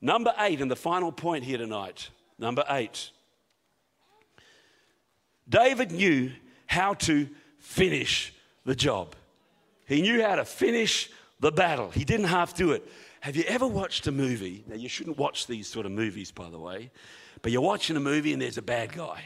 Number 0.01 0.35
eight, 0.39 0.61
and 0.61 0.71
the 0.71 0.77
final 0.77 1.11
point 1.11 1.45
here 1.45 1.59
tonight. 1.59 2.11
Number 2.39 2.65
eight. 2.69 3.11
David 5.49 5.93
knew 5.93 6.33
how 6.67 6.95
to 6.95 7.29
finish 7.59 8.35
the 8.65 8.75
job. 8.75 9.15
He 9.87 10.03
knew 10.03 10.23
how 10.23 10.35
to 10.35 10.45
finish 10.45 11.09
the 11.41 11.53
battle. 11.53 11.91
He 11.91 12.05
didn't 12.05 12.27
half 12.27 12.55
do 12.55 12.73
it. 12.73 12.87
Have 13.21 13.37
you 13.37 13.45
ever 13.45 13.67
watched 13.67 14.07
a 14.07 14.13
movie? 14.13 14.65
Now, 14.67 14.77
you 14.77 14.89
shouldn't 14.89 15.19
watch 15.19 15.47
these 15.47 15.67
sort 15.67 15.87
of 15.87 15.93
movies, 15.93 16.31
by 16.31 16.49
the 16.49 16.59
way, 16.59 16.91
but 17.43 17.53
you're 17.53 17.61
watching 17.63 17.97
a 17.97 18.01
movie 18.01 18.33
and 18.33 18.41
there's 18.41 18.59
a 18.59 18.63
bad 18.63 18.93
guy. 18.93 19.23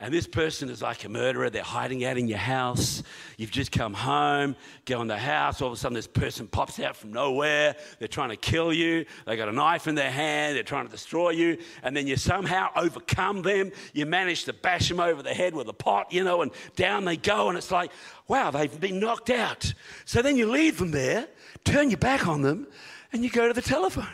And 0.00 0.14
this 0.14 0.28
person 0.28 0.70
is 0.70 0.80
like 0.80 1.04
a 1.04 1.08
murderer. 1.08 1.50
They're 1.50 1.62
hiding 1.62 2.04
out 2.04 2.16
in 2.16 2.28
your 2.28 2.38
house. 2.38 3.02
You've 3.36 3.50
just 3.50 3.72
come 3.72 3.94
home, 3.94 4.54
go 4.84 5.02
in 5.02 5.08
the 5.08 5.18
house. 5.18 5.60
All 5.60 5.66
of 5.66 5.74
a 5.74 5.76
sudden, 5.76 5.96
this 5.96 6.06
person 6.06 6.46
pops 6.46 6.78
out 6.78 6.96
from 6.96 7.12
nowhere. 7.12 7.74
They're 7.98 8.06
trying 8.06 8.28
to 8.28 8.36
kill 8.36 8.72
you. 8.72 9.06
They 9.26 9.36
got 9.36 9.48
a 9.48 9.52
knife 9.52 9.88
in 9.88 9.96
their 9.96 10.10
hand. 10.10 10.54
They're 10.54 10.62
trying 10.62 10.86
to 10.86 10.90
destroy 10.90 11.30
you. 11.30 11.58
And 11.82 11.96
then 11.96 12.06
you 12.06 12.16
somehow 12.16 12.70
overcome 12.76 13.42
them. 13.42 13.72
You 13.92 14.06
manage 14.06 14.44
to 14.44 14.52
bash 14.52 14.88
them 14.88 15.00
over 15.00 15.20
the 15.20 15.34
head 15.34 15.52
with 15.52 15.68
a 15.68 15.72
pot, 15.72 16.12
you 16.12 16.22
know, 16.22 16.42
and 16.42 16.52
down 16.76 17.04
they 17.04 17.16
go. 17.16 17.48
And 17.48 17.58
it's 17.58 17.72
like, 17.72 17.90
wow, 18.28 18.52
they've 18.52 18.78
been 18.78 19.00
knocked 19.00 19.30
out. 19.30 19.74
So 20.04 20.22
then 20.22 20.36
you 20.36 20.46
leave 20.46 20.78
them 20.78 20.92
there, 20.92 21.26
turn 21.64 21.90
your 21.90 21.98
back 21.98 22.28
on 22.28 22.42
them, 22.42 22.68
and 23.12 23.24
you 23.24 23.30
go 23.30 23.48
to 23.48 23.54
the 23.54 23.62
telephone. 23.62 24.06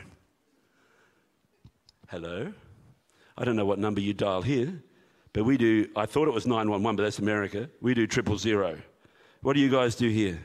Hello? 2.09 2.55
I 3.37 3.45
don't 3.45 3.57
know 3.57 3.67
what 3.67 3.79
number 3.79 4.01
you 4.01 4.15
dial 4.15 4.41
here. 4.41 4.83
But 5.35 5.45
we 5.45 5.57
do, 5.59 5.89
I 5.97 6.07
thought 6.07 6.29
it 6.29 6.33
was 6.33 6.47
911, 6.47 6.97
but 6.97 7.03
that's 7.03 7.19
America. 7.19 7.69
We 7.83 7.93
do 7.93 8.07
triple 8.07 8.39
zero. 8.39 8.79
What 9.43 9.55
do 9.55 9.61
you 9.61 9.69
guys 9.69 9.97
do 9.97 10.09
here? 10.09 10.41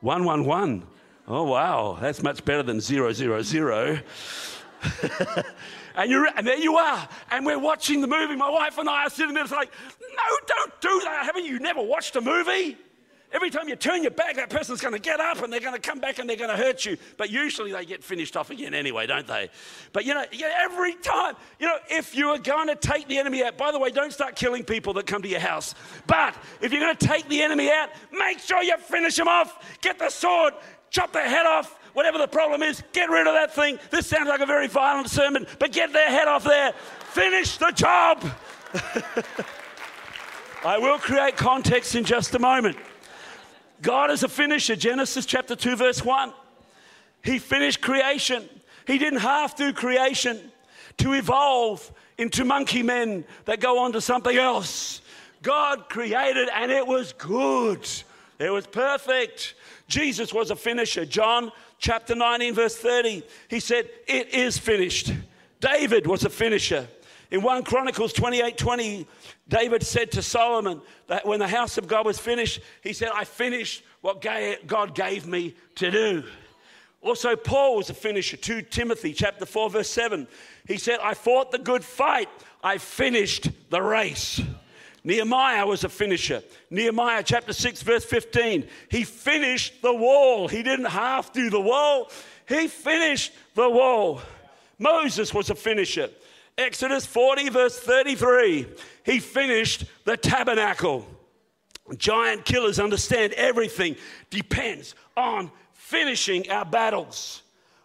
111. 0.00 0.82
Oh, 1.28 1.44
wow. 1.44 1.96
That's 2.00 2.20
much 2.20 2.44
better 2.44 2.64
than 2.64 2.80
000. 2.80 3.06
and, 5.94 6.10
you're, 6.10 6.26
and 6.36 6.44
there 6.44 6.58
you 6.58 6.76
are. 6.76 7.08
And 7.30 7.46
we're 7.46 7.60
watching 7.60 8.00
the 8.00 8.08
movie. 8.08 8.34
My 8.34 8.50
wife 8.50 8.78
and 8.78 8.88
I 8.88 9.04
are 9.04 9.10
sitting 9.10 9.34
there. 9.34 9.44
It's 9.44 9.52
like, 9.52 9.70
no, 10.00 10.38
don't 10.46 10.80
do 10.80 11.00
that. 11.04 11.24
Haven't 11.24 11.44
you 11.44 11.60
never 11.60 11.82
watched 11.82 12.16
a 12.16 12.20
movie? 12.20 12.76
Every 13.32 13.48
time 13.48 13.68
you 13.68 13.76
turn 13.76 14.02
your 14.02 14.10
back, 14.10 14.36
that 14.36 14.50
person's 14.50 14.80
going 14.80 14.92
to 14.92 15.00
get 15.00 15.18
up 15.18 15.42
and 15.42 15.52
they're 15.52 15.60
going 15.60 15.74
to 15.74 15.80
come 15.80 16.00
back 16.00 16.18
and 16.18 16.28
they're 16.28 16.36
going 16.36 16.50
to 16.50 16.56
hurt 16.56 16.84
you. 16.84 16.98
But 17.16 17.30
usually 17.30 17.72
they 17.72 17.86
get 17.86 18.04
finished 18.04 18.36
off 18.36 18.50
again 18.50 18.74
anyway, 18.74 19.06
don't 19.06 19.26
they? 19.26 19.48
But 19.92 20.04
you 20.04 20.12
know, 20.14 20.24
every 20.58 20.94
time, 20.96 21.34
you 21.58 21.66
know, 21.66 21.78
if 21.90 22.14
you 22.14 22.28
are 22.28 22.38
going 22.38 22.68
to 22.68 22.76
take 22.76 23.08
the 23.08 23.18
enemy 23.18 23.42
out, 23.42 23.56
by 23.56 23.72
the 23.72 23.78
way, 23.78 23.90
don't 23.90 24.12
start 24.12 24.36
killing 24.36 24.64
people 24.64 24.92
that 24.94 25.06
come 25.06 25.22
to 25.22 25.28
your 25.28 25.40
house. 25.40 25.74
But 26.06 26.36
if 26.60 26.72
you're 26.72 26.80
going 26.82 26.96
to 26.96 27.06
take 27.06 27.28
the 27.28 27.42
enemy 27.42 27.70
out, 27.70 27.88
make 28.12 28.38
sure 28.38 28.62
you 28.62 28.76
finish 28.76 29.16
them 29.16 29.28
off. 29.28 29.80
Get 29.80 29.98
the 29.98 30.10
sword, 30.10 30.52
chop 30.90 31.12
their 31.12 31.28
head 31.28 31.46
off, 31.46 31.78
whatever 31.94 32.18
the 32.18 32.28
problem 32.28 32.62
is, 32.62 32.82
get 32.92 33.08
rid 33.08 33.26
of 33.26 33.34
that 33.34 33.54
thing. 33.54 33.78
This 33.90 34.06
sounds 34.06 34.28
like 34.28 34.40
a 34.40 34.46
very 34.46 34.68
violent 34.68 35.08
sermon, 35.08 35.46
but 35.58 35.72
get 35.72 35.92
their 35.92 36.10
head 36.10 36.28
off 36.28 36.44
there. 36.44 36.72
Finish 37.12 37.56
the 37.56 37.70
job. 37.70 38.24
I 40.64 40.78
will 40.78 40.98
create 40.98 41.36
context 41.36 41.94
in 41.94 42.04
just 42.04 42.34
a 42.34 42.38
moment. 42.38 42.76
God 43.82 44.10
is 44.10 44.22
a 44.22 44.28
finisher. 44.28 44.76
Genesis 44.76 45.26
chapter 45.26 45.56
2, 45.56 45.76
verse 45.76 46.04
1. 46.04 46.32
He 47.24 47.38
finished 47.38 47.80
creation. 47.80 48.48
He 48.86 48.98
didn't 48.98 49.20
half 49.20 49.56
do 49.56 49.72
creation 49.72 50.40
to 50.98 51.12
evolve 51.12 51.92
into 52.18 52.44
monkey 52.44 52.82
men 52.82 53.24
that 53.44 53.60
go 53.60 53.78
on 53.80 53.92
to 53.92 54.00
something 54.00 54.36
else. 54.36 55.02
God 55.42 55.88
created 55.88 56.48
and 56.54 56.70
it 56.70 56.86
was 56.86 57.12
good. 57.12 57.88
It 58.38 58.50
was 58.50 58.66
perfect. 58.66 59.54
Jesus 59.88 60.32
was 60.32 60.50
a 60.50 60.56
finisher. 60.56 61.04
John 61.04 61.50
chapter 61.78 62.14
19, 62.14 62.54
verse 62.54 62.76
30, 62.76 63.22
he 63.48 63.60
said, 63.60 63.88
It 64.06 64.32
is 64.32 64.58
finished. 64.58 65.12
David 65.60 66.06
was 66.06 66.24
a 66.24 66.30
finisher. 66.30 66.88
In 67.32 67.40
1 67.40 67.64
Chronicles 67.64 68.12
28 68.12 68.58
20, 68.58 69.06
David 69.48 69.82
said 69.82 70.12
to 70.12 70.22
Solomon 70.22 70.82
that 71.06 71.26
when 71.26 71.38
the 71.38 71.48
house 71.48 71.78
of 71.78 71.88
God 71.88 72.04
was 72.04 72.18
finished, 72.18 72.60
he 72.82 72.92
said, 72.92 73.08
I 73.14 73.24
finished 73.24 73.82
what 74.02 74.20
God 74.66 74.94
gave 74.94 75.26
me 75.26 75.54
to 75.76 75.90
do. 75.90 76.24
Also, 77.00 77.34
Paul 77.34 77.78
was 77.78 77.88
a 77.88 77.94
finisher. 77.94 78.36
2 78.36 78.62
Timothy 78.62 79.14
chapter 79.14 79.46
4, 79.46 79.70
verse 79.70 79.88
7. 79.88 80.28
He 80.68 80.76
said, 80.76 80.98
I 81.02 81.14
fought 81.14 81.50
the 81.50 81.58
good 81.58 81.82
fight, 81.82 82.28
I 82.62 82.76
finished 82.76 83.48
the 83.70 83.80
race. 83.80 84.38
Nehemiah 85.02 85.66
was 85.66 85.84
a 85.84 85.88
finisher. 85.88 86.42
Nehemiah 86.68 87.22
chapter 87.24 87.54
6, 87.54 87.80
verse 87.80 88.04
15. 88.04 88.68
He 88.90 89.04
finished 89.04 89.80
the 89.80 89.94
wall. 89.94 90.48
He 90.48 90.62
didn't 90.62 90.84
half 90.84 91.32
do 91.32 91.48
the 91.48 91.60
wall, 91.60 92.10
he 92.46 92.68
finished 92.68 93.32
the 93.54 93.70
wall. 93.70 94.20
Moses 94.78 95.32
was 95.32 95.48
a 95.48 95.54
finisher. 95.54 96.10
Exodus 96.62 97.04
40, 97.04 97.48
verse 97.48 97.78
33, 97.78 98.66
he 99.04 99.18
finished 99.18 99.84
the 100.04 100.16
tabernacle. 100.16 101.04
Giant 101.98 102.44
killers 102.44 102.78
understand 102.78 103.32
everything 103.32 103.96
depends 104.30 104.94
on 105.16 105.50
finishing 105.72 106.48
our 106.50 106.64
battles. 106.64 107.42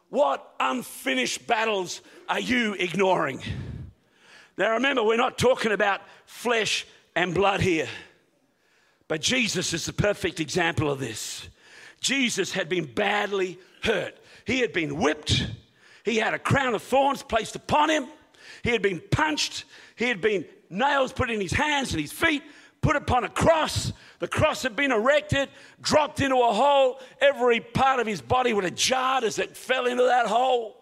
What 0.10 0.54
unfinished 0.60 1.48
battles 1.48 2.02
are 2.30 2.40
you 2.40 2.76
ignoring? 2.76 3.42
Now, 4.58 4.74
remember, 4.74 5.04
we're 5.04 5.18
not 5.18 5.38
talking 5.38 5.72
about 5.72 6.02
flesh 6.26 6.86
and 7.16 7.34
blood 7.34 7.62
here, 7.62 7.90
but 9.08 9.22
Jesus 9.22 9.74
is 9.74 9.88
the 9.88 9.94
perfect 9.94 10.40
example 10.40 10.92
of 10.92 11.00
this. 11.00 11.50
Jesus 12.00 12.52
had 12.52 12.70
been 12.70 12.86
badly 12.86 13.58
hurt, 13.82 14.16
he 14.46 14.60
had 14.60 14.72
been 14.72 14.98
whipped, 14.98 15.48
he 16.06 16.18
had 16.18 16.36
a 16.36 16.40
crown 16.40 16.76
of 16.76 16.84
thorns 16.84 17.24
placed 17.24 17.56
upon 17.56 17.90
him. 17.90 18.08
He 18.64 18.72
had 18.72 18.82
been 18.82 19.02
punched. 19.12 19.66
He 19.96 20.06
had 20.06 20.22
been 20.22 20.46
nails 20.70 21.14
put 21.14 21.30
in 21.30 21.40
his 21.42 21.54
hands 21.54 21.92
and 21.92 22.02
his 22.02 22.12
feet, 22.12 22.44
put 22.82 22.96
upon 22.96 23.24
a 23.24 23.30
cross. 23.30 23.94
The 24.20 24.28
cross 24.28 24.64
had 24.64 24.76
been 24.76 24.92
erected, 24.92 25.50
dropped 25.82 26.20
into 26.20 26.38
a 26.38 26.54
hole. 26.54 27.00
Every 27.22 27.60
part 27.60 28.00
of 28.00 28.08
his 28.08 28.22
body 28.22 28.54
would 28.54 28.64
have 28.64 28.76
jarred 28.76 29.24
as 29.24 29.40
it 29.40 29.56
fell 29.56 29.86
into 29.86 30.04
that 30.04 30.28
hole. 30.28 30.78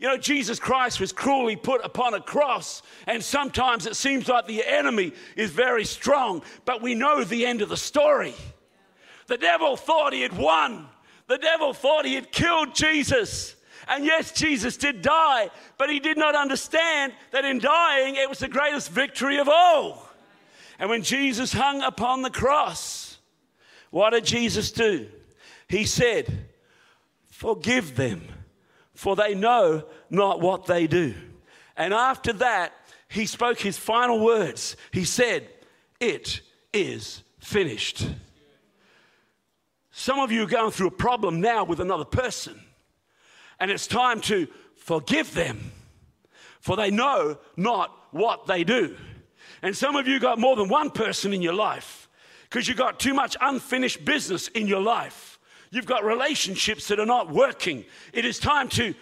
You 0.00 0.08
know, 0.08 0.16
Jesus 0.16 0.58
Christ 0.58 0.98
was 0.98 1.12
cruelly 1.12 1.56
put 1.56 1.84
upon 1.84 2.14
a 2.14 2.20
cross, 2.20 2.82
and 3.06 3.22
sometimes 3.22 3.86
it 3.86 3.96
seems 3.96 4.28
like 4.28 4.46
the 4.46 4.64
enemy 4.64 5.12
is 5.36 5.50
very 5.50 5.84
strong, 5.84 6.42
but 6.64 6.80
we 6.80 6.94
know 6.94 7.22
the 7.22 7.44
end 7.44 7.60
of 7.60 7.68
the 7.68 7.76
story. 7.76 8.34
The 9.26 9.36
devil 9.36 9.76
thought 9.76 10.14
he 10.14 10.22
had 10.22 10.36
won, 10.36 10.88
the 11.26 11.36
devil 11.36 11.74
thought 11.74 12.06
he 12.06 12.14
had 12.14 12.32
killed 12.32 12.74
Jesus. 12.74 13.56
And 13.90 14.04
yes, 14.04 14.30
Jesus 14.30 14.76
did 14.76 15.02
die, 15.02 15.50
but 15.76 15.90
he 15.90 15.98
did 15.98 16.16
not 16.16 16.36
understand 16.36 17.12
that 17.32 17.44
in 17.44 17.58
dying, 17.58 18.14
it 18.14 18.28
was 18.28 18.38
the 18.38 18.48
greatest 18.48 18.88
victory 18.88 19.38
of 19.38 19.48
all. 19.48 20.08
And 20.78 20.88
when 20.88 21.02
Jesus 21.02 21.52
hung 21.52 21.82
upon 21.82 22.22
the 22.22 22.30
cross, 22.30 23.18
what 23.90 24.10
did 24.10 24.24
Jesus 24.24 24.70
do? 24.70 25.08
He 25.68 25.84
said, 25.84 26.46
Forgive 27.30 27.96
them, 27.96 28.22
for 28.94 29.16
they 29.16 29.34
know 29.34 29.82
not 30.08 30.40
what 30.40 30.66
they 30.66 30.86
do. 30.86 31.12
And 31.76 31.92
after 31.92 32.32
that, 32.34 32.72
he 33.08 33.26
spoke 33.26 33.58
his 33.58 33.76
final 33.76 34.20
words. 34.24 34.76
He 34.92 35.04
said, 35.04 35.48
It 35.98 36.42
is 36.72 37.24
finished. 37.40 38.06
Some 39.90 40.20
of 40.20 40.30
you 40.30 40.44
are 40.44 40.46
going 40.46 40.70
through 40.70 40.86
a 40.86 40.92
problem 40.92 41.40
now 41.40 41.64
with 41.64 41.80
another 41.80 42.04
person. 42.04 42.60
And 43.60 43.70
it's 43.70 43.86
time 43.86 44.20
to 44.22 44.48
forgive 44.76 45.34
them, 45.34 45.72
for 46.60 46.76
they 46.76 46.90
know 46.90 47.38
not 47.56 47.94
what 48.10 48.46
they 48.46 48.64
do. 48.64 48.96
And 49.62 49.76
some 49.76 49.96
of 49.96 50.08
you 50.08 50.18
got 50.18 50.38
more 50.38 50.56
than 50.56 50.68
one 50.68 50.90
person 50.90 51.32
in 51.32 51.42
your 51.42 51.52
life 51.52 52.08
because 52.44 52.66
you 52.66 52.74
got 52.74 52.98
too 52.98 53.14
much 53.14 53.36
unfinished 53.40 54.04
business 54.04 54.48
in 54.48 54.66
your 54.66 54.80
life. 54.80 55.38
You've 55.70 55.86
got 55.86 56.04
relationships 56.04 56.88
that 56.88 56.98
are 56.98 57.06
not 57.06 57.30
working. 57.30 57.84
It 58.12 58.24
is 58.24 58.38
time 58.38 58.68
to 58.70 58.94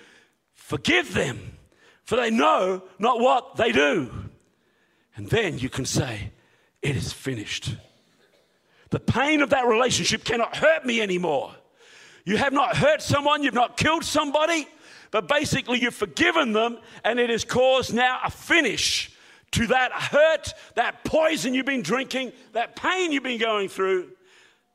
forgive 0.54 1.14
them, 1.14 1.56
for 2.04 2.16
they 2.16 2.30
know 2.30 2.82
not 2.98 3.20
what 3.20 3.56
they 3.56 3.72
do. 3.72 4.10
And 5.16 5.30
then 5.30 5.58
you 5.58 5.70
can 5.70 5.86
say, 5.86 6.32
It 6.82 6.96
is 6.96 7.12
finished. 7.12 7.74
The 8.90 9.00
pain 9.00 9.42
of 9.42 9.50
that 9.50 9.66
relationship 9.66 10.24
cannot 10.24 10.56
hurt 10.56 10.84
me 10.84 11.00
anymore. 11.00 11.54
You 12.28 12.36
have 12.36 12.52
not 12.52 12.76
hurt 12.76 13.00
someone, 13.00 13.42
you've 13.42 13.54
not 13.54 13.78
killed 13.78 14.04
somebody, 14.04 14.68
but 15.10 15.28
basically 15.28 15.80
you've 15.80 15.94
forgiven 15.94 16.52
them, 16.52 16.76
and 17.02 17.18
it 17.18 17.30
has 17.30 17.42
caused 17.42 17.94
now 17.94 18.20
a 18.22 18.30
finish 18.30 19.10
to 19.52 19.66
that 19.68 19.92
hurt, 19.92 20.52
that 20.74 21.04
poison 21.04 21.54
you've 21.54 21.64
been 21.64 21.80
drinking, 21.80 22.32
that 22.52 22.76
pain 22.76 23.12
you've 23.12 23.22
been 23.22 23.40
going 23.40 23.70
through. 23.70 24.10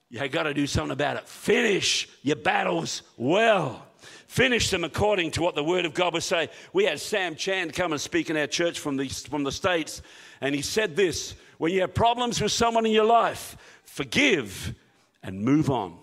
You've 0.10 0.32
got 0.32 0.44
to 0.44 0.56
do 0.56 0.66
something 0.66 0.94
about 0.94 1.18
it. 1.18 1.28
Finish 1.28 2.10
your 2.24 2.38
battles 2.38 3.04
well. 3.18 3.86
Finish 4.26 4.72
them 4.72 4.84
according 4.84 5.30
to 5.30 5.44
what 5.44 5.54
the 5.54 5.64
Word 5.64 5.86
of 5.86 5.94
God 5.94 6.14
would 6.14 6.24
say. 6.24 6.50
We 6.74 6.86
had 6.86 7.00
Sam 7.00 7.36
Chan 7.36 7.70
come 7.70 7.92
and 7.92 8.02
speak 8.02 8.32
in 8.32 8.38
our 8.38 8.48
church 8.48 8.80
from 8.80 8.98
the, 8.98 9.08
from 9.08 9.44
the 9.44 9.52
States, 9.52 10.02
and 10.42 10.56
he 10.56 10.64
said 10.64 10.96
this 10.96 11.36
when 11.60 11.72
you 11.72 11.82
have 11.82 11.94
problems 11.94 12.42
with 12.42 12.52
someone 12.52 12.88
in 12.88 12.92
your 12.92 13.06
life, 13.06 13.56
forgive 13.84 14.74
and 15.22 15.44
move 15.44 15.70
on. 15.70 16.00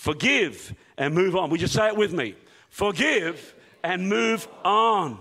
Forgive 0.00 0.74
and 0.96 1.14
move 1.14 1.36
on. 1.36 1.50
Would 1.50 1.60
you 1.60 1.66
say 1.66 1.88
it 1.88 1.94
with 1.94 2.14
me? 2.14 2.34
Forgive 2.70 3.54
and 3.84 4.08
move 4.08 4.48
on. 4.64 5.18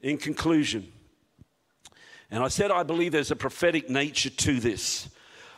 In 0.00 0.16
conclusion, 0.16 0.92
and 2.30 2.44
I 2.44 2.46
said 2.46 2.70
I 2.70 2.84
believe 2.84 3.10
there's 3.10 3.32
a 3.32 3.36
prophetic 3.36 3.90
nature 3.90 4.30
to 4.30 4.60
this. 4.60 5.08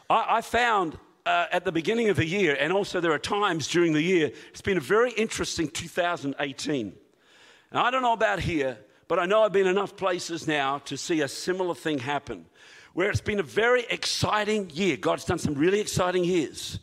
I, 0.09 0.39
I 0.39 0.41
found 0.41 0.97
uh, 1.27 1.45
at 1.53 1.67
the 1.67 1.73
beginning 1.73 2.09
of 2.09 2.17
the 2.17 2.25
year, 2.25 2.57
and 2.59 2.73
also 2.73 3.01
there 3.01 3.13
are 3.13 3.19
times 3.19 3.69
during 3.69 3.93
the 3.93 4.01
year, 4.01 4.31
it's 4.49 4.63
been 4.63 4.79
a 4.79 4.81
very 4.81 5.11
interesting 5.11 5.69
2018. 5.69 6.95
Now, 7.71 7.85
I 7.85 7.91
don't 7.91 8.01
know 8.01 8.15
about 8.15 8.41
here, 8.41 8.79
but 9.09 9.19
I 9.19 9.27
know 9.27 9.43
I've 9.43 9.53
been 9.53 9.67
enough 9.67 9.95
places 9.95 10.49
now 10.49 10.79
to 10.87 10.97
see 10.97 11.21
a 11.21 11.29
similar 11.29 11.75
thing 11.75 11.99
happen 11.99 12.47
where 12.95 13.11
it's 13.11 13.21
been 13.21 13.41
a 13.41 13.43
very 13.43 13.85
exciting 13.91 14.71
year. 14.71 14.97
God's 14.97 15.27
done 15.27 15.39
some 15.39 15.53
really 15.53 15.81
exciting 15.81 16.25
years. 16.25 16.79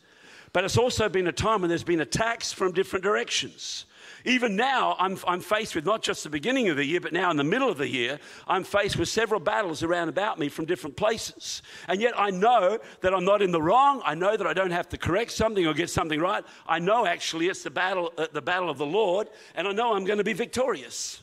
But 0.55 0.63
it's 0.63 0.77
also 0.77 1.09
been 1.09 1.27
a 1.27 1.33
time 1.33 1.59
when 1.59 1.67
there's 1.67 1.83
been 1.83 1.99
attacks 1.99 2.53
from 2.53 2.71
different 2.71 3.03
directions. 3.03 3.83
Even 4.23 4.55
now, 4.55 4.95
I'm, 4.97 5.17
I'm 5.27 5.41
faced 5.41 5.75
with 5.75 5.85
not 5.85 6.01
just 6.01 6.23
the 6.23 6.29
beginning 6.29 6.69
of 6.69 6.77
the 6.77 6.85
year, 6.85 7.01
but 7.01 7.11
now 7.11 7.29
in 7.29 7.35
the 7.35 7.43
middle 7.43 7.67
of 7.67 7.77
the 7.77 7.89
year, 7.89 8.21
I'm 8.47 8.63
faced 8.63 8.95
with 8.95 9.09
several 9.09 9.41
battles 9.41 9.83
around 9.83 10.07
about 10.07 10.39
me 10.39 10.47
from 10.47 10.63
different 10.63 10.95
places. 10.95 11.61
And 11.89 11.99
yet 11.99 12.17
I 12.17 12.29
know 12.29 12.79
that 13.01 13.13
I'm 13.13 13.25
not 13.25 13.41
in 13.41 13.51
the 13.51 13.61
wrong. 13.61 14.01
I 14.05 14.15
know 14.15 14.37
that 14.37 14.47
I 14.47 14.53
don't 14.53 14.71
have 14.71 14.87
to 14.89 14.97
correct 14.97 15.31
something 15.31 15.67
or 15.67 15.73
get 15.73 15.89
something 15.89 16.21
right. 16.21 16.45
I 16.65 16.79
know 16.79 17.05
actually 17.05 17.49
it's 17.49 17.63
the 17.63 17.69
battle, 17.69 18.13
uh, 18.17 18.27
the 18.31 18.41
battle 18.41 18.69
of 18.69 18.77
the 18.77 18.85
Lord, 18.85 19.27
and 19.55 19.67
I 19.67 19.73
know 19.73 19.93
I'm 19.93 20.05
going 20.05 20.19
to 20.19 20.23
be 20.23 20.31
victorious. 20.31 21.21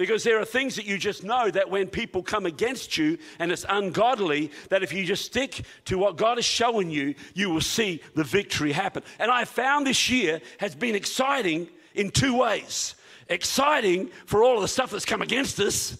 Because 0.00 0.24
there 0.24 0.40
are 0.40 0.46
things 0.46 0.76
that 0.76 0.86
you 0.86 0.96
just 0.96 1.24
know 1.24 1.50
that 1.50 1.68
when 1.68 1.86
people 1.86 2.22
come 2.22 2.46
against 2.46 2.96
you 2.96 3.18
and 3.38 3.52
it's 3.52 3.66
ungodly, 3.68 4.50
that 4.70 4.82
if 4.82 4.94
you 4.94 5.04
just 5.04 5.26
stick 5.26 5.60
to 5.84 5.98
what 5.98 6.16
God 6.16 6.38
is 6.38 6.44
showing 6.46 6.90
you, 6.90 7.14
you 7.34 7.50
will 7.50 7.60
see 7.60 8.00
the 8.14 8.24
victory 8.24 8.72
happen. 8.72 9.02
And 9.18 9.30
I 9.30 9.44
found 9.44 9.86
this 9.86 10.08
year 10.08 10.40
has 10.58 10.74
been 10.74 10.94
exciting 10.94 11.68
in 11.92 12.10
two 12.10 12.34
ways 12.34 12.94
exciting 13.28 14.08
for 14.24 14.42
all 14.42 14.56
of 14.56 14.62
the 14.62 14.68
stuff 14.68 14.90
that's 14.90 15.04
come 15.04 15.20
against 15.20 15.60
us, 15.60 15.98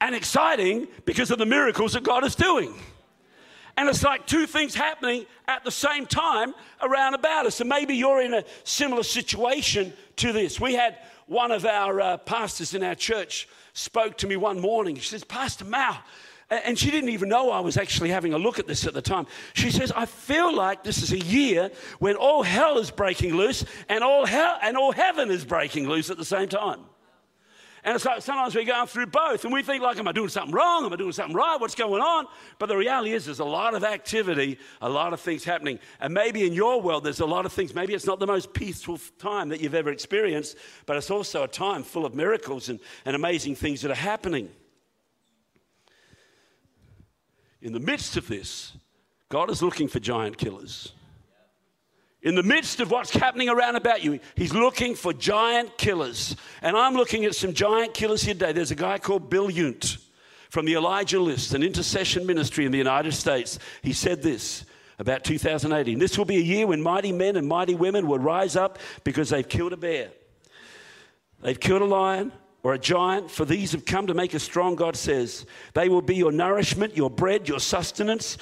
and 0.00 0.14
exciting 0.14 0.88
because 1.04 1.30
of 1.30 1.38
the 1.38 1.44
miracles 1.44 1.92
that 1.92 2.04
God 2.04 2.24
is 2.24 2.34
doing. 2.34 2.74
And 3.76 3.90
it's 3.90 4.02
like 4.02 4.26
two 4.26 4.46
things 4.46 4.74
happening 4.74 5.26
at 5.46 5.64
the 5.64 5.70
same 5.70 6.06
time 6.06 6.54
around 6.80 7.12
about 7.12 7.44
us. 7.44 7.60
And 7.60 7.68
maybe 7.68 7.94
you're 7.94 8.22
in 8.22 8.32
a 8.32 8.44
similar 8.64 9.02
situation 9.02 9.92
to 10.16 10.32
this. 10.32 10.58
We 10.58 10.74
had 10.74 10.96
one 11.32 11.50
of 11.50 11.64
our 11.64 12.00
uh, 12.00 12.16
pastors 12.18 12.74
in 12.74 12.82
our 12.82 12.94
church 12.94 13.48
spoke 13.72 14.18
to 14.18 14.26
me 14.26 14.36
one 14.36 14.60
morning. 14.60 14.94
She 14.96 15.08
says, 15.08 15.24
Pastor 15.24 15.64
Mal, 15.64 15.98
and 16.50 16.78
she 16.78 16.90
didn't 16.90 17.08
even 17.08 17.30
know 17.30 17.50
I 17.50 17.60
was 17.60 17.78
actually 17.78 18.10
having 18.10 18.34
a 18.34 18.38
look 18.38 18.58
at 18.58 18.66
this 18.66 18.86
at 18.86 18.92
the 18.92 19.00
time. 19.00 19.26
She 19.54 19.70
says, 19.70 19.90
I 19.90 20.04
feel 20.04 20.54
like 20.54 20.84
this 20.84 21.02
is 21.02 21.12
a 21.12 21.18
year 21.18 21.70
when 21.98 22.16
all 22.16 22.42
hell 22.42 22.76
is 22.76 22.90
breaking 22.90 23.34
loose 23.34 23.64
and 23.88 24.04
all 24.04 24.26
hell 24.26 24.58
and 24.60 24.76
all 24.76 24.92
heaven 24.92 25.30
is 25.30 25.46
breaking 25.46 25.88
loose 25.88 26.10
at 26.10 26.18
the 26.18 26.24
same 26.24 26.48
time. 26.48 26.80
And 27.84 28.04
like 28.04 28.22
sometimes 28.22 28.54
we're 28.54 28.64
going 28.64 28.86
through 28.86 29.06
both 29.06 29.44
and 29.44 29.52
we 29.52 29.62
think 29.62 29.82
like, 29.82 29.98
am 29.98 30.06
I 30.06 30.12
doing 30.12 30.28
something 30.28 30.54
wrong? 30.54 30.84
Am 30.84 30.92
I 30.92 30.96
doing 30.96 31.10
something 31.10 31.34
right? 31.34 31.60
What's 31.60 31.74
going 31.74 32.00
on? 32.00 32.26
But 32.60 32.66
the 32.66 32.76
reality 32.76 33.12
is 33.12 33.24
there's 33.24 33.40
a 33.40 33.44
lot 33.44 33.74
of 33.74 33.82
activity, 33.82 34.58
a 34.80 34.88
lot 34.88 35.12
of 35.12 35.20
things 35.20 35.42
happening. 35.42 35.80
And 35.98 36.14
maybe 36.14 36.46
in 36.46 36.52
your 36.52 36.80
world 36.80 37.02
there's 37.02 37.18
a 37.18 37.26
lot 37.26 37.44
of 37.44 37.52
things. 37.52 37.74
Maybe 37.74 37.92
it's 37.92 38.06
not 38.06 38.20
the 38.20 38.26
most 38.26 38.52
peaceful 38.54 39.00
time 39.18 39.48
that 39.48 39.60
you've 39.60 39.74
ever 39.74 39.90
experienced, 39.90 40.56
but 40.86 40.96
it's 40.96 41.10
also 41.10 41.42
a 41.42 41.48
time 41.48 41.82
full 41.82 42.06
of 42.06 42.14
miracles 42.14 42.68
and, 42.68 42.78
and 43.04 43.16
amazing 43.16 43.56
things 43.56 43.80
that 43.82 43.90
are 43.90 43.94
happening. 43.94 44.48
In 47.60 47.72
the 47.72 47.80
midst 47.80 48.16
of 48.16 48.28
this, 48.28 48.74
God 49.28 49.50
is 49.50 49.60
looking 49.60 49.88
for 49.88 49.98
giant 49.98 50.38
killers. 50.38 50.92
In 52.22 52.36
the 52.36 52.42
midst 52.42 52.78
of 52.78 52.90
what's 52.90 53.10
happening 53.10 53.48
around 53.48 53.74
about 53.76 54.04
you, 54.04 54.20
He's 54.36 54.54
looking 54.54 54.94
for 54.94 55.12
giant 55.12 55.76
killers. 55.76 56.36
And 56.62 56.76
I'm 56.76 56.94
looking 56.94 57.24
at 57.24 57.34
some 57.34 57.52
giant 57.52 57.94
killers 57.94 58.22
here 58.22 58.34
today. 58.34 58.52
There's 58.52 58.70
a 58.70 58.76
guy 58.76 58.98
called 58.98 59.28
Bill 59.28 59.48
Yount 59.48 59.98
from 60.48 60.66
the 60.66 60.74
Elijah 60.74 61.20
List, 61.20 61.54
an 61.54 61.62
intercession 61.62 62.24
ministry 62.26 62.64
in 62.64 62.72
the 62.72 62.78
United 62.78 63.12
States. 63.12 63.58
He 63.82 63.92
said 63.92 64.22
this 64.22 64.64
about 64.98 65.24
2018 65.24 65.98
This 65.98 66.16
will 66.16 66.24
be 66.24 66.36
a 66.36 66.40
year 66.40 66.66
when 66.66 66.80
mighty 66.80 67.10
men 67.10 67.36
and 67.36 67.48
mighty 67.48 67.74
women 67.74 68.06
will 68.06 68.18
rise 68.18 68.54
up 68.54 68.78
because 69.02 69.30
they've 69.30 69.48
killed 69.48 69.72
a 69.72 69.76
bear, 69.76 70.10
they've 71.40 71.58
killed 71.58 71.82
a 71.82 71.86
lion, 71.86 72.30
or 72.62 72.74
a 72.74 72.78
giant, 72.78 73.30
for 73.30 73.44
these 73.44 73.72
have 73.72 73.84
come 73.84 74.06
to 74.06 74.14
make 74.14 74.34
us 74.34 74.42
strong, 74.42 74.76
God 74.76 74.94
says. 74.94 75.46
They 75.74 75.88
will 75.88 76.02
be 76.02 76.14
your 76.14 76.30
nourishment, 76.30 76.96
your 76.96 77.10
bread, 77.10 77.48
your 77.48 77.58
sustenance. 77.58 78.38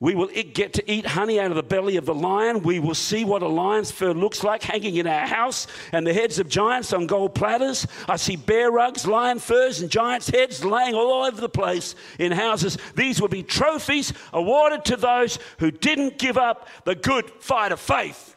We 0.00 0.14
will 0.14 0.28
get 0.28 0.74
to 0.74 0.90
eat 0.90 1.06
honey 1.06 1.40
out 1.40 1.50
of 1.50 1.56
the 1.56 1.62
belly 1.62 1.96
of 1.96 2.06
the 2.06 2.14
lion. 2.14 2.62
We 2.62 2.78
will 2.78 2.94
see 2.94 3.24
what 3.24 3.42
a 3.42 3.48
lion's 3.48 3.90
fur 3.90 4.12
looks 4.12 4.44
like 4.44 4.62
hanging 4.62 4.94
in 4.94 5.08
our 5.08 5.26
house 5.26 5.66
and 5.90 6.06
the 6.06 6.12
heads 6.12 6.38
of 6.38 6.48
giants 6.48 6.92
on 6.92 7.08
gold 7.08 7.34
platters. 7.34 7.84
I 8.08 8.14
see 8.14 8.36
bear 8.36 8.70
rugs, 8.70 9.08
lion 9.08 9.40
furs, 9.40 9.80
and 9.80 9.90
giants' 9.90 10.28
heads 10.28 10.64
laying 10.64 10.94
all 10.94 11.24
over 11.24 11.40
the 11.40 11.48
place 11.48 11.96
in 12.20 12.30
houses. 12.30 12.78
These 12.94 13.20
will 13.20 13.28
be 13.28 13.42
trophies 13.42 14.12
awarded 14.32 14.84
to 14.84 14.96
those 14.96 15.40
who 15.58 15.72
didn't 15.72 16.18
give 16.18 16.38
up 16.38 16.68
the 16.84 16.94
good 16.94 17.28
fight 17.40 17.72
of 17.72 17.80
faith. 17.80 18.36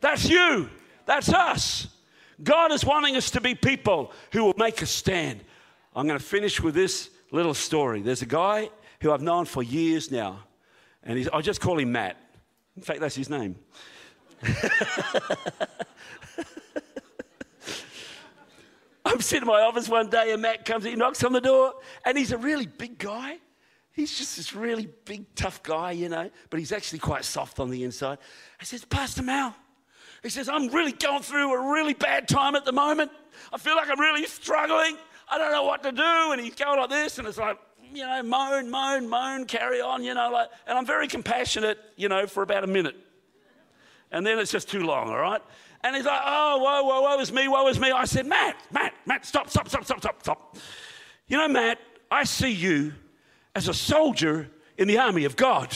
That's 0.00 0.28
you. 0.28 0.70
That's 1.06 1.30
us. 1.30 1.88
God 2.44 2.70
is 2.70 2.84
wanting 2.84 3.16
us 3.16 3.30
to 3.32 3.40
be 3.40 3.56
people 3.56 4.12
who 4.30 4.44
will 4.44 4.54
make 4.56 4.82
a 4.82 4.86
stand. 4.86 5.40
I'm 5.96 6.06
going 6.06 6.18
to 6.18 6.24
finish 6.24 6.60
with 6.60 6.76
this 6.76 7.10
little 7.32 7.54
story. 7.54 8.02
There's 8.02 8.22
a 8.22 8.26
guy 8.26 8.70
who 9.00 9.12
I've 9.12 9.22
known 9.22 9.44
for 9.44 9.62
years 9.62 10.10
now, 10.10 10.40
and 11.02 11.28
I'll 11.32 11.42
just 11.42 11.60
call 11.60 11.78
him 11.78 11.92
Matt. 11.92 12.16
In 12.76 12.82
fact, 12.82 13.00
that's 13.00 13.14
his 13.14 13.30
name. 13.30 13.56
I'm 19.04 19.20
sitting 19.20 19.42
in 19.42 19.48
my 19.48 19.60
office 19.60 19.88
one 19.88 20.10
day, 20.10 20.32
and 20.32 20.42
Matt 20.42 20.64
comes, 20.64 20.84
he 20.84 20.96
knocks 20.96 21.22
on 21.24 21.32
the 21.32 21.40
door, 21.40 21.74
and 22.04 22.18
he's 22.18 22.32
a 22.32 22.38
really 22.38 22.66
big 22.66 22.98
guy. 22.98 23.38
He's 23.92 24.18
just 24.18 24.36
this 24.36 24.54
really 24.54 24.88
big, 25.06 25.34
tough 25.34 25.62
guy, 25.62 25.92
you 25.92 26.08
know, 26.10 26.30
but 26.50 26.58
he's 26.60 26.72
actually 26.72 26.98
quite 26.98 27.24
soft 27.24 27.60
on 27.60 27.70
the 27.70 27.84
inside. 27.84 28.18
He 28.60 28.66
says, 28.66 28.84
Pastor 28.84 29.22
Mal, 29.22 29.54
he 30.22 30.28
says, 30.28 30.48
I'm 30.48 30.68
really 30.68 30.92
going 30.92 31.22
through 31.22 31.54
a 31.54 31.72
really 31.72 31.94
bad 31.94 32.28
time 32.28 32.56
at 32.56 32.64
the 32.64 32.72
moment. 32.72 33.10
I 33.52 33.58
feel 33.58 33.76
like 33.76 33.88
I'm 33.88 34.00
really 34.00 34.26
struggling. 34.26 34.98
I 35.30 35.38
don't 35.38 35.52
know 35.52 35.64
what 35.64 35.82
to 35.84 35.92
do. 35.92 36.32
And 36.32 36.40
he's 36.40 36.54
going 36.54 36.78
like 36.78 36.90
this, 36.90 37.18
and 37.18 37.26
it's 37.26 37.38
like, 37.38 37.58
you 37.96 38.04
know, 38.04 38.22
moan, 38.22 38.70
moan, 38.70 39.08
moan, 39.08 39.46
carry 39.46 39.80
on, 39.80 40.04
you 40.04 40.12
know, 40.12 40.30
like, 40.30 40.48
and 40.66 40.76
I'm 40.76 40.84
very 40.84 41.08
compassionate, 41.08 41.78
you 41.96 42.08
know, 42.08 42.26
for 42.26 42.42
about 42.42 42.62
a 42.62 42.66
minute. 42.66 42.96
And 44.12 44.24
then 44.24 44.38
it's 44.38 44.52
just 44.52 44.68
too 44.68 44.84
long, 44.84 45.08
all 45.08 45.18
right? 45.18 45.42
And 45.82 45.96
he's 45.96 46.04
like, 46.04 46.20
oh, 46.24 46.58
whoa, 46.58 46.82
whoa, 46.82 47.02
woe 47.02 47.20
is 47.20 47.32
me, 47.32 47.48
woe 47.48 47.66
is 47.68 47.80
me. 47.80 47.90
I 47.90 48.04
said, 48.04 48.26
Matt, 48.26 48.56
Matt, 48.70 48.92
Matt, 49.06 49.24
stop, 49.24 49.48
stop, 49.48 49.68
stop, 49.68 49.84
stop, 49.84 49.98
stop, 50.00 50.22
stop. 50.22 50.56
You 51.26 51.38
know, 51.38 51.48
Matt, 51.48 51.78
I 52.10 52.24
see 52.24 52.50
you 52.50 52.92
as 53.54 53.68
a 53.68 53.74
soldier 53.74 54.50
in 54.76 54.88
the 54.88 54.98
army 54.98 55.24
of 55.24 55.36
God. 55.36 55.74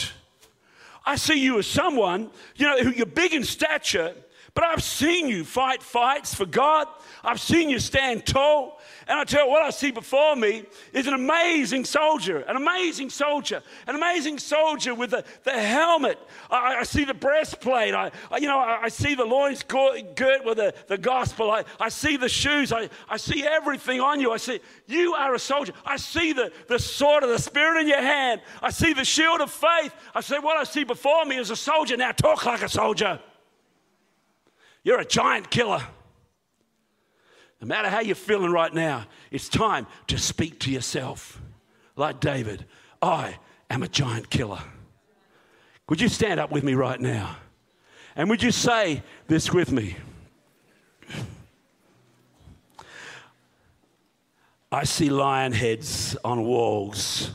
I 1.05 1.15
see 1.15 1.39
you 1.43 1.57
as 1.57 1.65
someone, 1.65 2.29
you 2.55 2.67
know, 2.67 2.77
who 2.83 2.91
you're 2.91 3.07
big 3.07 3.33
in 3.33 3.43
stature, 3.43 4.13
but 4.53 4.63
I've 4.63 4.83
seen 4.83 5.27
you 5.27 5.43
fight 5.43 5.81
fights 5.81 6.35
for 6.35 6.45
God. 6.45 6.87
I've 7.23 7.39
seen 7.39 7.69
you 7.69 7.79
stand 7.79 8.25
tall. 8.25 8.79
And 9.07 9.19
I 9.19 9.23
tell 9.23 9.45
you 9.45 9.51
what 9.51 9.63
I 9.63 9.71
see 9.71 9.91
before 9.91 10.35
me 10.35 10.63
is 10.93 11.07
an 11.07 11.13
amazing 11.13 11.85
soldier, 11.85 12.39
an 12.41 12.55
amazing 12.55 13.09
soldier, 13.09 13.63
an 13.87 13.95
amazing 13.95 14.37
soldier 14.37 14.93
with 14.93 15.11
the, 15.11 15.23
the 15.43 15.51
helmet. 15.51 16.19
I, 16.49 16.77
I 16.77 16.83
see 16.83 17.03
the 17.03 17.13
breastplate. 17.13 17.95
I, 17.95 18.11
I 18.29 18.37
you 18.37 18.47
know, 18.47 18.59
I, 18.59 18.83
I, 18.83 18.89
see 18.89 19.15
the 19.15 19.25
loins 19.25 19.63
girt 19.63 20.45
with 20.45 20.57
the, 20.57 20.73
the 20.87 20.97
gospel. 20.97 21.49
I, 21.49 21.63
I 21.79 21.89
see 21.89 22.15
the 22.17 22.29
shoes. 22.29 22.71
I, 22.71 22.89
I 23.09 23.17
see 23.17 23.43
everything 23.43 23.99
on 24.01 24.19
you. 24.19 24.31
I 24.31 24.37
see 24.37 24.59
you 24.85 25.13
are 25.15 25.33
a 25.33 25.39
soldier. 25.39 25.73
I 25.83 25.97
see 25.97 26.33
the, 26.33 26.51
the 26.67 26.77
sword 26.79 27.23
of 27.23 27.29
the 27.29 27.39
Spirit 27.39 27.81
in 27.81 27.87
your 27.87 28.01
hand. 28.01 28.41
I 28.61 28.69
see 28.69 28.93
the 28.93 29.05
shield 29.05 29.41
of 29.41 29.51
faith. 29.51 29.93
I 30.13 30.21
say, 30.21 30.37
what 30.37 30.57
I 30.57 30.63
see 30.63 30.83
before 30.83 31.25
me 31.25 31.37
is 31.37 31.49
a 31.49 31.55
soldier. 31.55 31.97
Now 31.97 32.11
talk 32.11 32.45
like 32.45 32.61
a 32.61 32.69
soldier. 32.69 33.19
You're 34.83 34.99
a 34.99 35.05
giant 35.05 35.49
killer. 35.49 35.81
No 37.61 37.67
matter 37.67 37.89
how 37.89 37.99
you're 37.99 38.15
feeling 38.15 38.51
right 38.51 38.73
now, 38.73 39.05
it's 39.29 39.47
time 39.47 39.85
to 40.07 40.17
speak 40.17 40.59
to 40.61 40.71
yourself. 40.71 41.39
Like 41.95 42.19
David, 42.19 42.65
I 43.01 43.37
am 43.69 43.83
a 43.83 43.87
giant 43.87 44.31
killer. 44.31 44.61
Would 45.87 46.01
you 46.01 46.09
stand 46.09 46.39
up 46.39 46.51
with 46.51 46.63
me 46.63 46.73
right 46.73 46.99
now? 46.99 47.35
And 48.15 48.29
would 48.29 48.41
you 48.41 48.51
say 48.51 49.03
this 49.27 49.53
with 49.53 49.71
me? 49.71 49.95
I 54.71 54.85
see 54.85 55.09
lion 55.09 55.51
heads 55.51 56.17
on 56.23 56.43
walls. 56.43 57.31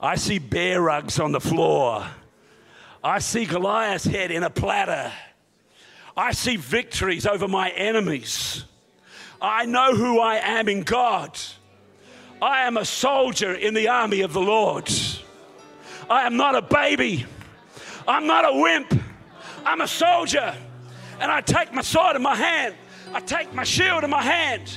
I 0.00 0.16
see 0.16 0.38
bear 0.40 0.80
rugs 0.82 1.20
on 1.20 1.30
the 1.30 1.40
floor. 1.40 2.04
I 3.04 3.20
see 3.20 3.44
Goliath's 3.44 4.04
head 4.04 4.30
in 4.30 4.42
a 4.42 4.50
platter. 4.50 5.12
I 6.16 6.32
see 6.32 6.56
victories 6.56 7.26
over 7.26 7.48
my 7.48 7.70
enemies. 7.70 8.64
I 9.40 9.64
know 9.64 9.94
who 9.94 10.20
I 10.20 10.36
am 10.36 10.68
in 10.68 10.82
God. 10.82 11.38
I 12.40 12.66
am 12.66 12.76
a 12.76 12.84
soldier 12.84 13.54
in 13.54 13.74
the 13.74 13.88
army 13.88 14.20
of 14.20 14.32
the 14.32 14.40
Lord. 14.40 14.90
I 16.10 16.26
am 16.26 16.36
not 16.36 16.54
a 16.54 16.62
baby. 16.62 17.24
I'm 18.06 18.26
not 18.26 18.44
a 18.44 18.60
wimp. 18.60 19.00
I'm 19.64 19.80
a 19.80 19.88
soldier. 19.88 20.54
And 21.20 21.30
I 21.30 21.40
take 21.40 21.72
my 21.72 21.82
sword 21.82 22.16
in 22.16 22.22
my 22.22 22.34
hand. 22.34 22.74
I 23.14 23.20
take 23.20 23.54
my 23.54 23.64
shield 23.64 24.04
in 24.04 24.10
my 24.10 24.22
hand. 24.22 24.70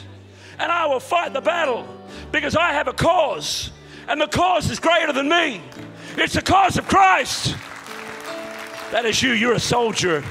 And 0.58 0.72
I 0.72 0.86
will 0.86 1.00
fight 1.00 1.34
the 1.34 1.42
battle 1.42 1.86
because 2.32 2.56
I 2.56 2.72
have 2.72 2.88
a 2.88 2.94
cause. 2.94 3.72
And 4.08 4.22
the 4.22 4.28
cause 4.28 4.70
is 4.70 4.80
greater 4.80 5.12
than 5.12 5.28
me. 5.28 5.62
It's 6.18 6.34
the 6.34 6.42
cause 6.42 6.78
of 6.78 6.88
Christ. 6.88 7.56
That 8.92 9.06
is 9.06 9.22
you. 9.22 9.32
You're 9.32 9.54
a 9.54 9.60
soldier 9.60 10.24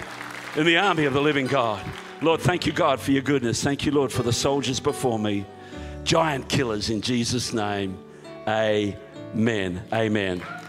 in 0.57 0.67
the 0.67 0.77
army 0.77 1.05
of 1.05 1.13
the 1.13 1.21
living 1.21 1.47
God. 1.47 1.85
Lord, 2.23 2.41
thank 2.41 2.67
you, 2.67 2.73
God, 2.73 3.01
for 3.01 3.11
your 3.11 3.23
goodness. 3.23 3.63
Thank 3.63 3.85
you, 3.85 3.93
Lord, 3.93 4.13
for 4.13 4.23
the 4.23 4.33
soldiers 4.33 4.81
before 4.81 5.19
me. 5.19 5.45
Giant 6.05 6.49
killers 6.49 6.91
in 6.91 7.01
Jesus' 7.01 7.53
name. 7.53 7.99
Amen. 8.47 9.83
Amen. 9.93 10.64